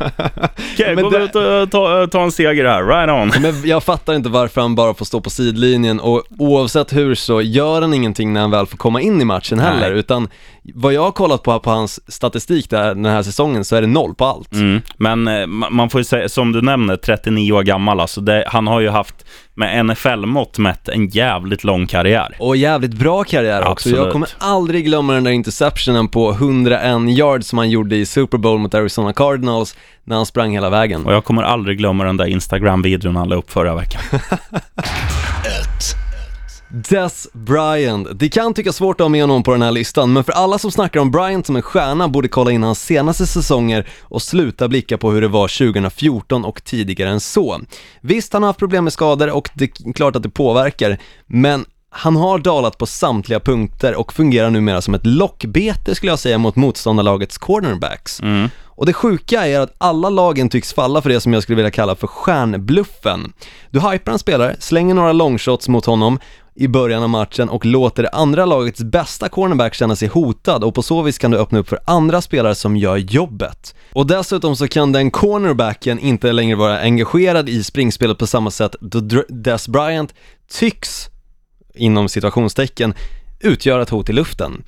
Okej, 0.73 0.95
Men 0.95 1.03
gå 1.03 1.09
det- 1.09 1.17
ut 1.23 1.35
och 1.35 1.71
ta, 1.71 2.07
ta 2.07 2.23
en 2.23 2.31
seger 2.31 2.65
här, 2.65 2.83
right 2.83 3.09
on. 3.35 3.41
Men 3.41 3.69
jag 3.69 3.83
fattar 3.83 4.13
inte 4.13 4.29
varför 4.29 4.61
han 4.61 4.75
bara 4.75 4.93
får 4.93 5.05
stå 5.05 5.21
på 5.21 5.29
sidlinjen 5.29 5.99
och 5.99 6.23
oavsett 6.39 6.93
hur 6.95 7.15
så 7.15 7.41
gör 7.41 7.81
han 7.81 7.93
ingenting 7.93 8.33
när 8.33 8.41
han 8.41 8.51
väl 8.51 8.65
får 8.65 8.77
komma 8.77 9.01
in 9.01 9.21
i 9.21 9.25
matchen 9.25 9.59
heller, 9.59 9.89
Nej. 9.89 9.99
utan 9.99 10.27
vad 10.73 10.93
jag 10.93 11.01
har 11.03 11.11
kollat 11.11 11.43
på, 11.43 11.59
på 11.59 11.69
hans 11.69 12.11
statistik 12.13 12.69
där, 12.69 12.87
den 12.87 13.05
här 13.05 13.23
säsongen 13.23 13.65
så 13.65 13.75
är 13.75 13.81
det 13.81 13.87
noll 13.87 14.15
på 14.15 14.25
allt. 14.25 14.53
Mm. 14.53 14.81
Men 14.97 15.27
eh, 15.27 15.31
ma- 15.31 15.69
man 15.69 15.89
får 15.89 15.99
ju 16.01 16.05
säga, 16.05 16.29
som 16.29 16.51
du 16.51 16.61
nämner, 16.61 16.95
39 16.95 17.51
år 17.53 17.63
gammal, 17.63 17.99
alltså 17.99 18.21
det, 18.21 18.43
han 18.47 18.67
har 18.67 18.79
ju 18.79 18.89
haft 18.89 19.15
med 19.53 19.85
NFL-mått 19.85 20.57
mätt 20.57 20.89
en 20.89 21.07
jävligt 21.07 21.63
lång 21.63 21.87
karriär. 21.87 22.35
Och 22.39 22.57
jävligt 22.57 22.93
bra 22.93 23.23
karriär 23.23 23.67
också. 23.67 23.89
Jag 24.07 24.13
kommer 24.13 24.29
aldrig 24.37 24.85
glömma 24.85 25.13
den 25.13 25.23
där 25.23 25.31
interceptionen 25.31 26.07
på 26.07 26.31
101 26.31 27.17
yards 27.17 27.47
som 27.47 27.57
han 27.57 27.69
gjorde 27.69 27.95
i 27.95 28.05
Super 28.05 28.37
Bowl 28.37 28.59
mot 28.59 28.73
Arizona 28.73 29.13
Cardinals 29.13 29.75
när 30.03 30.15
han 30.15 30.25
sprang 30.25 30.51
hela 30.51 30.69
vägen. 30.69 31.05
Och 31.05 31.13
jag 31.13 31.23
kommer 31.23 31.43
aldrig 31.43 31.77
glömma 31.77 32.03
den 32.03 32.17
där 32.17 32.25
Instagram-videon 32.25 33.15
han 33.15 33.29
la 33.29 33.35
upp 33.35 33.51
förra 33.51 33.75
veckan. 33.75 34.01
Des 36.69 37.27
Bryant. 37.33 38.07
Det 38.19 38.29
kan 38.29 38.53
tyckas 38.53 38.75
svårt 38.75 39.01
att 39.01 39.05
ha 39.05 39.09
med 39.09 39.21
honom 39.21 39.43
på 39.43 39.51
den 39.51 39.61
här 39.61 39.71
listan, 39.71 40.13
men 40.13 40.23
för 40.23 40.31
alla 40.33 40.57
som 40.57 40.71
snackar 40.71 40.99
om 40.99 41.11
Bryant 41.11 41.45
som 41.45 41.55
en 41.55 41.61
stjärna 41.61 42.07
borde 42.07 42.27
kolla 42.27 42.51
in 42.51 42.63
hans 42.63 42.85
senaste 42.85 43.27
säsonger 43.27 43.89
och 44.01 44.21
sluta 44.21 44.67
blicka 44.67 44.97
på 44.97 45.11
hur 45.11 45.21
det 45.21 45.27
var 45.27 45.47
2014 45.71 46.45
och 46.45 46.63
tidigare 46.63 47.09
än 47.09 47.19
så. 47.19 47.61
Visst, 48.01 48.33
han 48.33 48.43
har 48.43 48.47
haft 48.47 48.59
problem 48.59 48.83
med 48.83 48.93
skador 48.93 49.29
och 49.29 49.49
det 49.53 49.63
är 49.63 49.93
klart 49.93 50.15
att 50.15 50.23
det 50.23 50.29
påverkar, 50.29 50.97
men 51.25 51.65
han 51.97 52.15
har 52.15 52.39
dalat 52.39 52.77
på 52.77 52.85
samtliga 52.85 53.39
punkter 53.39 53.95
och 53.95 54.13
fungerar 54.13 54.49
numera 54.49 54.81
som 54.81 54.93
ett 54.93 55.05
lockbete 55.05 55.95
skulle 55.95 56.11
jag 56.11 56.19
säga 56.19 56.37
mot 56.37 56.55
motståndarlagets 56.55 57.37
cornerbacks. 57.37 58.21
Och 58.65 58.85
det 58.85 58.93
sjuka 58.93 59.47
är 59.47 59.59
att 59.59 59.73
alla 59.77 60.09
lagen 60.09 60.49
tycks 60.49 60.73
falla 60.73 61.01
för 61.01 61.09
det 61.09 61.19
som 61.21 61.33
jag 61.33 61.43
skulle 61.43 61.55
vilja 61.55 61.71
kalla 61.71 61.95
för 61.95 62.07
stjärnbluffen. 62.07 63.33
Du 63.69 63.79
hypar 63.79 64.11
en 64.11 64.19
spelare, 64.19 64.55
slänger 64.59 64.93
några 64.93 65.13
longshots 65.13 65.67
mot 65.69 65.85
honom 65.85 66.19
i 66.55 66.67
början 66.67 67.03
av 67.03 67.09
matchen 67.09 67.49
och 67.49 67.65
låter 67.65 68.03
det 68.03 68.09
andra 68.09 68.45
lagets 68.45 68.83
bästa 68.83 69.29
cornerback 69.29 69.73
känna 69.73 69.95
sig 69.95 70.07
hotad 70.07 70.63
och 70.63 70.75
på 70.75 70.81
så 70.81 71.01
vis 71.01 71.17
kan 71.17 71.31
du 71.31 71.37
öppna 71.37 71.59
upp 71.59 71.69
för 71.69 71.79
andra 71.85 72.21
spelare 72.21 72.55
som 72.55 72.77
gör 72.77 72.97
jobbet. 72.97 73.75
Och 73.93 74.07
dessutom 74.07 74.55
så 74.55 74.67
kan 74.67 74.91
den 74.91 75.11
cornerbacken 75.11 75.99
inte 75.99 76.31
längre 76.31 76.55
vara 76.55 76.79
engagerad 76.79 77.49
i 77.49 77.63
springspelet 77.63 78.17
på 78.17 78.27
samma 78.27 78.51
sätt 78.51 78.75
då 78.81 78.99
Des 79.29 79.67
Bryant 79.67 80.13
tycks, 80.51 81.09
inom 81.77 82.09
situationstecken, 82.09 82.93
utgöra 83.39 83.81
ett 83.81 83.89
hot 83.89 84.09
i 84.09 84.13
luften. 84.13 84.63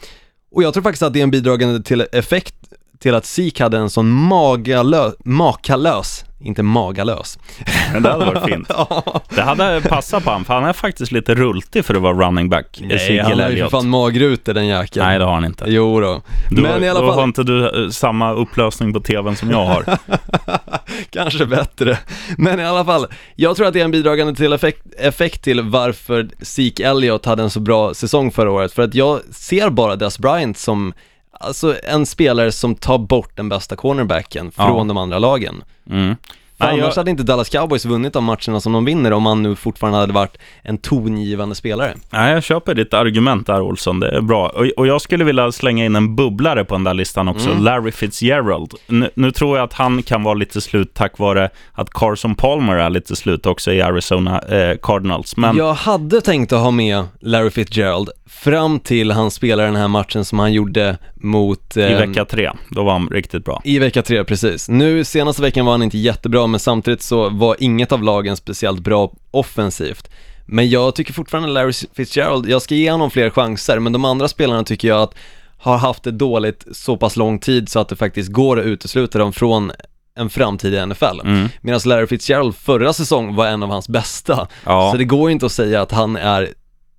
Och 0.51 0.63
jag 0.63 0.73
tror 0.73 0.83
faktiskt 0.83 1.03
att 1.03 1.13
det 1.13 1.19
är 1.19 1.23
en 1.23 1.31
bidragande 1.31 1.83
till 1.83 2.07
effekt 2.11 2.55
till 2.99 3.15
att 3.15 3.25
Sik 3.25 3.59
hade 3.59 3.77
en 3.77 3.89
sån 3.89 4.31
magalö- 4.31 5.13
makalös, 5.25 6.25
inte 6.41 6.63
magalös, 6.63 7.39
Men 7.93 8.03
det 8.03 8.09
hade 8.11 8.25
varit 8.25 8.43
fint. 8.45 8.71
Det 9.35 9.41
hade 9.41 9.81
passat 9.81 10.23
på 10.23 10.29
honom, 10.29 10.45
för 10.45 10.53
han 10.53 10.63
är 10.65 10.73
faktiskt 10.73 11.11
lite 11.11 11.35
rultig 11.35 11.85
för 11.85 11.95
att 11.95 12.01
vara 12.01 12.27
running 12.27 12.49
back. 12.49 12.79
Nej, 12.81 12.95
Ezekiel 12.95 13.25
han 13.25 13.39
har 13.39 13.49
ju 13.49 13.57
för 13.63 13.69
fan 13.69 13.89
magrutor 13.89 14.53
den 14.53 14.67
jäkeln. 14.67 15.05
Nej, 15.05 15.19
det 15.19 15.25
har 15.25 15.33
han 15.33 15.45
inte. 15.45 15.65
Jo 15.67 15.99
då. 15.99 16.21
Du, 16.49 16.61
Men 16.61 16.83
i 16.83 16.89
alla 16.89 16.99
då 16.99 17.05
har 17.05 17.13
fall, 17.13 17.23
inte 17.23 17.43
du 17.43 17.83
eh, 17.85 17.89
samma 17.89 18.31
upplösning 18.33 18.93
på 18.93 18.99
tvn 18.99 19.35
som 19.35 19.51
jag 19.51 19.65
har. 19.65 19.97
kanske 21.09 21.45
bättre. 21.45 21.97
Men 22.37 22.59
i 22.59 22.63
alla 22.65 22.85
fall, 22.85 23.07
jag 23.35 23.55
tror 23.55 23.67
att 23.67 23.73
det 23.73 23.79
är 23.79 23.85
en 23.85 23.91
bidragande 23.91 24.35
till 24.35 24.53
effekt, 24.53 24.81
effekt 24.97 25.43
till 25.43 25.61
varför 25.61 26.27
Zeke 26.41 26.87
Elliott 26.87 27.25
hade 27.25 27.43
en 27.43 27.49
så 27.49 27.59
bra 27.59 27.93
säsong 27.93 28.31
förra 28.31 28.51
året. 28.51 28.73
För 28.73 28.81
att 28.83 28.95
jag 28.95 29.19
ser 29.31 29.69
bara 29.69 29.95
Des 29.95 30.19
Bryant 30.19 30.57
som, 30.57 30.93
alltså 31.39 31.75
en 31.83 32.05
spelare 32.05 32.51
som 32.51 32.75
tar 32.75 32.97
bort 32.97 33.37
den 33.37 33.49
bästa 33.49 33.75
cornerbacken 33.75 34.51
Ja. 34.57 34.67
från 34.67 34.87
de 34.87 34.97
andra 34.97 35.19
lagen. 35.19 35.63
Mm. 35.89 36.15
Nej, 36.59 36.69
annars 36.69 36.79
jag- 36.95 36.95
hade 37.01 37.11
inte 37.11 37.23
Dallas 37.23 37.49
Cowboys 37.49 37.85
vunnit 37.85 38.13
de 38.13 38.23
matcherna 38.23 38.59
som 38.59 38.73
de 38.73 38.85
vinner 38.85 39.13
om 39.13 39.25
han 39.25 39.43
nu 39.43 39.55
fortfarande 39.55 39.99
hade 39.99 40.13
varit 40.13 40.37
en 40.63 40.77
tongivande 40.77 41.55
spelare. 41.55 41.93
Nej, 42.09 42.33
jag 42.33 42.43
köper 42.43 42.73
ditt 42.75 42.93
argument 42.93 43.47
där 43.47 43.61
Olsson, 43.61 43.99
det 43.99 44.09
är 44.17 44.21
bra. 44.21 44.47
Och, 44.49 44.65
och 44.77 44.87
jag 44.87 45.01
skulle 45.01 45.23
vilja 45.23 45.51
slänga 45.51 45.85
in 45.85 45.95
en 45.95 46.15
bubblare 46.15 46.65
på 46.65 46.75
den 46.75 46.83
där 46.83 46.93
listan 46.93 47.27
också, 47.27 47.49
Mm. 47.49 47.63
Larry 47.63 47.91
Fitzgerald. 47.91 48.73
Nu, 48.87 49.09
nu 49.13 49.31
tror 49.31 49.57
jag 49.57 49.63
att 49.63 49.73
han 49.73 50.03
kan 50.03 50.23
vara 50.23 50.33
lite 50.33 50.61
slut 50.61 50.93
tack 50.93 51.17
vare 51.17 51.49
att 51.73 51.89
Carson 51.93 52.35
Palmer 52.35 52.75
är 52.75 52.89
lite 52.89 53.15
slut 53.15 53.45
också 53.45 53.71
i 53.71 53.81
Arizona 53.81 54.39
eh, 54.39 54.77
Cardinals. 54.81 55.37
Men 55.37 55.55
Jag 55.57 55.73
hade 55.73 56.21
tänkt 56.21 56.53
att 56.53 56.59
ha 56.61 56.71
med 56.71 57.03
Larry 57.21 57.49
Fitzgerald 57.49 58.09
fram 58.29 58.79
till 58.79 59.11
han 59.11 59.31
spelade 59.31 59.67
den 59.67 59.75
här 59.75 59.87
matchen 59.87 60.25
som 60.25 60.39
han 60.39 60.53
gjorde 60.53 60.97
mot... 61.15 61.77
i 61.77 61.81
eh, 61.81 61.97
vecka 62.07 62.25
tre, 62.25 62.51
då 62.69 62.83
var 62.83 62.91
han 62.91 63.07
riktigt 63.09 63.45
bra. 63.45 63.61
I 63.63 63.79
vecka 63.79 64.01
tre, 64.01 64.23
precis. 64.23 64.69
Nu 64.69 65.03
senaste 65.03 65.41
veckan 65.41 65.65
var 65.65 65.73
han 65.73 65.83
inte 65.83 65.97
jättebra, 65.97 66.47
men 66.49 66.59
samtidigt 66.59 67.01
så 67.01 67.29
var 67.29 67.55
inget 67.59 67.91
av 67.91 68.03
lagen 68.03 68.37
speciellt 68.37 68.79
bra 68.79 69.11
offensivt. 69.31 70.09
Men 70.45 70.69
jag 70.69 70.95
tycker 70.95 71.13
fortfarande 71.13 71.49
Larry 71.49 71.73
Fitzgerald, 71.93 72.49
jag 72.49 72.61
ska 72.61 72.75
ge 72.75 72.91
honom 72.91 73.11
fler 73.11 73.29
chanser, 73.29 73.79
men 73.79 73.93
de 73.93 74.05
andra 74.05 74.27
spelarna 74.27 74.63
tycker 74.63 74.87
jag 74.87 75.01
att 75.01 75.15
har 75.57 75.77
haft 75.77 76.03
det 76.03 76.11
dåligt 76.11 76.65
så 76.71 76.97
pass 76.97 77.15
lång 77.15 77.39
tid 77.39 77.69
så 77.69 77.79
att 77.79 77.89
det 77.89 77.95
faktiskt 77.95 78.31
går 78.31 78.59
att 78.59 78.65
utesluta 78.65 79.19
dem 79.19 79.33
från 79.33 79.71
en 80.15 80.29
framtid 80.29 80.73
i 80.73 80.85
NFL. 80.85 81.19
Mm. 81.23 81.49
Medan 81.61 81.79
Larry 81.85 82.07
Fitzgerald 82.07 82.55
förra 82.55 82.93
säsong 82.93 83.35
var 83.35 83.47
en 83.47 83.63
av 83.63 83.69
hans 83.69 83.89
bästa. 83.89 84.47
Ja. 84.65 84.91
Så 84.91 84.97
det 84.97 85.03
går 85.03 85.31
inte 85.31 85.45
att 85.45 85.51
säga 85.51 85.81
att 85.81 85.91
han 85.91 86.15
är 86.15 86.49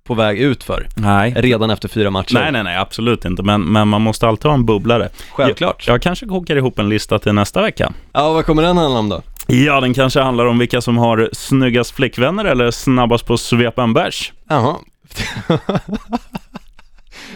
på 0.03 0.13
väg 0.13 0.39
ut 0.39 0.63
för 0.63 0.87
Nej. 0.95 1.33
redan 1.37 1.69
efter 1.69 1.87
fyra 1.87 2.09
matcher. 2.09 2.33
Nej, 2.33 2.51
nej, 2.51 2.63
nej, 2.63 2.77
absolut 2.77 3.25
inte. 3.25 3.43
Men, 3.43 3.61
men 3.61 3.87
man 3.87 4.01
måste 4.01 4.27
alltid 4.27 4.45
ha 4.45 4.53
en 4.53 4.65
bubblare. 4.65 5.09
Självklart. 5.31 5.87
Jag, 5.87 5.93
jag 5.93 6.01
kanske 6.01 6.25
kokar 6.25 6.55
ihop 6.55 6.79
en 6.79 6.89
lista 6.89 7.19
till 7.19 7.33
nästa 7.33 7.61
vecka. 7.61 7.93
Ja, 8.13 8.33
vad 8.33 8.45
kommer 8.45 8.63
den 8.63 8.77
handla 8.77 8.99
om 8.99 9.09
då? 9.09 9.21
Ja, 9.51 9.81
den 9.81 9.93
kanske 9.93 10.19
handlar 10.19 10.45
om 10.45 10.57
vilka 10.59 10.81
som 10.81 10.97
har 10.97 11.29
snyggast 11.33 11.91
flickvänner 11.91 12.45
eller 12.45 12.71
snabbast 12.71 13.25
på 13.25 13.33
att 13.33 13.39
svepa 13.41 13.83
en 13.83 13.93
bärs. 13.93 14.33
Jaha, 14.49 14.75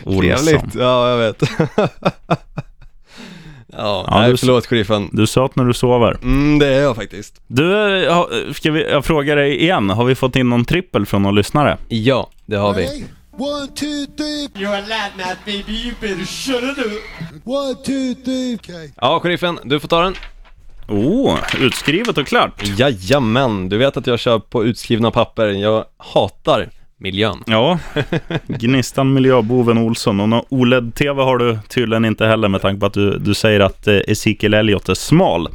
trevligt. 0.19 0.75
Ja, 0.75 1.09
jag 1.09 1.17
vet. 1.17 1.43
ja, 1.77 1.87
Ja, 3.77 4.07
nej, 4.19 4.31
du- 4.31 4.37
förlåt 4.37 4.65
sheriffen. 4.65 5.09
Du 5.11 5.27
söt 5.27 5.55
när 5.55 5.63
du 5.65 5.73
sover. 5.73 6.17
Mm, 6.23 6.59
det 6.59 6.67
är 6.67 6.81
jag 6.81 6.95
faktiskt. 6.95 7.41
Du, 7.47 8.07
ska 8.55 8.71
vi, 8.71 8.83
jag 8.91 9.05
frågar 9.05 9.35
dig 9.35 9.61
igen. 9.61 9.89
Har 9.89 10.05
vi 10.05 10.15
fått 10.15 10.35
in 10.35 10.49
någon 10.49 10.65
trippel 10.65 11.05
från 11.05 11.21
någon 11.23 11.35
lyssnare? 11.35 11.77
Ja, 11.87 12.29
det 12.45 12.55
har 12.57 12.73
vi. 12.73 13.05
One, 13.37 13.67
two, 13.67 14.05
three. 14.17 14.47
You're 14.55 14.77
a 14.77 14.83
lad 14.87 15.37
baby. 15.45 15.73
You 15.73 15.93
better 16.01 16.25
shut 16.25 16.63
it 16.63 16.77
up. 16.85 17.01
One, 17.45 17.75
two, 17.75 18.23
three. 18.25 18.55
Okay. 18.55 18.89
Ja, 19.01 19.19
sheriffen, 19.23 19.59
du 19.63 19.79
får 19.79 19.87
ta 19.87 20.01
den. 20.01 20.15
Oh, 20.87 21.39
utskrivet 21.59 22.17
och 22.17 22.27
klart. 22.27 22.63
Jajamän, 22.77 23.69
du 23.69 23.77
vet 23.77 23.97
att 23.97 24.07
jag 24.07 24.19
kör 24.19 24.39
på 24.39 24.65
utskrivna 24.65 25.11
papper. 25.11 25.47
Jag 25.47 25.85
hatar 25.97 26.69
miljön. 26.97 27.43
Ja, 27.45 27.79
Gnistan 28.47 29.13
miljöboven 29.13 29.77
Olsson. 29.77 30.19
Och 30.19 30.29
någon 30.29 30.45
OLED-TV 30.49 31.23
har 31.23 31.37
du 31.37 31.57
tydligen 31.69 32.05
inte 32.05 32.25
heller 32.25 32.47
med 32.47 32.61
tanke 32.61 32.79
på 32.79 32.85
att 32.85 32.93
du, 32.93 33.17
du 33.17 33.33
säger 33.33 33.59
att 33.59 33.87
eh, 33.87 33.95
Ezekiel 34.07 34.53
Elliott 34.53 34.89
är 34.89 34.93
smal. 34.93 35.49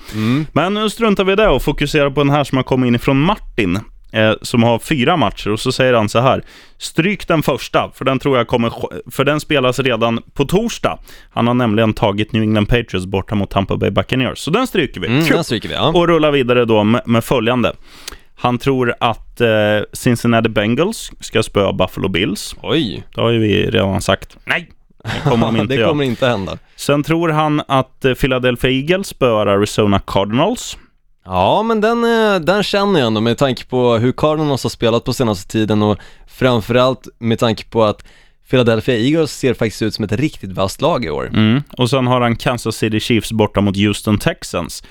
Men 0.52 0.74
nu 0.74 0.90
struntar 0.90 1.24
vi 1.24 1.32
i 1.32 1.36
det 1.36 1.48
och 1.48 1.62
fokuserar 1.62 2.10
på 2.10 2.20
den 2.20 2.30
här 2.30 2.44
som 2.44 2.56
har 2.56 2.62
kommit 2.62 2.88
in 2.88 2.94
ifrån 2.94 3.20
Martin. 3.20 3.78
Eh, 4.12 4.32
som 4.42 4.62
har 4.62 4.78
fyra 4.78 5.16
matcher 5.16 5.50
och 5.50 5.60
så 5.60 5.72
säger 5.72 5.92
han 5.94 6.08
så 6.08 6.20
här. 6.20 6.42
Stryk 6.78 7.28
den 7.28 7.42
första, 7.42 7.90
för 7.94 8.04
den 8.04 8.18
tror 8.18 8.36
jag 8.36 8.46
kommer, 8.46 8.72
för 9.10 9.24
den 9.24 9.40
spelas 9.40 9.78
redan 9.78 10.22
på 10.34 10.44
torsdag. 10.44 10.98
Han 11.30 11.46
har 11.46 11.54
nämligen 11.54 11.92
tagit 11.92 12.32
New 12.32 12.42
England 12.42 12.66
Patriots 12.66 13.06
borta 13.06 13.34
mot 13.34 13.50
Tampa 13.50 13.76
Bay 13.76 13.90
Buccaneers. 13.90 14.38
Så 14.38 14.50
den 14.50 14.66
stryker 14.66 15.00
vi. 15.00 15.06
Mm, 15.06 15.24
den 15.24 15.44
stryker 15.44 15.68
vi, 15.68 15.74
ja. 15.74 15.88
Och 15.88 16.08
rullar 16.08 16.30
vidare 16.30 16.64
då 16.64 16.84
med, 16.84 17.02
med 17.04 17.24
följande. 17.24 17.72
Han 18.34 18.58
tror 18.58 18.94
att 19.00 19.40
eh, 19.40 19.48
Cincinnati 19.92 20.48
Bengals 20.48 21.12
ska 21.20 21.42
spöa 21.42 21.72
Buffalo 21.72 22.08
Bills. 22.08 22.56
Oj, 22.62 23.02
Det 23.14 23.20
har 23.20 23.30
ju 23.30 23.38
vi 23.38 23.70
redan 23.70 24.02
sagt. 24.02 24.36
Nej, 24.44 24.70
det 25.04 25.30
kommer 25.30 25.46
de 25.46 25.56
inte 25.60 25.76
det 25.76 25.84
kommer 25.84 26.04
inte 26.04 26.26
hända. 26.26 26.58
Sen 26.76 27.02
tror 27.02 27.28
han 27.28 27.62
att 27.68 28.04
eh, 28.04 28.14
Philadelphia 28.14 28.70
Eagles 28.70 29.06
spöar 29.06 29.46
Arizona 29.46 30.00
Cardinals. 30.06 30.78
Ja, 31.32 31.62
men 31.62 31.80
den, 31.80 32.04
eh, 32.04 32.40
den 32.40 32.62
känner 32.62 33.00
jag 33.00 33.06
ändå 33.06 33.20
med 33.20 33.38
tanke 33.38 33.64
på 33.64 33.94
hur 33.94 34.12
Cardinals 34.12 34.62
har 34.62 34.70
spelat 34.70 35.04
på 35.04 35.12
senaste 35.12 35.52
tiden 35.52 35.82
och 35.82 35.98
framförallt 36.26 37.08
med 37.18 37.38
tanke 37.38 37.64
på 37.64 37.84
att 37.84 38.04
Philadelphia 38.50 38.96
Eagles 38.96 39.32
ser 39.32 39.54
faktiskt 39.54 39.82
ut 39.82 39.94
som 39.94 40.04
ett 40.04 40.12
riktigt 40.12 40.52
vasst 40.52 40.80
lag 40.80 41.04
i 41.04 41.10
år. 41.10 41.28
Mm. 41.28 41.62
Och 41.78 41.90
sen 41.90 42.06
har 42.06 42.20
han 42.20 42.36
Kansas 42.36 42.76
City 42.76 43.00
Chiefs 43.00 43.32
borta 43.32 43.60
mot 43.60 43.76
Houston 43.76 44.18
Texans. 44.18 44.82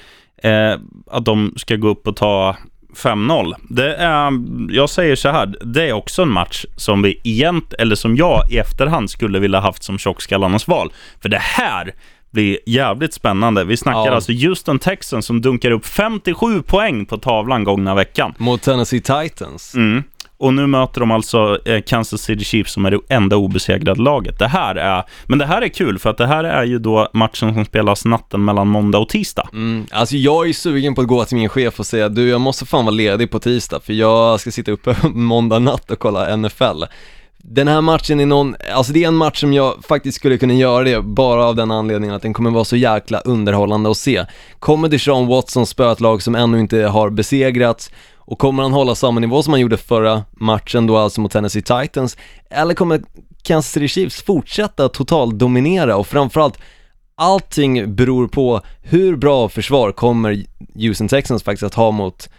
Eh, 0.44 0.80
att 1.12 1.26
de 1.26 1.54
ska 1.58 1.76
gå 1.76 1.88
upp 1.88 2.08
och 2.08 2.16
ta 2.16 2.56
5-0. 2.96 3.56
Det 3.70 3.96
är, 3.96 4.32
jag 4.70 4.90
säger 4.90 5.16
så 5.16 5.30
här, 5.30 5.56
det 5.66 5.90
är 5.90 5.94
också 5.94 6.22
en 6.22 6.32
match 6.32 6.66
som 6.76 7.02
vi 7.02 7.22
egent, 7.24 7.74
eller 7.74 7.96
som 7.96 8.16
jag 8.16 8.42
i 8.52 8.58
efterhand 8.58 9.10
skulle 9.10 9.40
vilja 9.40 9.60
haft 9.60 9.84
som 9.84 9.98
tjockskallarnas 9.98 10.68
val. 10.68 10.92
För 11.22 11.30
det 11.30 11.40
här 11.42 11.94
blir 12.32 12.58
jävligt 12.66 13.14
spännande. 13.14 13.64
Vi 13.64 13.78
snackar 13.78 14.06
Ja. 14.06 14.12
alltså 14.16 14.32
Houston 14.32 14.80
Texans 14.80 15.26
som 15.26 15.42
dunkar 15.42 15.72
upp 15.72 15.86
57 15.86 16.62
poäng 16.62 17.06
på 17.06 17.18
tavlan 17.18 17.64
gångna 17.64 17.96
veckan. 17.96 18.34
Mot 18.38 18.62
Tennessee 18.62 19.02
Titans. 19.02 19.76
Mm. 19.76 20.04
Och 20.38 20.54
nu 20.54 20.68
möter 20.68 21.00
de 21.00 21.12
alltså 21.12 21.60
eh, 21.66 21.82
Kansas 21.82 22.22
City 22.22 22.46
Chiefs 22.46 22.74
som 22.74 22.86
är 22.86 22.92
det 22.92 23.00
enda 23.10 23.36
obesegrade 23.36 24.02
laget. 24.02 24.40
Det 24.40 24.48
här 24.48 24.76
är, 24.76 25.04
men 25.26 25.40
det 25.40 25.46
här 25.46 25.62
är 25.62 25.68
kul 25.68 26.00
för 26.00 26.10
att 26.10 26.18
det 26.18 26.28
här 26.28 26.44
är 26.44 26.64
ju 26.64 26.80
då 26.80 27.10
matchen 27.14 27.54
som 27.54 27.66
spelas 27.66 28.06
natten 28.06 28.46
mellan 28.46 28.68
måndag 28.68 28.98
och 28.98 29.10
tisdag. 29.10 29.48
Mm, 29.54 29.86
alltså 29.92 30.16
jag 30.16 30.50
är 30.50 30.54
sugen 30.54 30.96
på 30.96 31.02
att 31.02 31.08
gå 31.08 31.26
till 31.26 31.38
min 31.38 31.50
chef 31.50 31.80
och 31.80 31.86
säga 31.86 32.10
du 32.10 32.30
jag 32.30 32.42
måste 32.42 32.66
fan 32.66 32.86
vara 32.86 32.96
ledig 32.96 33.32
på 33.32 33.40
tisdag 33.40 33.80
för 33.80 33.94
jag 33.94 34.40
ska 34.40 34.52
sitta 34.52 34.72
uppe 34.72 34.96
måndag 35.14 35.60
natt 35.60 35.92
och 35.92 36.00
kolla 36.00 36.36
NFL. 36.38 36.84
Den 37.44 37.68
här 37.68 37.82
matchen 37.82 38.20
är 38.20 38.26
någon, 38.26 38.56
alltså 38.74 38.94
det 38.94 39.04
är 39.04 39.08
en 39.08 39.16
match 39.16 39.40
som 39.40 39.54
jag 39.54 39.86
faktiskt 39.86 40.18
skulle 40.18 40.38
kunna 40.38 40.54
göra 40.54 40.84
det 40.84 41.02
bara 41.02 41.46
av 41.46 41.56
den 41.56 41.72
anledningen 41.72 42.16
att 42.16 42.22
den 42.22 42.34
kommer 42.34 42.52
vara 42.52 42.66
så 42.66 42.76
jäkla 42.76 43.20
underhållande 43.20 43.92
att 43.92 43.98
se. 43.98 44.26
Kommer 44.60 44.90
Deshaun 44.90 45.28
Watson 45.28 45.66
spöa 45.66 45.92
ett 45.92 46.00
lag 46.00 46.22
som 46.22 46.36
ännu 46.36 46.60
inte 46.60 46.78
har 46.82 47.10
besegrats 47.10 47.92
och 48.16 48.40
kommer 48.40 48.64
han 48.64 48.74
hålla 48.74 48.96
samma 48.96 49.20
nivå 49.20 49.44
som 49.44 49.54
han 49.54 49.62
gjorde 49.62 49.78
förra 49.78 50.24
matchen 50.32 50.88
då 50.88 50.98
alltså 50.98 51.22
mot 51.22 51.32
Tennessee 51.32 51.62
Titans 51.62 52.18
eller 52.50 52.74
kommer 52.74 53.02
Kansas 53.44 53.72
City 53.72 53.88
Chiefs 53.88 54.22
fortsätta 54.22 54.90
totalt 54.90 55.40
dominera 55.40 55.98
och 55.98 56.08
framförallt 56.08 56.60
allting 57.16 57.96
beror 57.96 58.28
på 58.28 58.62
hur 58.82 59.16
bra 59.16 59.50
försvar 59.50 59.92
kommer 59.92 60.44
Houston 60.76 61.08
Texans 61.08 61.44
faktiskt 61.44 61.64
att 61.64 61.74
ha 61.74 61.92
mot 61.92 62.30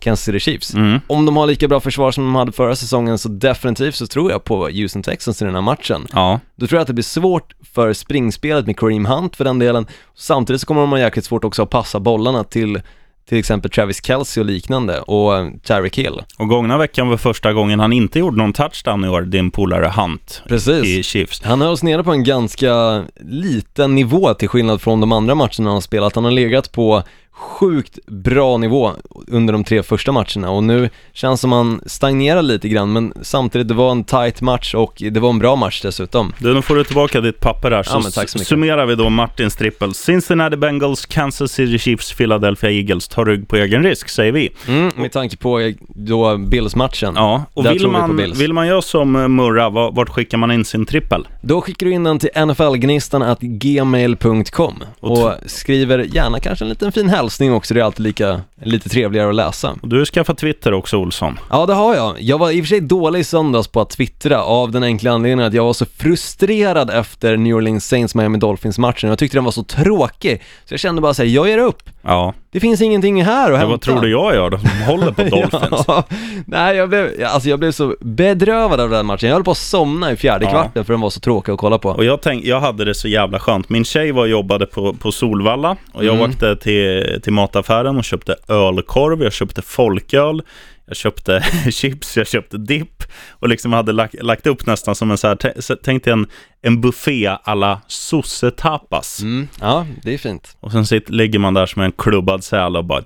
Kansas 0.00 0.24
City 0.24 0.40
Chiefs. 0.40 0.74
Mm. 0.74 1.00
Om 1.06 1.26
de 1.26 1.36
har 1.36 1.46
lika 1.46 1.68
bra 1.68 1.80
försvar 1.80 2.10
som 2.12 2.24
de 2.24 2.34
hade 2.34 2.52
förra 2.52 2.76
säsongen 2.76 3.18
så 3.18 3.28
definitivt 3.28 3.94
så 3.94 4.06
tror 4.06 4.30
jag 4.30 4.44
på 4.44 4.68
Houston 4.68 5.02
Texans 5.02 5.42
i 5.42 5.44
den 5.44 5.54
här 5.54 5.62
matchen. 5.62 6.06
Ja, 6.12 6.40
Då 6.56 6.66
tror 6.66 6.76
jag 6.76 6.80
att 6.82 6.86
det 6.86 6.92
blir 6.94 7.04
svårt 7.04 7.52
för 7.74 7.92
springspelet 7.92 8.66
med 8.66 8.78
Kareem 8.78 9.04
Hunt 9.06 9.36
för 9.36 9.44
den 9.44 9.58
delen. 9.58 9.86
Samtidigt 10.16 10.60
så 10.60 10.66
kommer 10.66 10.80
de 10.80 10.90
ha 10.90 10.98
jäkligt 10.98 11.24
svårt 11.24 11.44
också 11.44 11.62
att 11.62 11.70
passa 11.70 12.00
bollarna 12.00 12.44
till 12.44 12.80
till 13.28 13.38
exempel 13.38 13.70
Travis 13.70 14.04
Kelce 14.06 14.40
och 14.40 14.46
liknande 14.46 15.00
och 15.00 15.36
eh, 15.36 15.48
Tyreek 15.62 15.98
Hill. 15.98 16.22
och 16.38 16.48
gångna 16.48 16.78
veckan 16.78 17.08
var 17.08 17.16
första 17.16 17.52
gången 17.52 17.80
han 17.80 17.92
inte 17.92 18.18
gjorde 18.18 18.36
någon 18.36 18.52
touchdown 18.52 19.04
i 19.04 19.08
år, 19.08 19.22
din 19.22 19.50
polare 19.50 19.92
Hunt 19.96 20.42
Precis. 20.48 20.84
i 20.84 21.02
Chiefs. 21.02 21.42
Han 21.44 21.60
hölls 21.60 21.82
nere 21.82 22.04
på 22.04 22.12
en 22.12 22.24
ganska 22.24 23.04
liten 23.20 23.94
nivå 23.94 24.34
till 24.34 24.48
skillnad 24.48 24.80
från 24.80 25.00
de 25.00 25.12
andra 25.12 25.34
matcherna 25.34 25.64
han 25.64 25.66
har 25.66 25.80
spelat. 25.80 26.14
Han 26.14 26.24
har 26.24 26.30
legat 26.30 26.72
på 26.72 27.02
sjukt 27.32 27.98
bra 28.06 28.56
nivå 28.56 28.92
under 29.28 29.52
de 29.52 29.64
tre 29.64 29.82
första 29.82 30.12
matcherna 30.12 30.50
och 30.50 30.64
nu 30.64 30.90
känns 31.12 31.40
som 31.40 31.52
han 31.52 31.80
stagnerar 31.86 32.42
lite 32.42 32.68
grann 32.68 32.92
men 32.92 33.12
samtidigt 33.22 33.68
det 33.68 33.74
var 33.74 33.90
en 33.92 34.04
tight 34.04 34.40
match 34.40 34.74
och 34.74 35.02
det 35.10 35.20
var 35.20 35.30
en 35.30 35.38
bra 35.38 35.56
match 35.56 35.80
dessutom. 35.82 36.32
Du, 36.38 36.54
nu 36.54 36.62
får 36.62 36.74
du 36.76 36.84
tillbaka 36.84 37.20
ditt 37.20 37.40
papper 37.40 37.70
här, 37.70 37.82
så, 37.82 38.00
Ja, 38.16 38.26
så 38.26 38.38
summerar 38.38 38.86
vi 38.86 38.94
då 38.94 39.10
Martins 39.10 39.56
trippel. 39.56 39.94
Cincinnati 39.94 40.56
Bengals, 40.56 41.06
Kansas 41.06 41.52
City 41.52 41.78
Chiefs, 41.78 42.12
Philadelphia 42.12 42.70
Eagles 42.70 43.08
tar 43.08 43.24
rygg 43.24 43.48
på 43.48 43.56
egen 43.56 43.82
risk, 43.82 44.08
säger 44.08 44.32
vi. 44.32 44.50
Mm, 44.68 44.90
med 44.96 45.12
tanke 45.12 45.36
på 45.36 45.60
eh, 45.60 45.74
då 45.88 46.36
Bills-matchen. 46.36 47.12
Ja, 47.16 47.44
och 47.54 47.64
Där 47.64 47.72
vill 47.72 47.82
vi 47.82 47.88
man, 47.88 48.16
Bills. 48.16 48.38
vill 48.40 48.52
man 48.52 48.66
göra 48.66 48.82
som 48.82 49.16
eh, 49.16 49.28
Murra, 49.28 49.68
va- 49.70 49.90
vart 49.90 50.08
skickar 50.08 50.38
man 50.38 50.52
in 50.52 50.64
sin 50.64 50.86
trippel? 50.86 51.28
Då 51.42 51.60
skickar 51.60 51.86
du 51.86 51.92
in 51.92 52.04
den 52.04 52.18
till 52.18 52.30
nflgnistan.gmail.com 52.46 54.74
Och 55.00 55.24
och 55.24 55.32
skriver 55.46 55.98
gärna 55.98 56.40
kanske 56.40 56.64
en 56.64 56.68
liten 56.68 56.92
fin 56.92 57.08
hälsning 57.08 57.29
också, 57.40 57.74
det 57.74 57.80
är 57.80 57.84
alltid 57.84 58.06
lika, 58.06 58.40
lite 58.62 58.88
trevligare 58.88 59.28
att 59.28 59.34
läsa. 59.34 59.74
Och 59.82 59.88
du 59.88 59.98
har 59.98 60.04
skaffat 60.04 60.38
Twitter 60.38 60.72
också, 60.74 60.96
Olsson. 60.96 61.38
Ja, 61.50 61.66
det 61.66 61.74
har 61.74 61.94
jag. 61.94 62.14
Jag 62.20 62.38
var 62.38 62.50
i 62.50 62.60
och 62.60 62.64
för 62.64 62.68
sig 62.68 62.80
dålig 62.80 63.20
i 63.20 63.24
söndags 63.24 63.68
på 63.68 63.80
att 63.80 63.90
twittra 63.90 64.42
av 64.42 64.70
den 64.70 64.82
enkla 64.82 65.10
anledningen 65.10 65.46
att 65.48 65.54
jag 65.54 65.64
var 65.64 65.72
så 65.72 65.84
frustrerad 65.86 66.90
efter 66.90 67.36
New 67.36 67.56
Orleans 67.56 67.86
Saints 67.88 68.14
Miami 68.14 68.38
Dolphins-matchen. 68.38 69.08
Jag 69.10 69.18
tyckte 69.18 69.36
den 69.36 69.44
var 69.44 69.52
så 69.52 69.62
tråkig, 69.62 70.42
så 70.64 70.72
jag 70.74 70.80
kände 70.80 71.02
bara 71.02 71.14
såhär, 71.14 71.28
jag 71.30 71.48
ger 71.48 71.58
upp. 71.58 71.82
Ja, 72.02 72.34
Det 72.52 72.60
finns 72.60 72.80
ingenting 72.80 73.24
här 73.24 73.52
att 73.52 73.58
hämta. 73.58 73.70
vad 73.70 73.80
tror 73.80 74.00
du 74.00 74.10
jag 74.10 74.34
gör 74.34 74.50
då, 74.50 74.58
som 74.58 74.68
håller 74.86 75.12
på 75.12 75.22
Dolphins? 75.36 75.84
Ja, 75.88 76.04
nej, 76.46 76.76
jag 76.76 76.88
blev, 76.88 77.10
alltså 77.26 77.48
jag 77.48 77.58
blev 77.58 77.72
så 77.72 77.94
bedrövad 78.00 78.80
av 78.80 78.90
den 78.90 79.06
matchen. 79.06 79.28
Jag 79.28 79.36
höll 79.36 79.44
på 79.44 79.50
att 79.50 79.56
somna 79.56 80.12
i 80.12 80.16
fjärde 80.16 80.44
Ja. 80.44 80.50
kvarten 80.50 80.84
för 80.84 80.92
den 80.92 81.00
var 81.00 81.10
så 81.10 81.20
tråkig 81.20 81.52
att 81.52 81.58
kolla 81.58 81.78
på. 81.78 81.88
Och 81.88 82.04
jag, 82.04 82.20
tänk, 82.22 82.44
jag 82.44 82.60
hade 82.60 82.84
det 82.84 82.94
så 82.94 83.08
jävla 83.08 83.38
skönt. 83.38 83.68
Min 83.68 83.84
tjej 83.84 84.12
var 84.12 84.22
och 84.22 84.28
jobbade 84.28 84.66
på, 84.66 84.92
på 84.94 85.12
Solvalla 85.12 85.76
och 85.92 86.04
jag 86.04 86.14
Mm. 86.14 86.30
åkte 86.30 86.56
till, 86.56 87.09
till 87.18 87.32
mataffären 87.32 87.96
och 87.96 88.04
köpte 88.04 88.36
ölkorv, 88.48 89.22
jag 89.22 89.32
köpte 89.32 89.62
folköl, 89.62 90.42
jag 90.86 90.96
köpte 90.96 91.44
chips, 91.70 92.16
jag 92.16 92.26
köpte 92.26 92.58
dipp 92.58 93.02
och 93.30 93.48
liksom 93.48 93.72
hade 93.72 93.92
lagt, 93.92 94.22
lagt 94.22 94.46
upp 94.46 94.66
nästan 94.66 94.94
som 94.94 95.10
en 95.10 95.18
så 95.18 95.28
här, 95.28 95.76
tänk 95.82 96.04
dig 96.04 96.12
en, 96.12 96.26
en 96.62 96.80
buffé 96.80 97.36
alla 97.44 97.80
sossetapas. 97.86 99.20
Mm, 99.22 99.48
ja, 99.60 99.86
det 100.02 100.14
är 100.14 100.18
fint. 100.18 100.56
Och 100.60 100.72
sen 100.72 100.86
sitter, 100.86 101.12
ligger 101.12 101.38
man 101.38 101.54
där 101.54 101.66
som 101.66 101.82
en 101.82 101.92
klubbad 101.92 102.44
säl 102.44 102.76
och 102.76 102.84
bara... 102.84 103.02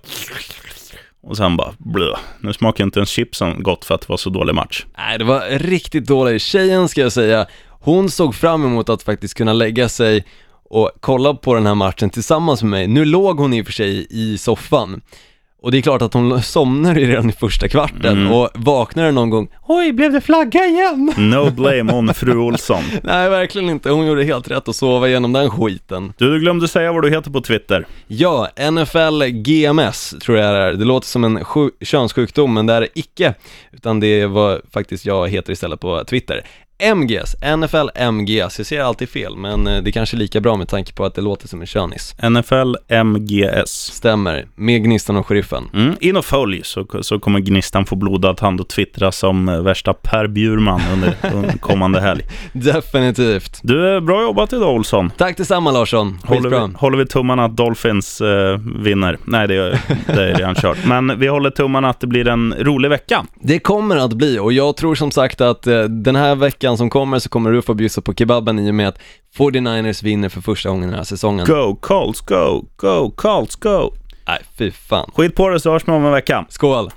Och 1.27 1.37
sen 1.37 1.57
bara 1.57 1.73
blö. 1.79 2.15
Nu 2.41 2.53
smakar 2.53 2.85
inte 2.85 2.99
ens 2.99 3.11
chipsen 3.11 3.63
gott 3.63 3.85
för 3.85 3.95
att 3.95 4.01
det 4.01 4.09
var 4.09 4.17
så 4.17 4.31
dålig 4.31 4.55
match. 4.55 4.85
Nej, 4.99 5.19
det 5.19 5.25
var 5.25 5.59
riktigt 5.59 6.07
dåligt. 6.07 6.43
Tjejen 6.43 6.89
ska 6.89 7.01
jag 7.01 7.13
säga, 7.13 7.47
hon 7.81 8.11
såg 8.11 8.35
fram 8.35 8.65
emot 8.65 8.89
att 8.89 9.03
faktiskt 9.03 9.35
kunna 9.35 9.53
lägga 9.53 9.89
sig 9.89 10.25
och 10.71 10.91
kolla 11.01 11.35
på 11.35 11.55
den 11.55 11.67
här 11.67 11.75
matchen 11.75 12.11
tillsammans 12.11 12.63
med 12.63 12.71
mig. 12.71 12.87
Nu 12.87 13.05
låg 13.05 13.39
hon 13.39 13.55
i 13.55 13.63
och 13.63 13.67
för 13.67 13.73
sig 13.73 14.07
i 14.11 14.39
soffan. 14.39 15.01
Och 15.63 15.71
det 15.73 15.79
är 15.79 15.83
klart 15.83 16.03
att 16.03 16.15
hon 16.15 16.43
somnar 16.43 16.95
ju 16.95 17.07
redan 17.11 17.31
i 17.31 17.33
första 17.33 17.69
kvarten 17.69 18.19
Mm. 18.19 18.33
och 18.33 18.49
vaknar 18.55 19.13
någon 19.13 19.31
gång, 19.31 19.49
oj 19.67 19.93
blev 19.93 20.13
det 20.13 20.21
flagga 20.21 20.65
igen? 20.67 21.13
No 21.31 21.51
blame 21.51 21.93
on 21.93 22.15
fru 22.15 22.37
Olsson. 22.39 22.83
Nej 23.03 23.29
verkligen 23.31 23.71
inte, 23.71 23.91
hon 23.91 24.07
gjorde 24.07 24.25
helt 24.25 24.51
rätt 24.51 24.69
att 24.69 24.77
sova 24.77 25.09
igenom 25.09 25.33
den 25.33 25.51
skiten. 25.51 26.13
Du, 26.19 26.31
du 26.35 26.41
glömde 26.41 26.69
säga 26.69 26.93
vad 26.93 27.03
du 27.03 27.11
heter 27.11 27.31
på 27.31 27.41
Twitter. 27.41 27.87
Ja, 28.07 28.49
NFL 28.71 29.23
GMS 29.25 30.15
tror 30.23 30.39
jag 30.39 30.55
det 30.55 30.61
är. 30.61 30.73
Det 30.73 30.85
låter 30.85 31.07
som 31.09 31.25
en 31.25 31.45
sju- 31.45 31.71
könssjukdom, 31.81 32.55
men 32.55 32.67
det 32.67 32.73
är 32.75 32.81
det 32.81 32.89
icke. 32.95 33.35
Utan 33.73 34.01
det 34.01 34.21
är 34.21 34.27
vad 34.27 34.61
faktiskt 34.73 35.07
jag 35.07 35.29
heter 35.29 35.53
istället 35.53 35.81
på 35.81 36.05
Twitter. 36.05 36.45
MGS, 36.79 37.37
NFL 37.57 37.89
MGS. 38.13 38.59
Jag 38.59 38.67
ser 38.67 38.81
alltid 38.81 39.09
fel, 39.09 39.37
men 39.37 39.67
eh, 39.67 39.83
det 39.83 39.91
är 39.91 39.93
kanske 39.93 40.17
är 40.17 40.19
lika 40.19 40.41
bra 40.41 40.57
med 40.57 40.69
tanke 40.69 40.93
på 40.93 41.05
att 41.05 41.15
det 41.15 41.21
låter 41.23 41.49
som 41.49 41.61
en 41.61 41.67
könis. 41.67 42.15
NFL 42.23 42.75
MGS. 43.05 43.71
Stämmer, 43.71 44.47
med 44.55 44.85
Gnistan 44.85 45.17
och 45.17 45.27
Sheriffen. 45.27 45.65
Mm, 45.75 45.95
in 46.01 46.17
och 46.17 46.25
följ 46.25 46.61
så, 46.65 46.87
så 47.01 47.19
kommer 47.19 47.41
Gnistan 47.41 47.87
få 47.87 47.97
blodad 47.97 48.41
hand 48.41 48.61
och 48.61 48.69
twittra 48.69 49.13
som 49.13 49.49
eh, 49.49 49.61
värsta 49.63 49.95
Per 49.95 50.27
Bjurman 50.27 50.81
under, 50.93 51.17
under 51.35 51.59
kommande 51.59 52.01
helg. 52.01 52.23
Definitivt. 52.53 53.61
Du, 53.63 53.89
är 53.97 54.01
bra 54.01 54.23
jobbat 54.23 54.53
idag 54.53 54.75
Olsson. 54.75 55.11
Tack 55.17 55.37
detsamma 55.37 55.71
Larsson, 55.71 56.19
Håller 56.25 56.51
vi, 56.69 56.75
håller 56.77 56.99
vi 56.99 57.07
tummarna 57.07 57.45
att 57.45 57.57
Dolphins 57.57 58.21
eh, 58.21 58.59
vinner? 58.79 59.19
Nej, 59.25 59.49
det, 59.49 59.55
är- 59.55 59.81
det 60.07 60.23
är 60.31 60.35
redan 60.35 60.55
kört. 60.55 60.79
Men 60.87 61.19
vi 61.19 61.27
håller 61.29 61.51
tummarna 61.51 61.89
att 61.91 62.01
det 62.01 62.07
blir 62.07 62.29
en 62.29 62.55
rolig 62.59 62.89
vecka. 62.89 63.27
Det 63.43 63.59
kommer 63.59 63.97
att 63.97 64.13
bli 64.13 64.39
och 64.39 64.53
jag 64.53 64.77
tror 64.77 64.95
som 64.95 65.11
sagt 65.11 65.41
att 65.41 65.67
eh, 65.67 65.83
den 65.83 66.17
här 66.17 66.35
veckan 66.35 66.64
som 66.77 66.91
kommer 66.91 67.19
så 67.19 67.29
kommer 67.29 67.51
du 67.51 67.63
få 67.63 67.75
bjussa 67.75 68.01
på 68.01 68.15
kebaben 68.15 68.59
i 68.59 68.71
och 68.71 68.75
med 68.75 68.89
att 68.89 68.99
49ers 69.37 70.05
vinner 70.05 70.29
för 70.29 70.41
första 70.41 70.69
gången 70.69 70.89
den 70.89 70.99
här 70.99 71.05
säsongen. 71.05 71.47
Go 71.47 71.77
Colts, 71.81 72.21
go! 72.21 72.65
Go 72.77 73.11
Colts, 73.17 73.57
go! 73.57 73.93
Nej, 74.27 74.43
fy 74.59 74.71
fan. 74.71 75.11
Skit 75.15 75.37
på 75.37 75.49
det 75.49 75.61
så 75.61 75.71
hörs 75.73 75.89
vi 75.89 75.93
om 75.93 76.05
en 76.05 76.13
vecka. 76.13 76.47
Skål! 76.49 76.91